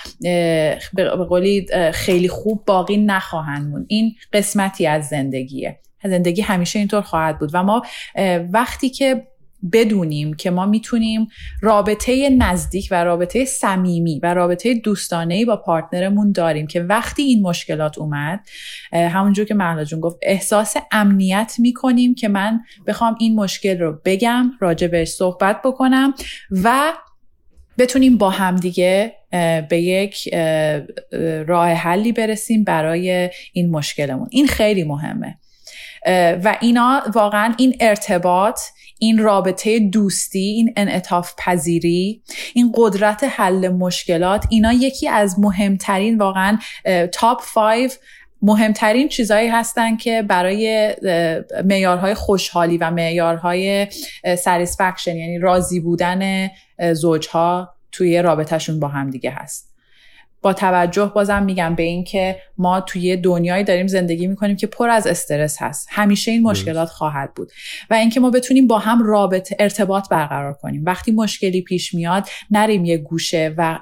به 0.94 1.26
قولی 1.28 1.66
خیلی 1.92 2.28
خوب 2.28 2.64
باقی 2.66 2.96
نخواهند 2.96 3.68
مون 3.68 3.84
این 3.88 4.14
قسمتی 4.32 4.86
از 4.86 5.08
زندگیه. 5.08 5.80
زندگی 6.04 6.42
همیشه 6.42 6.78
اینطور 6.78 7.02
خواهد 7.02 7.38
بود 7.38 7.50
و 7.52 7.62
ما 7.62 7.82
وقتی 8.52 8.90
که 8.90 9.26
بدونیم 9.72 10.34
که 10.34 10.50
ما 10.50 10.66
می‌تونیم 10.66 11.28
رابطه 11.60 12.30
نزدیک 12.30 12.88
و 12.90 13.04
رابطه 13.04 13.44
صمیمی 13.44 14.20
و 14.22 14.34
رابطه 14.34 14.74
دوستانه 14.74 15.44
با 15.44 15.56
پارتنرمون 15.56 16.32
داریم 16.32 16.66
که 16.66 16.80
وقتی 16.80 17.22
این 17.22 17.42
مشکلات 17.42 17.98
اومد 17.98 18.40
همونجور 18.92 19.44
که 19.44 19.54
محلا 19.54 19.84
جون 19.84 20.00
گفت 20.00 20.16
احساس 20.22 20.74
امنیت 20.92 21.54
می‌کنیم 21.58 22.14
که 22.14 22.28
من 22.28 22.60
بخوام 22.86 23.16
این 23.20 23.34
مشکل 23.34 23.78
رو 23.78 24.00
بگم 24.04 24.50
راجع 24.60 24.86
بهش 24.86 25.08
صحبت 25.08 25.62
بکنم 25.64 26.14
و 26.50 26.92
بتونیم 27.78 28.16
با 28.16 28.30
همدیگه 28.30 29.12
به 29.68 29.80
یک 29.80 30.34
راه 31.46 31.68
حلی 31.68 32.12
برسیم 32.12 32.64
برای 32.64 33.30
این 33.52 33.70
مشکلمون. 33.70 34.28
این 34.30 34.46
خیلی 34.46 34.84
مهمه. 34.84 35.38
و 36.44 36.56
اینا 36.60 37.02
واقعا 37.14 37.54
این 37.58 37.76
ارتباط 37.80 38.60
این 38.98 39.18
رابطه 39.18 39.78
دوستی 39.78 40.38
این 40.38 40.72
انعطاف 40.76 41.34
پذیری 41.38 42.22
این 42.54 42.72
قدرت 42.74 43.24
حل 43.24 43.68
مشکلات 43.68 44.46
اینا 44.50 44.72
یکی 44.72 45.08
از 45.08 45.38
مهمترین 45.38 46.18
واقعا 46.18 46.58
تاپ 47.12 47.42
5 47.54 47.92
مهمترین 48.42 49.08
چیزهایی 49.08 49.48
هستن 49.48 49.96
که 49.96 50.22
برای 50.22 50.94
معیارهای 51.64 52.14
خوشحالی 52.14 52.78
و 52.78 52.90
معیارهای 52.90 53.86
سریسفکشن 54.38 55.16
یعنی 55.16 55.38
راضی 55.38 55.80
بودن 55.80 56.50
زوجها 56.92 57.74
توی 57.92 58.22
رابطهشون 58.22 58.80
با 58.80 58.88
هم 58.88 59.10
دیگه 59.10 59.30
هست. 59.30 59.75
با 60.46 60.52
توجه 60.52 61.12
بازم 61.14 61.42
میگم 61.42 61.74
به 61.74 61.82
اینکه 61.82 62.36
ما 62.58 62.80
توی 62.80 63.16
دنیایی 63.16 63.64
داریم 63.64 63.86
زندگی 63.86 64.26
می‌کنیم 64.26 64.56
که 64.56 64.66
پر 64.66 64.88
از 64.88 65.06
استرس 65.06 65.62
هست. 65.62 65.88
همیشه 65.90 66.30
این 66.30 66.42
مشکلات 66.42 66.88
خواهد 66.88 67.34
بود 67.34 67.52
و 67.90 67.94
اینکه 67.94 68.20
ما 68.20 68.30
بتونیم 68.30 68.66
با 68.66 68.78
هم 68.78 69.02
رابطه 69.02 69.56
ارتباط 69.58 70.08
برقرار 70.08 70.52
کنیم. 70.52 70.82
وقتی 70.84 71.12
مشکلی 71.12 71.62
پیش 71.62 71.94
میاد 71.94 72.28
نریم 72.50 72.84
یه 72.84 72.96
گوشه 72.96 73.54
و 73.58 73.78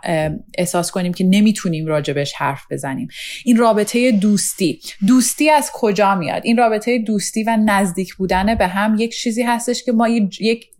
احساس 0.59 0.91
کنیم 0.91 1.13
که 1.13 1.25
نمی‌تونیم 1.25 1.87
راجبش 1.87 2.33
حرف 2.33 2.63
بزنیم. 2.71 3.09
این 3.45 3.57
رابطه 3.57 4.13
دوستی. 4.13 4.81
دوستی 5.07 5.51
از 5.51 5.71
کجا 5.75 6.15
میاد؟ 6.15 6.43
این 6.45 6.57
رابطه 6.57 6.99
دوستی 6.99 7.43
و 7.43 7.57
نزدیک 7.65 8.15
بودن 8.15 8.55
به 8.55 8.67
هم 8.67 8.97
یک 8.99 9.17
چیزی 9.17 9.43
هستش 9.43 9.85
که 9.85 9.93
ما 9.93 10.09
یک 10.09 10.71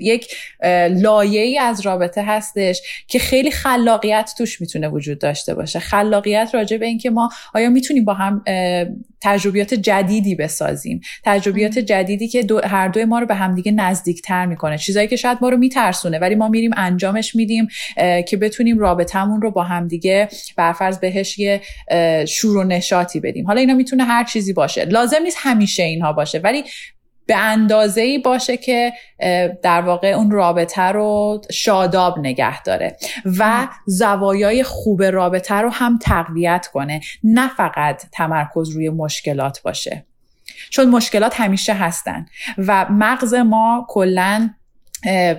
یک 0.00 0.34
لایه 0.90 1.40
ای 1.40 1.58
از 1.58 1.80
رابطه 1.80 2.24
هستش 2.26 2.82
که 3.08 3.18
خیلی 3.18 3.50
خلاقیت 3.50 4.30
توش 4.38 4.60
می‌تونه 4.60 4.88
وجود 4.88 5.18
داشته 5.18 5.33
باشه. 5.54 5.78
خلاقیت 5.78 6.50
راجع 6.54 6.76
به 6.76 6.86
اینکه 6.86 7.10
ما 7.10 7.30
آیا 7.54 7.70
می‌تونیم 7.70 8.04
با 8.04 8.14
هم 8.14 8.44
تجربیات 9.22 9.74
جدیدی 9.74 10.34
بسازیم؟ 10.34 11.00
تجربیات 11.24 11.78
جدیدی 11.78 12.28
که 12.28 12.42
دو 12.42 12.60
هر 12.64 12.88
دوی 12.88 13.04
ما 13.04 13.18
رو 13.18 13.26
به 13.26 13.34
همدیگه 13.34 13.72
نزدیکتر 13.72 14.46
می‌کنه. 14.46 14.78
چیزایی 14.78 15.08
که 15.08 15.16
شاید 15.16 15.38
ما 15.40 15.48
رو 15.48 15.56
میترسونه 15.56 16.18
ولی 16.18 16.34
ما 16.34 16.48
میریم 16.48 16.70
انجامش 16.76 17.34
میدیم 17.34 17.68
که 18.28 18.36
بتونیم 18.36 18.78
رابطمون 18.78 19.42
رو 19.42 19.50
با 19.50 19.62
همدیگه 19.62 20.28
برفرض 20.56 20.98
بهش 20.98 21.38
یه 21.38 21.60
شور 22.28 22.56
و 22.56 22.64
نشاطی 22.64 23.20
بدیم. 23.20 23.46
حالا 23.46 23.60
اینا 23.60 23.74
می‌تونه 23.74 24.04
هر 24.04 24.24
چیزی 24.24 24.52
باشه. 24.52 24.84
لازم 24.84 25.22
نیست 25.22 25.36
همیشه 25.40 25.82
اینها 25.82 26.12
باشه 26.12 26.38
ولی 26.38 26.64
به 27.26 27.36
اندازه 27.36 28.00
ای 28.00 28.18
باشه 28.18 28.56
که 28.56 28.92
در 29.62 29.80
واقع 29.80 30.08
اون 30.08 30.30
رابطه 30.30 30.82
رو 30.82 31.40
شاداب 31.50 32.18
نگه 32.18 32.62
داره 32.62 32.96
و 33.38 33.68
زوایای 33.86 34.62
خوب 34.62 35.02
رابطه 35.02 35.54
رو 35.54 35.68
هم 35.68 35.98
تقویت 35.98 36.66
کنه. 36.72 37.00
نه 37.24 37.48
فقط 37.48 38.02
تمرکز 38.12 38.70
روی 38.70 38.90
مشکلات 38.90 39.62
باشه. 39.62 40.04
چون 40.70 40.90
مشکلات 40.90 41.40
همیشه 41.40 41.74
هستن 41.74 42.26
و 42.58 42.86
مغز 42.90 43.34
ما 43.34 43.86
کلا 43.88 44.50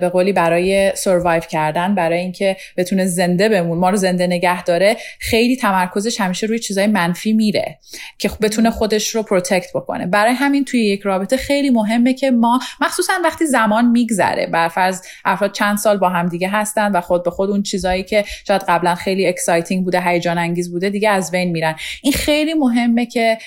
به 0.00 0.08
قولی 0.12 0.32
برای 0.32 0.92
survive 0.96 1.40
کردن 1.40 1.94
برای 1.94 2.18
اینکه 2.18 2.56
بتونه 2.76 3.06
زنده 3.06 3.48
بمونه. 3.48 3.78
ما 3.78 3.90
رو 3.90 3.96
زنده 3.96 4.26
نگه 4.26 4.64
داره. 4.64 4.96
خیلی 5.18 5.56
تمرکزش 5.56 6.20
همیشه 6.20 6.46
روی 6.46 6.58
چیزای 6.58 6.86
منفی 6.86 7.32
میره 7.32 7.78
که 8.18 8.30
بتونه 8.42 8.70
خودش 8.70 9.14
رو 9.14 9.22
protect 9.22 9.70
بکنه. 9.74 10.06
برای 10.06 10.32
همین 10.32 10.64
توی 10.64 10.84
یک 10.84 11.00
رابطه 11.00 11.36
خیلی 11.36 11.70
مهمه 11.70 12.14
که 12.14 12.30
ما 12.30 12.60
مخصوصا 12.80 13.12
وقتی 13.24 13.46
زمان 13.46 13.90
میگذره 13.90 14.46
برفرض 14.46 15.02
افراد 15.24 15.52
چند 15.52 15.78
سال 15.78 15.98
با 15.98 16.08
هم 16.08 16.28
دیگه 16.28 16.48
هستن 16.48 16.92
و 16.92 17.00
خود 17.00 17.24
به 17.24 17.30
خود 17.30 17.50
اون 17.50 17.62
چیزایی 17.62 18.02
که 18.02 18.24
شاید 18.46 18.62
قبلا 18.68 18.94
خیلی 18.94 19.26
exciting 19.26 19.84
بوده 19.84 20.00
هیجان 20.00 20.38
انگیز 20.38 20.72
بوده 20.72 20.90
دیگه 20.90 21.10
از 21.10 21.30
بین 21.30 21.50
میرن. 21.50 21.74
این 22.02 22.12
خیلی 22.12 22.54
مهمه 22.54 23.06
که 23.06 23.38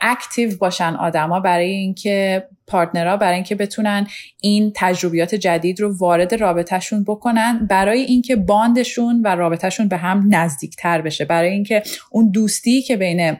active 0.00 0.56
باشن 0.58 0.94
آدما 0.94 1.40
برای 1.40 1.70
اینکه 1.70 2.44
partner 2.66 3.10
ها 3.10 3.16
برای 3.16 3.34
اینکه 3.34 3.54
بتونن 3.54 4.06
این 4.40 4.72
تجربیات 4.74 5.34
جدید 5.34 5.80
رو 5.80 5.96
وارد 5.98 6.34
رابطهشون 6.34 7.04
بکنن 7.04 7.66
برای 7.66 8.00
اینکه 8.00 8.36
باندشون 8.36 9.22
و 9.24 9.28
رابطهشون 9.28 9.88
به 9.88 9.96
هم 9.96 10.26
نزدیکتر 10.30 11.00
بشه 11.00 11.24
برای 11.24 11.50
اینکه 11.50 11.82
اون 12.10 12.30
دوستی 12.30 12.82
که 12.82 12.96
بین 12.96 13.36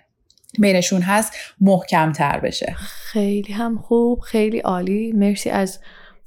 بینشون 0.59 1.03
هست 1.03 1.37
محکم 1.61 2.13
تر 2.13 2.41
بشه. 2.41 2.75
خیلی 2.79 3.53
هم 3.53 3.79
خوب 3.79 4.21
خیلی 4.21 4.59
عالی. 4.59 5.13
مرسی 5.13 5.51
از 5.51 5.79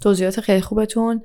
توضیحات 0.01 0.41
خیلی 0.41 0.61
خوبتون. 0.61 1.21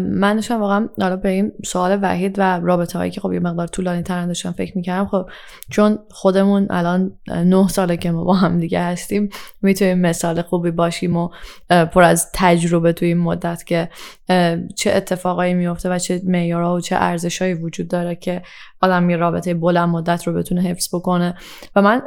من 0.00 0.34
داشتم 0.34 0.60
واقعا 0.60 0.88
حالا 1.00 1.16
به 1.16 1.28
این 1.28 1.52
سوال 1.64 1.98
وحید 2.02 2.38
و 2.38 2.60
رابطه 2.60 2.98
هایی 2.98 3.10
که 3.10 3.20
خب 3.20 3.32
یه 3.32 3.40
مقدار 3.40 3.66
طولانی 3.66 4.02
ترن 4.02 4.26
داشتم 4.26 4.52
فکر 4.52 4.76
می‌کردم. 4.76 5.06
خب 5.06 5.30
چون 5.70 5.98
خودمون 6.10 6.66
الان 6.70 7.12
نه 7.28 7.68
ساله 7.68 7.96
که 7.96 8.10
ما 8.10 8.24
با 8.24 8.34
هم 8.34 8.58
دیگه 8.58 8.80
هستیم 8.80 9.28
می‌تونیم 9.62 9.98
مثال 9.98 10.42
خوبی 10.42 10.70
باشیم 10.70 11.16
و 11.16 11.28
پر 11.68 12.02
از 12.02 12.30
تجربه 12.34 12.92
توی 12.92 13.08
این 13.08 13.18
مدت 13.18 13.64
که 13.64 13.88
چه 14.76 14.92
اتفاقایی 14.92 15.54
میفته 15.54 15.90
و 15.90 15.98
چه 15.98 16.22
معیارها 16.24 16.74
و 16.74 16.80
چه 16.80 16.96
ارزشهایی 16.96 17.54
وجود 17.54 17.88
داره 17.88 18.14
که 18.14 18.42
آدم 18.80 19.10
یه 19.10 19.16
رابطه 19.16 19.54
بلند 19.54 19.88
مدت 19.88 20.26
رو 20.26 20.32
بتونه 20.32 20.60
حفظ 20.60 20.94
بکنه. 20.94 21.34
و 21.76 21.82
من 21.82 22.02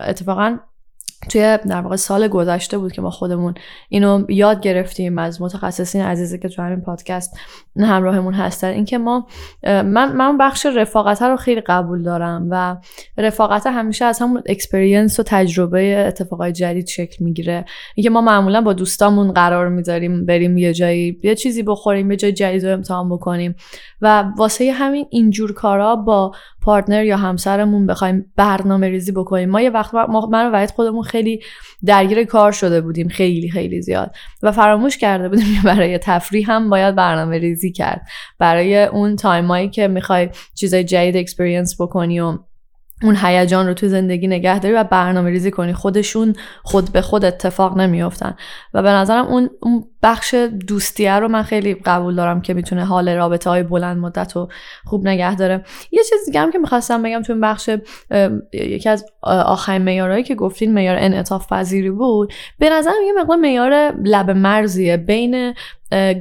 اتفاقا 0.00 0.58
توی 1.30 1.58
در 1.68 1.80
واقع 1.80 1.96
سال 1.96 2.28
گذشته 2.28 2.78
بود 2.78 2.92
که 2.92 3.02
ما 3.02 3.10
خودمون 3.10 3.54
اینو 3.88 4.24
یاد 4.28 4.60
گرفتیم 4.60 5.18
از 5.18 5.42
متخصصین 5.42 6.02
عزیزی 6.02 6.38
که 6.38 6.48
تو 6.48 6.62
همین 6.62 6.80
پادکست 6.80 7.36
همراهمون 7.76 8.34
هستن. 8.34 8.68
اینکه 8.68 8.98
ما 8.98 9.26
من 9.62 10.12
من 10.12 10.38
بخش 10.38 10.66
رفاقت 10.66 11.22
رو 11.22 11.36
خیلی 11.36 11.60
قبول 11.60 12.02
دارم 12.02 12.46
و 12.50 12.76
رفاقت 13.18 13.66
همیشه 13.66 14.04
از 14.04 14.18
همون 14.18 14.42
experience 14.46 15.20
و 15.20 15.22
تجربه 15.22 16.04
اتفاقای 16.08 16.52
جدید 16.52 16.86
شکل 16.86 17.24
می‌گیره. 17.24 17.64
اینکه 17.94 18.10
ما 18.10 18.20
معمولا 18.20 18.60
با 18.60 18.72
دوستامون 18.72 19.32
قرار 19.32 19.68
می‌ذاریم 19.68 20.26
بریم 20.26 20.58
یه 20.58 20.72
جایی 20.72 21.20
یه 21.22 21.34
چیزی 21.34 21.62
بخوریم 21.62 22.10
یه 22.10 22.16
جای 22.16 22.32
جدید 22.32 22.66
رو 22.66 22.72
امتحان 22.72 23.08
بکنیم 23.08 23.54
و 24.02 24.24
واسه 24.36 24.72
همین 24.72 25.06
اینجور 25.10 25.52
کارا 25.52 25.96
با 25.96 26.32
partner 26.60 27.04
یا 27.04 27.16
همسرمون 27.16 27.86
بخوایم 27.86 28.32
برنامه 28.36 28.88
ریزی 28.88 29.12
بکنیم. 29.12 29.50
ما 29.50 29.60
یه 29.60 29.70
وقت 29.70 29.94
ما 29.94 30.26
من 30.26 30.50
و 30.54 30.66
خودمون 30.66 31.02
خیلی 31.12 31.40
درگیر 31.84 32.24
کار 32.24 32.52
شده 32.52 32.80
بودیم 32.80 33.08
خیلی 33.08 33.50
خیلی 33.50 33.82
زیاد. 33.82 34.14
و 34.42 34.52
فراموش 34.52 34.98
کرده 34.98 35.28
بودیم 35.28 35.54
که 35.54 35.60
برای 35.64 35.98
تفریح 35.98 36.50
هم 36.50 36.70
باید 36.70 36.94
برنامه 36.94 37.38
ریزی 37.38 37.72
کرد. 37.72 38.02
برای 38.38 38.84
اون 38.84 39.16
time 39.16 39.51
ایی 39.51 39.68
که 39.68 39.88
می‌خوای 39.88 40.28
چیزای 40.54 40.84
جدید 40.84 41.16
experience 41.16 41.80
بکنی 41.80 42.20
و 42.20 42.38
اون 43.02 43.16
هیجان 43.22 43.66
رو 43.66 43.74
تو 43.74 43.88
زندگی 43.88 44.26
نگه 44.26 44.58
داری 44.58 44.74
و 44.74 44.84
برنامه 44.84 45.30
ریزی 45.30 45.50
کنی 45.50 45.72
خودشون 45.72 46.34
خود 46.62 46.92
به 46.92 47.00
خود 47.00 47.24
اتفاق 47.24 47.76
نمیافتن. 47.76 48.36
و 48.74 48.82
به 48.82 48.90
نظرم 48.90 49.26
اون, 49.26 49.50
اون 49.60 49.84
بخش 50.02 50.34
دوستیه 50.66 51.12
رو 51.12 51.28
من 51.28 51.42
خیلی 51.42 51.74
قبول 51.74 52.14
دارم 52.14 52.40
که 52.40 52.54
می‌تونه 52.54 52.84
حال 52.84 53.08
رابطه 53.08 53.50
های 53.50 53.62
بلند 53.62 53.96
مدت 53.96 54.36
رو 54.36 54.48
خوب 54.84 55.08
نگه 55.08 55.36
داره. 55.36 55.64
یه 55.92 56.02
چیز 56.02 56.18
دیگه 56.26 56.40
هم 56.40 56.50
که 56.50 56.58
می‌خواستم 56.58 57.02
بگم 57.02 57.22
تو 57.22 57.32
این 57.32 57.40
بخش 57.40 57.70
یکی 58.52 58.88
از 58.88 59.06
آخرین 59.22 59.82
معیارهایی 59.82 60.22
که 60.22 60.34
گفتین 60.34 60.74
معیار 60.74 60.96
انعطاف 60.98 61.52
پذیری 61.52 61.90
بود. 61.90 62.32
به 62.58 62.70
نظرم 62.70 62.94
یه 63.06 63.12
مقدار 63.12 63.36
معیار 63.36 63.92
لب 64.04 64.30
مرزیه 64.30 64.96
بین 64.96 65.54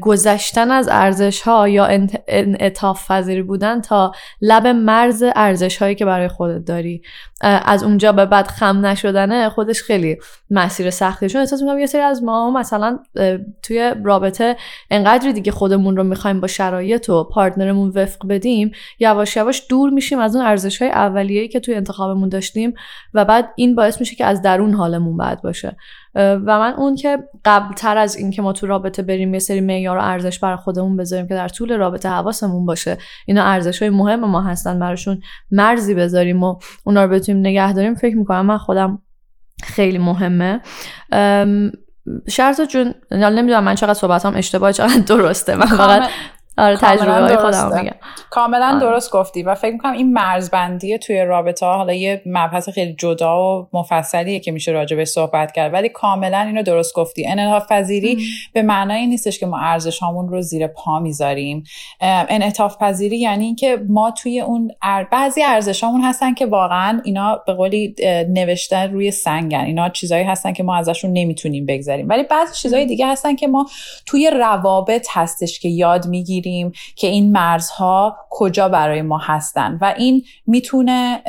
گذشتن 0.02 0.72
از 0.72 0.90
ارزش 0.92 1.42
ها 1.42 1.70
یا 1.70 1.88
انعطاف 2.28 3.12
پذیری 3.12 3.42
بودن 3.42 3.82
تا 3.82 4.12
لب 4.42 4.68
مرز 4.68 5.24
ارزش 5.36 5.78
هایی 5.78 5.96
که 5.96 6.06
برای 6.06 6.28
خودت 6.28 6.66
داری. 6.66 7.02
از 7.42 7.84
اونجا 7.84 8.12
به 8.12 8.26
بعد 8.26 8.48
خم 8.48 8.86
نشدنه 8.86 9.50
خودش 9.50 9.84
خیلی 9.84 10.18
مسیر 10.50 10.90
سختی 10.90 11.30
چون 11.30 11.42
احساس 11.42 11.62
می‌کنم 11.62 11.80
یه 11.80 11.86
سری 11.86 12.02
از 12.02 12.24
ما 12.24 12.52
مثلا 12.52 13.00
توی 13.64 13.94
رابطه 14.04 14.56
انقدری 14.92 15.34
دیگه 15.34 15.52
خودمون 15.52 15.98
رو 15.98 16.04
می‌خوایم 16.04 16.40
با 16.40 16.48
شرایط 16.48 17.10
و 17.10 17.24
پارتنرمون 17.24 17.90
وفق 17.90 18.28
بدیم 18.28 18.72
یواش 19.00 19.36
یواش 19.36 19.64
دور 19.70 19.90
میشیم 19.90 20.20
از 20.20 20.36
اون 20.36 20.46
ارزش 20.46 20.82
های 20.82 20.92
اولیه‌ای 20.92 21.48
که 21.48 21.60
توی 21.60 21.76
انتخابمون 21.76 22.30
داشتیم 22.30 22.74
و 23.14 23.26
بعد 23.26 23.50
این 23.56 23.76
باعث 23.76 24.00
میشه 24.00 24.16
که 24.16 24.26
از 24.26 24.42
درون 24.42 24.74
حالمون 24.74 25.18
بد 25.18 25.42
باشه. 25.42 25.76
و 26.16 26.60
من 26.60 26.74
اون 26.74 26.96
که 26.96 27.18
قبل 27.46 27.74
تر 27.74 27.98
از 27.98 28.16
اینکه 28.16 28.42
ما 28.42 28.54
تو 28.54 28.68
رابطه 28.68 29.02
بریم 29.02 29.34
یه 29.34 29.40
سری 29.40 29.62
معیار 29.62 29.98
و 29.98 30.02
ارزش 30.02 30.40
برای 30.40 30.58
خودمون 30.58 30.98
بذاریم 30.98 31.28
که 31.28 31.34
در 31.34 31.48
طول 31.48 31.78
رابطه 31.78 32.10
حواسمون 32.10 32.66
باشه 32.66 32.98
اینا 33.26 33.44
ارزش 33.44 33.82
های 33.82 33.90
مهم 33.90 34.20
ما 34.20 34.42
هستن 34.42 34.80
براشون 34.80 35.22
مرزی 35.52 35.96
بذاریم 35.96 36.44
و 36.44 36.56
اونا 36.84 37.06
رو 37.06 37.12
بتونیم 37.12 37.42
نگه 37.42 37.74
داریم. 37.74 37.96
فکر 37.96 38.16
می‌کنم 38.16 38.46
من 38.46 38.58
خودم 38.58 39.02
خیلی 39.64 39.98
مهمه. 39.98 40.62
شرط 42.30 42.62
جون 42.62 42.94
نمی‌دونم 43.12 43.64
من 43.64 43.76
چقدر 43.76 43.94
صحبتام 43.94 44.36
اشتباه 44.36 44.72
چقدر 44.72 45.00
درسته. 45.00 45.56
من 45.56 45.66
فقط 45.66 46.10
آره 46.62 46.78
تجربه 46.78 47.22
های 47.22 47.36
خودم 47.36 47.78
میگم. 47.78 47.96
کاملا 48.30 48.68
آره. 48.68 48.80
درست 48.80 49.12
گفتی 49.12 49.44
و 49.44 49.56
فکر 49.56 49.72
می‌کنم 49.72 49.94
این 49.94 50.14
مرزبندی 50.14 50.98
توی 50.98 51.22
رابطه 51.22 51.66
ها 51.66 51.78
حالا 51.78 51.94
یه 51.94 52.22
مبحث 52.26 52.70
خیلی 52.70 52.94
جدا 52.94 53.40
و 53.40 53.68
مفصلیه 53.74 54.40
که 54.40 54.52
میشه 54.52 54.72
راجع 54.72 54.98
به 54.98 55.06
صحبت 55.06 55.52
کرد 55.52 55.74
ولی 55.74 55.90
کاملا 55.90 56.40
اینو 56.40 56.64
درست 56.64 56.96
گفتی. 56.96 57.28
انعطاف 57.28 57.72
پذیری 57.72 58.18
به 58.54 58.62
معنای 58.62 59.08
نیستش 59.08 59.40
که 59.40 59.46
ما 59.46 59.60
ارزش 59.60 60.00
هامون 60.00 60.30
رو 60.30 60.42
زیر 60.42 60.68
پا 60.68 61.00
می‌ذاریم. 61.00 61.64
انعطاف 62.02 62.78
پذیری 62.78 63.20
یعنی 63.20 63.46
اینکه 63.46 63.80
ما 63.90 64.12
توی 64.12 64.40
اون 64.40 64.72
بعضی 65.12 65.44
ارزش 65.44 65.84
هامون 65.84 66.02
هستن 66.02 66.34
که 66.34 66.46
واقعا 66.46 67.02
اینا 67.04 67.42
به 67.48 67.54
قولی 67.54 67.96
نوشتن 68.30 68.92
روی 68.92 69.12
سنگن. 69.12 69.60
اینا 69.60 69.90
چیزایی 69.90 70.24
هستن 70.24 70.54
که 70.54 70.64
ما 70.64 70.76
ازشون 70.76 71.12
نمی‌تونیم 71.14 71.66
بگذاریم 71.66 72.10
ولی 72.10 72.24
بعضی 72.24 72.56
چیزهای 72.56 72.86
دیگه 72.86 73.08
هستن 73.08 73.36
که 73.36 73.48
ما 73.48 73.66
توی 74.06 74.30
روابط 74.30 75.08
هستش 75.12 75.60
که 75.60 75.70
یاد 75.70 76.08
می‌گیریم. 76.08 76.51
که 76.96 77.08
این 77.08 77.32
مرزها 77.32 78.18
کجا 78.30 78.70
برای 78.70 79.02
ما 79.02 79.18
هستن. 79.18 79.78
و 79.82 79.94
این 79.98 80.24
می‌تونه 80.48 81.22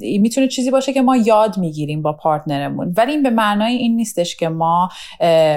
می‌تونه 0.00 0.48
چیزی 0.48 0.70
باشه 0.70 0.92
که 0.92 1.02
ما 1.02 1.16
یاد 1.16 1.58
می‌گیریم 1.58 2.02
با 2.02 2.12
پارتنرمون. 2.12 2.94
ولی 2.96 3.12
این 3.12 3.22
به 3.22 3.30
معنای 3.30 3.72
این 3.72 3.96
نیستش 3.96 4.36
که 4.36 4.48
ما 4.48 4.88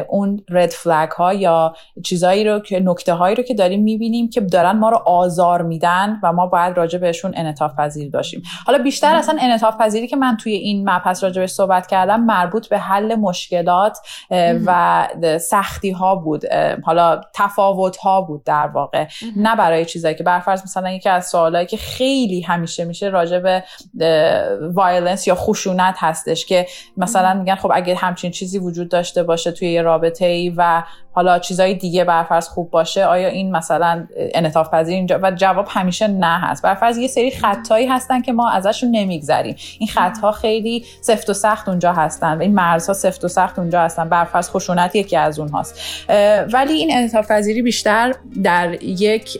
اون 0.10 0.44
red 0.50 0.70
flag 0.70 1.10
ها 1.10 1.34
یا 1.34 1.74
چیزایی 2.04 2.44
رو 2.44 2.60
که 2.60 2.80
نکته 2.80 3.14
هایی 3.14 3.36
رو 3.36 3.44
که 3.44 3.54
داریم 3.54 3.84
می‌بینیم 3.84 4.30
که 4.30 4.42
دارن 4.42 4.72
ما 4.72 4.90
رو 4.90 4.98
آزار 4.98 5.62
میدن 5.62 6.20
و 6.24 6.34
ما 6.34 6.48
باید 6.48 6.78
راجع 6.78 7.00
بهشون 7.00 7.32
انعطاف 7.36 7.72
پذیر 7.76 8.10
داشتیم 8.10 8.42
حالا 8.66 8.84
بیشتر 8.84 9.16
اصلا 9.16 9.38
انعطاف 9.42 9.78
پذیری 9.78 10.08
که 10.08 10.16
من 10.16 10.38
توی 10.38 10.54
این 10.54 10.90
مبحث 10.90 11.24
راجع 11.24 11.42
بهش 11.42 11.52
صحبت 11.52 11.88
کردم 11.88 12.24
مربوط 12.24 12.68
به 12.68 12.78
حل 12.80 13.16
مشکلات 13.16 13.98
و 14.66 15.08
سختی 15.42 15.92
ها 15.92 16.16
بود 16.16 16.44
حالا 16.84 17.22
تفاوت 17.34 17.98
ها 17.98 18.22
بود 18.22 18.44
در 18.44 18.68
واقع. 18.68 18.99
نه 19.36 19.56
برای 19.56 19.86
چیزایی 19.86 20.16
که 20.16 20.24
برفرض 20.24 20.64
مثلا 20.64 20.92
یکی 20.92 21.10
از 21.10 21.28
سوالایی 21.28 21.66
که 21.66 21.78
خیلی 21.78 22.42
همیشه 22.42 22.86
میشه 22.86 23.08
راجع 23.08 23.40
به 23.40 23.64
violence 24.74 25.28
یا 25.28 25.36
خشونت 25.36 25.96
هستش 25.98 26.46
که 26.46 26.66
مثلا 26.98 27.34
میگن 27.34 27.56
خب 27.56 27.72
اگه 27.74 27.96
همچین 27.96 28.32
چیزی 28.32 28.60
وجود 28.60 28.90
داشته 28.90 29.24
باشه 29.24 29.52
توی 29.52 29.72
یه 29.72 29.82
رابطه 29.82 30.26
ای 30.26 30.54
و 30.58 30.84
حالا 31.20 31.40
چیزای 31.40 31.74
دیگه 31.74 32.04
برفرض 32.04 32.48
خوب 32.48 32.70
باشه 32.70 33.06
آیا 33.06 33.28
این 33.28 33.52
مثلا 33.52 34.08
انعطاف 34.18 34.70
پذیر 34.70 34.96
اینجا؟ 34.96 35.20
و 35.24 35.32
جواب 35.32 35.68
همیشه 35.70 36.08
نه 36.08 36.40
هست. 36.40 36.64
برفرض 36.64 36.98
یه 36.98 37.08
سری 37.08 37.32
خطایی 37.32 37.88
هستن 37.88 38.22
که 38.22 38.34
ما 38.34 38.50
ازشون 38.50 38.92
نمیگذریم. 38.92 39.56
این 39.80 39.90
خطها 39.90 40.32
خیلی 40.32 40.86
سفت 41.02 41.30
و 41.30 41.34
سخت 41.34 41.70
اونجا 41.70 41.94
هستن 41.94 42.38
و 42.38 42.42
این 42.42 42.54
مرزها 42.54 42.94
سفت 42.94 43.26
و 43.26 43.28
سخت 43.28 43.60
اونجا 43.60 43.82
هستن. 43.82 44.10
برفرض 44.10 44.50
خشونت 44.50 44.96
یکی 44.96 45.18
از 45.18 45.40
اونهاست. 45.40 45.80
ولی 46.54 46.74
این 46.74 46.98
انعطاف 46.98 47.32
پذیری 47.32 47.62
بیشتر 47.62 48.14
در 48.44 48.84
یک 48.84 49.38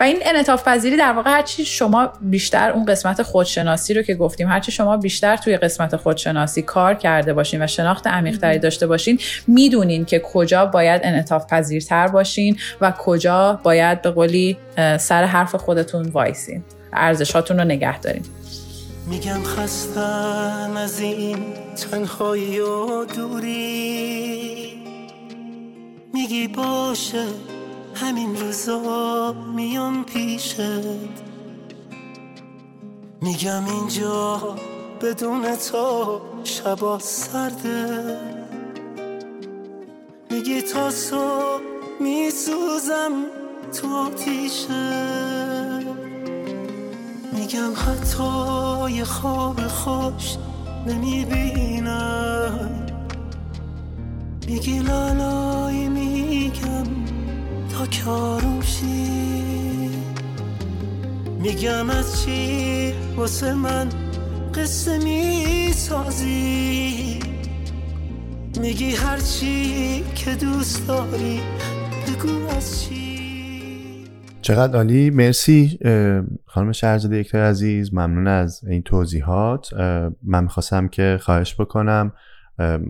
و 0.00 0.02
این 0.02 0.18
انعطاف 0.22 0.68
پذیری 0.68 0.96
در 0.96 1.12
واقع 1.12 1.30
هرچی 1.30 1.64
شما 1.64 2.12
بیشتر 2.20 2.70
اون 2.70 2.84
قسمت 2.84 3.22
خودشناسی 3.22 3.94
رو 3.94 4.02
که 4.02 4.14
گفتیم 4.14 4.48
هرچی 4.48 4.72
شما 4.72 4.96
بیشتر 4.96 5.36
توی 5.36 5.56
قسمت 5.56 5.96
خودشناسی 5.96 6.62
کار 6.62 6.94
کرده 6.94 7.34
باشین 7.34 7.62
و 7.62 7.66
شناخت 7.66 8.06
عمیقتری 8.06 8.58
داشته 8.58 8.86
باشین 8.86 9.18
می‌دونین 9.46 10.04
که 10.04 10.18
کجا 10.18 10.66
باید 10.66 10.91
انعطاف 11.04 11.46
پذیرتر 11.46 12.08
باشین 12.08 12.56
و 12.80 12.92
کجا 12.98 13.60
باید 13.62 14.02
به 14.02 14.10
قولی 14.10 14.56
سر 14.76 15.24
حرف 15.24 15.54
خودتون 15.54 16.08
وایسین. 16.08 16.64
ارزشاتون 16.92 17.58
رو 17.58 17.64
نگه 17.64 17.98
دارین. 18.00 18.22
میگم 19.06 19.42
خستم 19.42 20.72
از 20.76 21.00
این 21.00 21.38
تنهایی 21.90 22.60
و 22.60 23.04
دوری. 23.04 24.72
میگی 26.14 26.48
باشه 26.48 27.24
همین 27.94 28.36
روزا 28.36 29.34
میام 29.56 30.04
پیشت. 30.04 30.60
میگم 33.22 33.64
اینجا 33.64 34.56
بدون 35.02 35.42
تو 35.56 36.20
شبا 36.44 36.98
سرده. 36.98 38.31
میگی 40.42 40.62
تا 40.62 40.90
صبح 40.90 41.62
میسوزم 42.00 43.12
تو 43.72 43.94
آتیشه. 43.94 44.98
میگم 47.32 47.72
حتی 47.76 49.04
خواب 49.04 49.66
خوش 49.66 50.36
نمی‌بینم. 50.86 52.70
میگی 54.46 54.78
لالای 54.78 55.88
میگم 55.88 56.86
تا 57.72 57.86
کاروشی. 58.04 59.10
میگم 61.38 61.90
از 61.90 62.22
چی 62.24 62.92
واسه 63.16 63.54
من 63.54 63.88
قصه 64.54 64.98
می‌سازی؟ 64.98 66.42
میگی 68.60 68.90
هر 68.90 69.18
چی 69.18 70.02
که 70.14 70.34
دوست 70.34 70.88
داری 70.88 71.40
بگو 72.06 72.48
از 72.56 72.84
چی. 72.84 73.18
چقدر 74.42 74.76
عالی. 74.76 75.10
مرسی 75.10 75.78
خانم 76.46 76.72
شهرزاده 76.72 77.16
یکتای 77.16 77.40
عزیز. 77.40 77.94
ممنون 77.94 78.26
از 78.26 78.64
این 78.64 78.82
توضیحات. 78.82 79.74
من 80.22 80.42
می‌خواستم 80.42 80.88
که 80.88 81.18
خواهش 81.20 81.60
بکنم. 81.60 82.12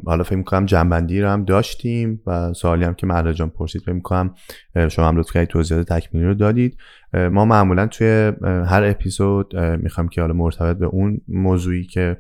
حالا 0.07 0.25
فکر 0.25 0.37
می‌کنم 0.37 0.67
جنبندی 0.67 1.21
رو 1.21 1.29
هم 1.29 1.45
داشتیم 1.45 2.23
و 2.27 2.53
سوالی 2.53 2.85
هم 2.85 2.95
که 2.95 3.07
مرد 3.07 3.33
جان 3.33 3.51
پرسید 3.51 3.83
فکر 3.83 3.93
می‌کنم 3.93 4.35
شما 4.89 5.09
هم 5.09 5.17
لطف 5.17 5.33
کردید 5.33 5.49
توضیحات 5.49 5.93
تکمیلی 5.93 6.27
رو 6.27 6.35
دادید. 6.35 6.77
ما 7.15 7.45
معمولا 7.45 7.87
توی 7.87 8.33
هر 8.45 8.85
اپیزود 8.85 9.57
می‌خوام 9.57 10.09
که 10.09 10.21
حالا 10.21 10.35
مرتبط 10.35 10.77
به 10.77 10.87
اون 10.87 11.21
موضوعی 11.29 11.85
که 11.85 12.17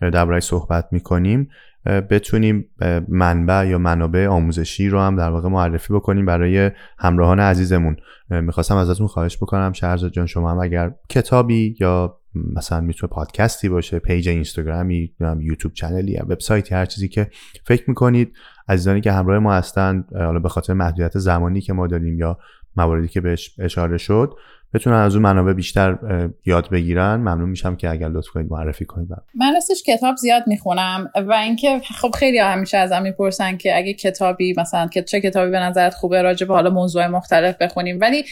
درباره 0.00 0.40
صحبت 0.40 0.88
می‌کنیم 0.90 1.48
بتونیم 1.86 2.68
منبع 3.08 3.66
یا 3.68 3.78
منابع 3.78 4.26
آموزشی 4.26 4.88
رو 4.88 5.00
هم 5.00 5.16
در 5.16 5.30
واقع 5.30 5.48
معرفی 5.48 5.94
بکنیم 5.94 6.26
برای 6.26 6.70
همراهان 6.98 7.40
عزیزمون. 7.40 7.96
می‌خواستم 8.30 8.76
ازتون 8.76 9.06
خواهش 9.06 9.36
بکنم. 9.36 9.72
شهرزاد 9.72 10.12
جان 10.12 10.26
شما 10.26 10.50
هم 10.50 10.58
اگر 10.58 10.92
کتابی 11.08 11.76
یا 11.80 12.18
مثلا 12.56 12.80
می‌تونه 12.80 13.10
پادکستی 13.10 13.68
باشه 13.68 13.98
پیج 13.98 14.28
اینستاگرامی 14.28 15.14
یوتیوب 15.40 15.72
چنلی 15.72 16.12
یا 16.12 16.22
وبسایتی 16.22 16.74
هر 16.74 16.86
چیزی 16.86 17.08
که 17.08 17.30
فکر 17.64 17.84
می‌کنید 17.88 18.32
عزیزانی 18.68 19.00
که 19.00 19.12
همراه 19.12 19.38
ما 19.38 19.54
هستند 19.54 20.08
حالا 20.14 20.38
به 20.38 20.48
خاطر 20.48 20.72
محدودیت 20.72 21.18
زمانی 21.18 21.60
که 21.60 21.72
ما 21.72 21.86
داریم 21.86 22.18
یا 22.18 22.38
مواردی 22.76 23.08
که 23.08 23.20
بهش 23.20 23.54
اشاره 23.58 23.98
شد 23.98 24.34
بتونن 24.74 24.96
از 24.96 25.14
اون 25.14 25.22
منابع 25.22 25.52
بیشتر 25.52 25.98
یاد 26.46 26.70
بگیرن 26.70 27.14
ممنون 27.14 27.48
میشم 27.48 27.76
که 27.76 27.90
اگر 27.90 28.08
لطف 28.08 28.28
کنید 28.28 28.52
معرفی 28.52 28.84
کنید. 28.84 29.08
من 29.34 29.54
راستش 29.54 29.82
کتاب 29.86 30.16
زیاد 30.16 30.42
می‌خونم 30.46 31.10
و 31.14 31.32
اینکه 31.32 31.80
خب 32.00 32.10
خیلی 32.18 32.38
همیشه 32.38 32.78
ازم 32.78 33.02
می‌پرسن 33.02 33.56
که 33.56 33.76
اگه 33.76 33.94
کتابی 33.94 34.54
مثلا 34.58 34.86
که 34.86 35.02
چه 35.02 35.20
کتابی 35.20 35.50
به 35.50 35.58
نظرت 35.58 35.94
خوبه 35.94 36.22
راجع 36.22 36.46
به 36.46 36.54
حالا 36.54 36.70
موضوع 36.70 37.06
مختلف 37.06 37.56
بخونیم. 37.60 37.98
ولی 38.00 38.24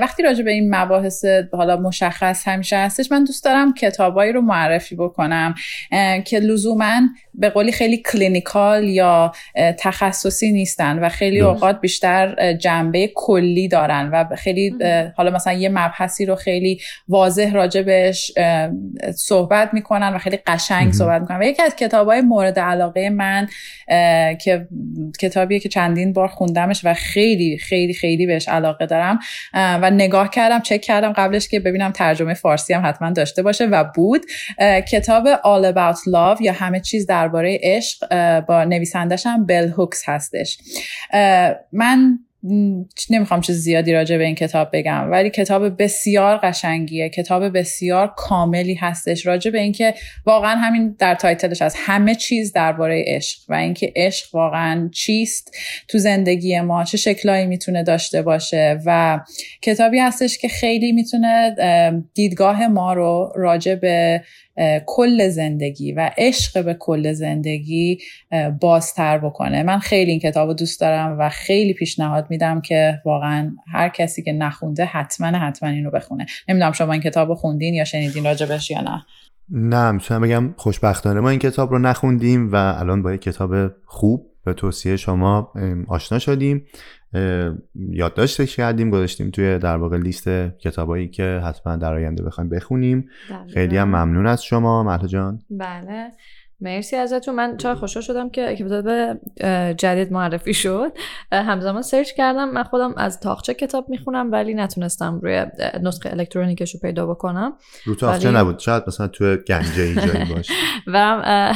وقتی 0.00 0.22
راجع 0.22 0.44
به 0.44 0.50
این 0.50 0.74
مباحث 0.74 1.24
حالا 1.52 1.76
مشخص 1.76 2.48
همیشه 2.48 2.76
هستش 2.76 3.12
من 3.12 3.24
دوست 3.24 3.44
دارم 3.44 3.74
کتابایی 3.74 4.32
رو 4.32 4.40
معرفی 4.40 4.96
بکنم 4.96 5.54
که 6.24 6.38
لزوما 6.38 7.00
به 7.34 7.50
قولی 7.50 7.72
خیلی 7.72 8.02
کلینیکال 8.12 8.84
یا 8.84 9.32
تخصصی 9.78 10.52
نیستن 10.52 10.98
و 10.98 11.08
خیلی 11.08 11.40
اوقات 11.40 11.80
بیشتر 11.80 12.52
جنبه 12.52 13.12
کلی 13.14 13.68
دارن 13.68 14.10
و 14.12 14.36
خیلی 14.36 14.74
حالا 15.16 15.30
مثلا 15.30 15.52
یه 15.52 15.68
مبحثی 15.80 16.26
رو 16.26 16.34
خیلی 16.34 16.80
واضح 17.08 17.52
راجع 17.52 17.82
بهش 17.82 18.32
صحبت 19.16 19.74
می‌کنن 19.74 20.14
و 20.14 20.18
خیلی 20.18 20.36
قشنگ 20.36 20.92
صحبت 20.92 21.20
می‌کنن. 21.20 21.40
و 21.40 21.42
یکی 21.42 21.62
از 21.62 21.76
کتاب 21.76 22.08
های 22.08 22.20
مورد 22.20 22.58
علاقه 22.58 23.10
من 23.10 23.48
که 24.40 24.68
کتابیه 25.20 25.60
که 25.60 25.68
چندین 25.68 26.12
بار 26.12 26.28
خوندمش 26.28 26.80
و 26.84 26.94
خیلی 26.94 27.58
خیلی 27.58 27.94
خیلی 27.94 28.26
بهش 28.26 28.48
علاقه 28.48 28.86
دارم 28.86 29.18
و 29.54 29.90
نگاه 29.90 30.30
کردم 30.30 30.60
چک 30.60 30.80
کردم 30.80 31.12
قبلش 31.12 31.48
که 31.48 31.60
ببینم 31.60 31.92
ترجمه 31.92 32.34
فارسی 32.34 32.74
هم 32.74 32.86
حتما 32.86 33.10
داشته 33.10 33.42
باشه 33.42 33.64
و 33.64 33.84
بود. 33.94 34.20
کتاب 34.92 35.26
All 35.34 35.72
About 35.74 35.98
Love 35.98 36.40
یا 36.40 36.52
همه 36.52 36.80
چیز 36.80 37.06
درباره 37.06 37.58
عشق 37.62 38.06
با 38.40 38.64
نویسندشم 38.64 39.46
بل 39.46 39.68
هوکس 39.68 40.02
هستش. 40.08 40.58
من 41.72 42.18
نمی‌خوام 43.10 43.40
چیز 43.40 43.56
زیادی 43.56 43.92
راجع 43.92 44.18
به 44.18 44.24
این 44.24 44.34
کتاب 44.34 44.68
بگم 44.72 45.10
ولی 45.10 45.30
کتاب 45.30 45.82
بسیار 45.82 46.36
قشنگیه. 46.36 47.08
کتاب 47.08 47.58
بسیار 47.58 48.14
کاملی 48.16 48.74
هستش 48.74 49.26
راجع 49.26 49.50
به 49.50 49.60
اینکه 49.60 49.94
واقعا 50.26 50.56
همین 50.56 50.96
در 50.98 51.14
تایتلش 51.14 51.62
از 51.62 51.74
همه 51.78 52.14
چیز 52.14 52.52
درباره 52.52 53.04
عشق 53.06 53.38
و 53.48 53.54
اینکه 53.54 53.92
عشق 53.96 54.34
واقعا 54.34 54.90
چیست 54.92 55.56
تو 55.88 55.98
زندگی 55.98 56.60
ما 56.60 56.84
چه 56.84 56.96
شکلایی 56.96 57.46
می‌تونه 57.46 57.82
داشته 57.82 58.22
باشه 58.22 58.78
و 58.86 59.20
کتابی 59.62 59.98
هستش 59.98 60.38
که 60.38 60.48
خیلی 60.48 60.92
می‌تونه 60.92 61.56
دیدگاه 62.14 62.66
ما 62.66 62.92
رو 62.92 63.32
راجع 63.36 63.74
به 63.74 64.22
کل 64.86 65.28
زندگی 65.28 65.92
و 65.92 66.10
عشق 66.18 66.64
به 66.64 66.74
کل 66.74 67.12
زندگی 67.12 67.98
بازتر 68.60 69.18
بکنه. 69.18 69.62
من 69.62 69.78
خیلی 69.78 70.10
این 70.10 70.20
کتاب 70.20 70.48
رو 70.48 70.54
دوست 70.54 70.80
دارم 70.80 71.16
و 71.18 71.28
خیلی 71.28 71.74
پیشنهاد 71.74 72.26
میدم 72.30 72.60
که 72.60 73.00
واقعا 73.04 73.52
هر 73.72 73.88
کسی 73.88 74.22
که 74.22 74.32
نخونده 74.32 74.84
حتما 74.84 75.26
حتما 75.26 75.68
اینو 75.68 75.90
بخونه. 75.90 76.26
نمی‌دونم 76.48 76.72
شما 76.72 76.92
این 76.92 77.02
کتاب 77.02 77.28
رو 77.28 77.34
خوندین 77.34 77.74
یا 77.74 77.84
شنیدین 77.84 78.24
راجبش 78.24 78.70
یا 78.70 78.80
نه. 78.80 79.02
نه 79.48 79.90
می‌تونم 79.90 80.20
بگم 80.20 80.54
خوشبختانه 80.56 81.20
ما 81.20 81.30
این 81.30 81.38
کتاب 81.38 81.70
رو 81.70 81.78
نخوندیم 81.78 82.52
و 82.52 82.56
الان 82.56 83.02
با 83.02 83.14
یک 83.14 83.20
کتاب 83.20 83.54
خوب 83.86 84.26
به 84.44 84.52
توصیه 84.52 84.96
شما 84.96 85.52
آشنا 85.88 86.18
شدیم. 86.18 86.66
یادداشتش 87.74 88.56
کردیم 88.56 88.90
گذاشتیم 88.90 89.30
توی 89.30 89.58
در 89.58 89.76
واقع 89.76 89.96
لیست 89.98 90.28
کتابایی 90.58 91.08
که 91.08 91.40
حتما 91.44 91.76
در 91.76 91.94
آینده 91.94 92.22
بخوایم 92.22 92.50
بخونیم. 92.50 93.08
خیلی 93.54 93.76
هم 93.76 93.88
ممنون 93.88 94.26
از 94.26 94.44
شما 94.44 94.82
مهلا 94.82 95.06
جان. 95.06 95.42
بله. 95.50 96.12
مرسی 96.60 96.96
ازتون. 96.96 97.34
من 97.34 97.56
چرا 97.56 97.74
خوشحال 97.74 98.02
شدم 98.02 98.30
که 98.30 98.56
کتاب 98.56 98.86
جدید 99.72 100.12
معرفی 100.12 100.54
شد. 100.54 100.92
همزمان 101.32 101.82
سرچ 101.82 102.12
کردم. 102.12 102.50
من 102.50 102.62
خودم 102.62 102.94
از 102.96 103.20
تاخچه 103.20 103.54
کتاب 103.54 103.88
می‌خونم 103.88 104.32
ولی 104.32 104.54
نتونستم 104.54 105.20
روی 105.22 105.46
نسخه 105.82 106.10
الکترونیکش 106.10 106.74
رو 106.74 106.80
پیدا 106.80 107.06
بکنم. 107.06 107.52
رو 107.84 107.94
تاخچه 107.94 108.28
ولی... 108.28 108.38
نبود. 108.38 108.58
شاید 108.58 108.82
مثلا 108.86 109.08
تو 109.08 109.36
گنجه 109.36 109.82
اینجایی 109.82 110.34
باشه 110.34 110.52
برم 110.94 111.52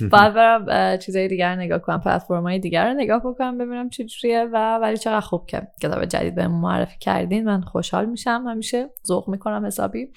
بعد 0.00 0.34
برم 0.34 0.96
چیزای 0.96 1.28
دیگر 1.28 1.54
نگاه 1.54 1.78
کنم 1.78 2.00
پلتفرم‌های 2.00 2.58
دیگر 2.58 2.88
رو 2.88 2.94
نگاه 2.94 3.20
بکنم 3.20 3.58
ببینم 3.58 3.88
چه 3.88 4.04
جوریه 4.04 4.48
و 4.52 4.78
ولی 4.78 4.96
چقدر 4.96 5.20
خوب 5.20 5.46
که 5.46 5.62
کتاب 5.82 6.04
جدید 6.04 6.34
به 6.34 6.48
معرفی 6.48 6.98
کردین. 7.00 7.44
من 7.44 7.60
خوشحال 7.60 8.04
میشم. 8.06 8.44
همیشه 8.48 8.90
ذوق 9.06 9.28
می‌کنم 9.28 9.66
حسابی. 9.66 10.08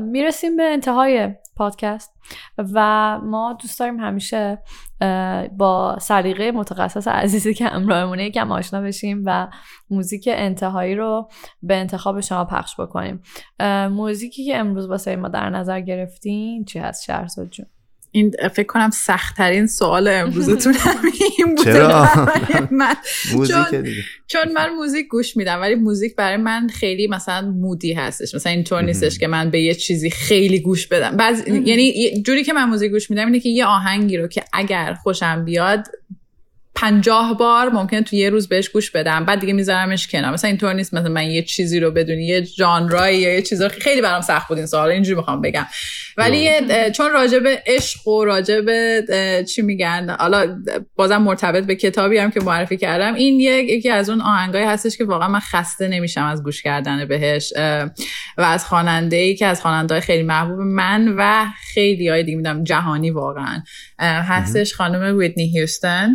می‌رسیم 0.00 0.56
به 0.56 0.62
انتهای 0.62 1.34
پادکست. 1.56 2.15
و 2.58 3.18
ما 3.22 3.58
دوست 3.62 3.80
داریم 3.80 4.00
همیشه 4.00 4.62
با 5.58 5.98
سلیقه 6.00 6.50
متخصص 6.50 7.08
عزیزی 7.08 7.54
که 7.54 7.66
همراهمونه 7.66 8.24
یکم 8.24 8.52
آشنا 8.52 8.80
بشیم 8.80 9.22
و 9.26 9.48
موزیک 9.90 10.28
انتهایی 10.32 10.94
رو 10.94 11.28
به 11.62 11.76
انتخاب 11.76 12.20
شما 12.20 12.44
پخش 12.44 12.80
بکنیم. 12.80 13.22
موزیکی 13.90 14.44
که 14.44 14.56
امروز 14.56 14.86
واسه 14.86 15.16
ما 15.16 15.28
در 15.28 15.50
نظر 15.50 15.80
گرفتین 15.80 16.64
چی 16.64 16.78
هست؟ 16.78 17.04
شهرزاد 17.04 17.48
جون. 17.48 17.66
این 18.16 18.30
فکر 18.54 18.66
کنم 18.66 18.90
سختترین 18.90 19.66
سوال 19.66 20.08
امروزتون 20.08 20.74
همین 20.84 21.54
بوده. 21.56 21.72
چرا؟ 21.72 22.08
من. 22.70 22.94
موزیک 23.32 23.56
چون, 23.56 23.84
چون 24.26 24.52
من 24.52 24.68
موزیک 24.68 25.08
گوش 25.08 25.36
میدم 25.36 25.60
ولی 25.60 25.74
موزیک 25.74 26.16
برای 26.16 26.36
من 26.36 26.68
خیلی 26.68 27.06
مثلا 27.06 27.50
مودی 27.50 27.92
هستش. 27.92 28.34
مثلا 28.34 28.52
اینطور 28.52 28.82
نیستش 28.82 29.18
که 29.18 29.26
من 29.26 29.50
به 29.50 29.60
یه 29.60 29.74
چیزی 29.74 30.10
خیلی 30.10 30.60
گوش 30.60 30.86
بدم. 30.86 31.16
بعض 31.16 31.48
یعنی 31.48 32.22
جوری 32.22 32.44
که 32.44 32.52
من 32.52 32.64
موزیک 32.64 32.90
گوش 32.90 33.10
میدم 33.10 33.26
اینه 33.26 33.40
که 33.40 33.48
یه 33.48 33.66
آهنگی 33.66 34.16
رو 34.16 34.28
که 34.28 34.44
اگر 34.52 34.94
خوشم 34.94 35.44
بیاد 35.44 35.86
پنجاه 36.76 37.38
بار 37.38 37.68
ممکنه 37.68 38.02
تو 38.02 38.16
یه 38.16 38.30
روز 38.30 38.48
بهش 38.48 38.68
گوش 38.68 38.90
بدم. 38.90 39.24
بعد 39.24 39.40
دیگه 39.40 39.52
میذارمش 39.52 40.08
کنار. 40.08 40.32
مثلا 40.32 40.48
اینطور 40.48 40.72
نیست 40.72 40.94
مثلا 40.94 41.08
من 41.08 41.30
یه 41.30 41.42
چیزی 41.42 41.80
رو 41.80 41.90
بدونی 41.90 42.26
یه 42.26 42.44
ژانرایی 42.44 43.18
یا 43.18 43.34
یه 43.34 43.42
چیز 43.42 43.62
رو 43.62 43.68
خیلی 43.68 44.00
برام 44.00 44.20
سخت 44.20 44.48
بود 44.48 44.58
این 44.58 44.66
سوال. 44.66 44.90
اینجوری 44.90 45.16
می‌خوام 45.16 45.40
بگم. 45.40 45.66
ولی 46.16 46.50
چون 46.94 47.12
راجع 47.12 47.38
به 47.38 47.62
عشق 47.66 48.08
و 48.08 48.24
راجع 48.24 48.60
به 48.60 49.04
چی 49.48 49.62
میگن؟ 49.62 50.16
حالا 50.18 50.62
بازم 50.96 51.16
مرتبط 51.16 51.64
به 51.64 51.76
کتابی 51.76 52.18
هم 52.18 52.30
که 52.30 52.40
معرفی 52.40 52.76
کردم. 52.76 53.14
این 53.14 53.40
یکی 53.40 53.90
از 53.90 54.10
اون 54.10 54.20
آهنگایی 54.20 54.64
هستش 54.64 54.96
که 54.96 55.04
واقعا 55.04 55.28
من 55.28 55.40
خسته 55.40 55.88
نمیشم 55.88 56.24
از 56.24 56.42
گوش 56.42 56.62
کردن 56.62 57.04
بهش 57.04 57.52
و 58.38 58.42
از 58.42 58.64
خواننده 58.64 59.16
ای 59.16 59.34
که 59.34 59.46
از 59.46 59.60
خواننده 59.60 60.00
خیلی 60.00 60.22
محبوب 60.22 60.60
من 60.60 61.14
و 61.18 61.46
خیلی 61.74 62.08
های 62.08 62.22
دیگه 62.22 62.36
میدم 62.36 62.64
جهانی 62.64 63.10
واقعا. 63.10 63.62
هستش 63.98 64.74
خانم 64.74 65.18
ویتنی 65.18 65.52
هیوستن 65.52 66.14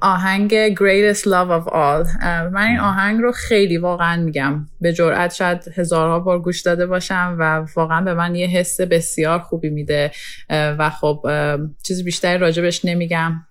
آهنگ 0.00 0.74
Greatest 0.74 1.22
Love 1.22 1.50
of 1.60 1.68
All. 1.72 2.24
من 2.52 2.66
این 2.68 2.78
آهنگ 2.78 3.20
رو 3.20 3.32
خیلی 3.32 3.78
واقعا 3.78 4.22
میگم. 4.22 4.66
به 4.80 4.92
جرئت 4.92 5.34
شاید 5.34 5.64
هزارها 5.76 6.20
بار 6.20 6.38
گوش 6.38 6.62
داده 6.62 6.86
باشم 6.86 7.36
و 7.38 7.66
واقعا 7.76 8.00
به 8.00 8.14
من 8.14 8.34
یه 8.34 8.46
حس 8.46 8.80
بسیار 8.80 9.38
خوبی 9.38 9.70
میده. 9.70 10.10
و 10.50 10.90
خب 10.90 11.26
چیز 11.82 12.04
بیشتری 12.04 12.38
راجبش 12.38 12.84
نمیگم. 12.84 13.42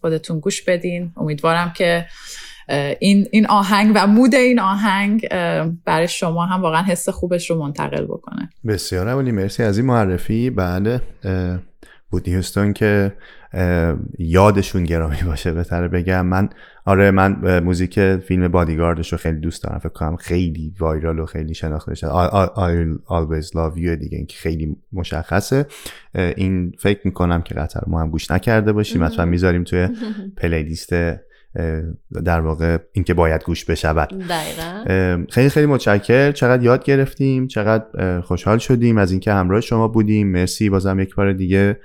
خودتون 0.00 0.40
گوش 0.40 0.62
بدین. 0.62 1.12
امیدوارم 1.16 1.72
که 1.72 2.06
این, 2.98 3.28
این 3.30 3.46
آهنگ 3.46 3.92
و 3.94 4.06
مود 4.06 4.34
این 4.34 4.60
آهنگ 4.60 5.28
برای 5.84 6.08
شما 6.08 6.46
هم 6.46 6.62
واقعا 6.62 6.82
حس 6.82 7.08
خوبش 7.08 7.50
رو 7.50 7.58
منتقل 7.58 8.04
بکنه. 8.04 8.50
بسیار 8.66 9.08
اولی 9.08 9.32
مرسی 9.32 9.62
از 9.62 9.78
این 9.78 9.86
معرفی. 9.86 10.50
بله 10.50 11.00
بودی 12.10 12.34
هستون 12.34 12.72
که 12.72 13.12
یادشون 14.18 14.84
گرامی 14.84 15.22
باشه 15.26 15.52
بهتره 15.52 15.88
بگم. 15.88 16.26
من 16.26 16.48
آره 16.84 17.10
من 17.10 17.60
موزیک 17.60 18.16
فیلم 18.16 18.48
بادیگاردش 18.48 19.12
رو 19.12 19.18
خیلی 19.18 19.38
دوست 19.40 19.62
دارم. 19.62 19.78
فکر 19.78 19.88
کنم 19.88 20.16
خیلی 20.16 20.74
وایرال 20.80 21.18
و 21.18 21.26
خیلی 21.26 21.54
شناخته 21.54 21.94
شده 21.94 22.10
I'll 22.10 22.98
always 23.08 23.46
love 23.46 23.76
you 23.76 23.88
دیگه 23.88 24.18
این 24.18 24.26
خیلی 24.30 24.76
مشخصه. 24.92 25.66
این 26.14 26.72
فکر 26.78 27.00
می‌کنم 27.04 27.42
که 27.42 27.54
قطر 27.54 27.80
ما 27.86 28.00
هم 28.00 28.10
گوش 28.10 28.30
نکرده 28.30 28.72
باشیم. 28.72 29.04
حتما 29.04 29.24
می‌ذاریم 29.24 29.64
توی 29.64 29.88
پلیلیست 30.42 30.92
در 32.24 32.40
واقع 32.40 32.78
اینکه 32.92 33.14
باید 33.14 33.44
گوش 33.44 33.64
بشود. 33.64 34.08
دقیقا. 34.08 35.24
خیلی 35.30 35.48
خیلی 35.48 35.66
متشکر 35.66 36.32
چقدر 36.32 36.62
یاد 36.62 36.84
گرفتیم 36.84 37.46
چقدر 37.46 38.20
خوشحال 38.20 38.58
شدیم 38.58 38.98
از 38.98 39.10
اینکه 39.10 39.32
همراه 39.32 39.60
شما 39.60 39.88
بودیم. 39.88 40.28
مرسی. 40.28 40.70
بازم 40.70 41.00
یک 41.00 41.14
بار 41.14 41.32
دیگه 41.32 41.80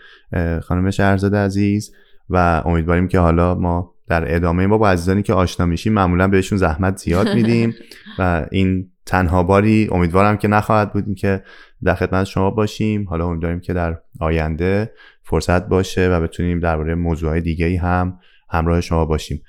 خانم 0.61 0.91
شهرزاد 0.91 1.36
عزیز 1.36 1.91
و 2.30 2.61
امیدواریم 2.66 3.07
که 3.07 3.20
حالا 3.20 3.55
ما 3.55 3.95
در 4.07 4.36
ادامه 4.36 4.68
ما 4.68 4.78
با 4.78 4.89
عزیزانی 4.89 5.24
که 5.24 5.34
آشنا 5.34 5.66
میشیم 5.66 5.93
معمولا 5.93 6.28
بهشون 6.28 6.57
زحمت 6.57 6.97
زیاد 6.97 7.30
میدیم. 7.30 7.76
و 8.20 8.45
این 8.51 8.91
تنها 9.05 9.43
باری 9.43 9.89
امیدوارم 9.91 10.38
که 10.38 10.47
نخواهد 10.47 10.93
بود 10.93 11.16
که 11.16 11.43
در 11.84 11.95
خدمت 11.95 12.24
شما 12.24 12.51
باشیم. 12.51 13.05
حالا 13.09 13.28
امیدواریم 13.28 13.59
که 13.59 13.74
در 13.74 13.97
آینده 14.20 14.91
فرصت 15.24 15.68
باشه 15.68 16.09
و 16.09 16.22
بتونیم 16.22 16.59
درباره 16.59 16.95
موضوعهای 16.95 17.41
دیگه 17.41 17.80
هم 17.80 18.20
همراه 18.50 18.82
شما 18.82 19.06
باشیم. 19.06 19.41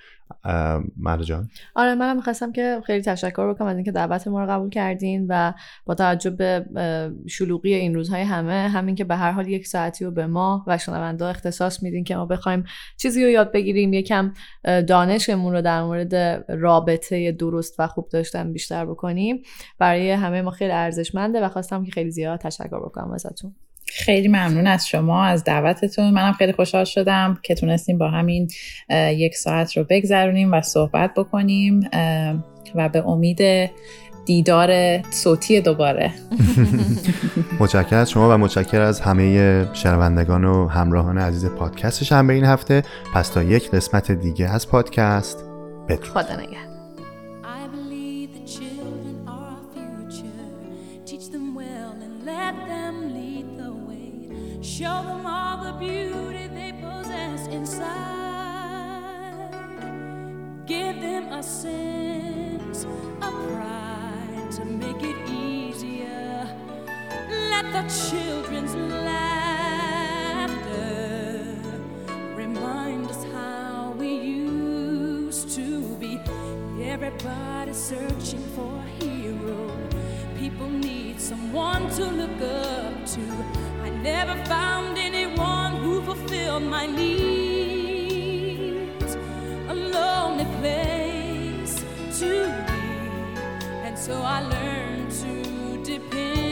مرد 0.96 1.22
جان. 1.22 1.48
آره 1.74 1.94
منم 1.94 2.16
می‌خواستم 2.16 2.52
که 2.52 2.80
خیلی 2.86 3.02
تشکر 3.02 3.52
بکنم 3.52 3.68
از 3.68 3.76
اینکه 3.76 3.92
دعوت 3.92 4.28
ما 4.28 4.44
رو 4.44 4.50
قبول 4.50 4.70
کردین 4.70 5.26
و 5.28 5.52
با 5.84 5.94
توجه 5.94 6.30
به 6.30 6.66
شلوغی 7.28 7.74
این 7.74 7.94
روزهای 7.94 8.22
همه 8.22 8.68
همین 8.68 8.94
که 8.94 9.04
به 9.04 9.16
هر 9.16 9.30
حال 9.30 9.48
یک 9.48 9.66
ساعتی 9.66 10.04
رو 10.04 10.10
به 10.10 10.26
ما 10.26 10.64
و 10.66 10.78
شنونده 10.78 11.24
اختصاص 11.24 11.82
میدین 11.82 12.04
که 12.04 12.16
ما 12.16 12.26
بخوایم 12.26 12.64
چیزی 12.96 13.24
رو 13.24 13.30
یاد 13.30 13.52
بگیریم 13.52 13.92
یکم 13.92 14.32
دانشمون 14.64 15.52
رو 15.52 15.62
در 15.62 15.82
مورد 15.82 16.14
رابطه 16.48 17.32
درست 17.32 17.74
و 17.78 17.86
خوب 17.86 18.08
داشتن 18.08 18.52
بیشتر 18.52 18.86
بکنیم. 18.86 19.42
برای 19.78 20.10
همه 20.10 20.42
ما 20.42 20.50
خیلی 20.50 20.72
ارزشمنده 20.72 21.44
و 21.44 21.48
خواستم 21.48 21.84
که 21.84 21.90
خیلی 21.90 22.10
زیاد 22.10 22.40
تشکر 22.40 22.80
بکنم 22.80 23.10
ازتون. 23.10 23.54
خیلی 23.96 24.28
ممنون 24.28 24.66
از 24.66 24.88
شما 24.88 25.24
از 25.24 25.44
دعوتتون. 25.44 26.10
منم 26.10 26.32
خیلی 26.32 26.52
خوشحال 26.52 26.84
شدم 26.84 27.38
که 27.42 27.54
تونستیم 27.54 27.98
با 27.98 28.08
همین 28.08 28.48
یک 28.90 29.34
ساعت 29.34 29.76
رو 29.76 29.84
بگذرونیم 29.90 30.52
و 30.52 30.62
صحبت 30.62 31.10
بکنیم 31.16 31.80
و 32.74 32.88
به 32.88 33.08
امید 33.08 33.70
دیدار 34.26 35.02
صوتی 35.10 35.60
دوباره. 35.60 36.12
متشکر 37.60 37.96
از 37.96 38.10
شما 38.10 38.34
و 38.34 38.38
متشکر 38.38 38.80
از 38.80 39.00
همه 39.00 39.66
شنوندگان 39.72 40.44
و 40.44 40.68
همراهان 40.68 41.18
عزیز 41.18 41.46
پادکست 41.46 42.04
شنبه 42.04 42.32
این 42.32 42.44
هفته. 42.44 42.82
پس 43.14 43.28
تا 43.28 43.42
یک 43.42 43.70
قسمت 43.70 44.12
دیگه 44.12 44.54
از 44.54 44.68
پادکست 44.68 45.44
بدرود. 45.88 46.08
خدا 46.08 46.36
نگهدار. 46.36 46.65
Give 61.36 61.44
them 61.44 63.20
a 63.20 63.30
pride 63.30 64.50
to 64.52 64.64
make 64.64 65.02
it 65.02 65.16
easier. 65.28 66.48
Let 67.50 67.64
the 67.72 67.82
children's 68.08 68.74
laughter 68.74 69.36
remind 72.34 73.10
us 73.10 73.22
how 73.34 73.94
we 73.98 74.14
used 74.16 75.50
to 75.56 75.82
be. 75.96 76.18
Everybody's 76.80 77.76
searching 77.76 78.42
for 78.54 78.74
a 78.74 78.88
hero. 79.04 79.70
People 80.38 80.70
need 80.70 81.20
someone 81.20 81.90
to 81.96 82.06
look 82.06 82.40
up 82.40 83.04
to. 83.14 83.20
I 83.82 83.90
never 83.90 84.42
found 84.46 84.96
anyone 84.96 85.76
who 85.82 86.00
fulfilled 86.00 86.62
my 86.62 86.86
needs. 86.86 87.76
A 89.68 89.74
lonely 89.74 90.46
place 90.60 91.05
to 92.20 92.24
be. 92.66 92.80
And 93.84 93.98
so 93.98 94.22
I 94.22 94.40
learned 94.40 95.10
to 95.10 95.84
depend 95.84 96.45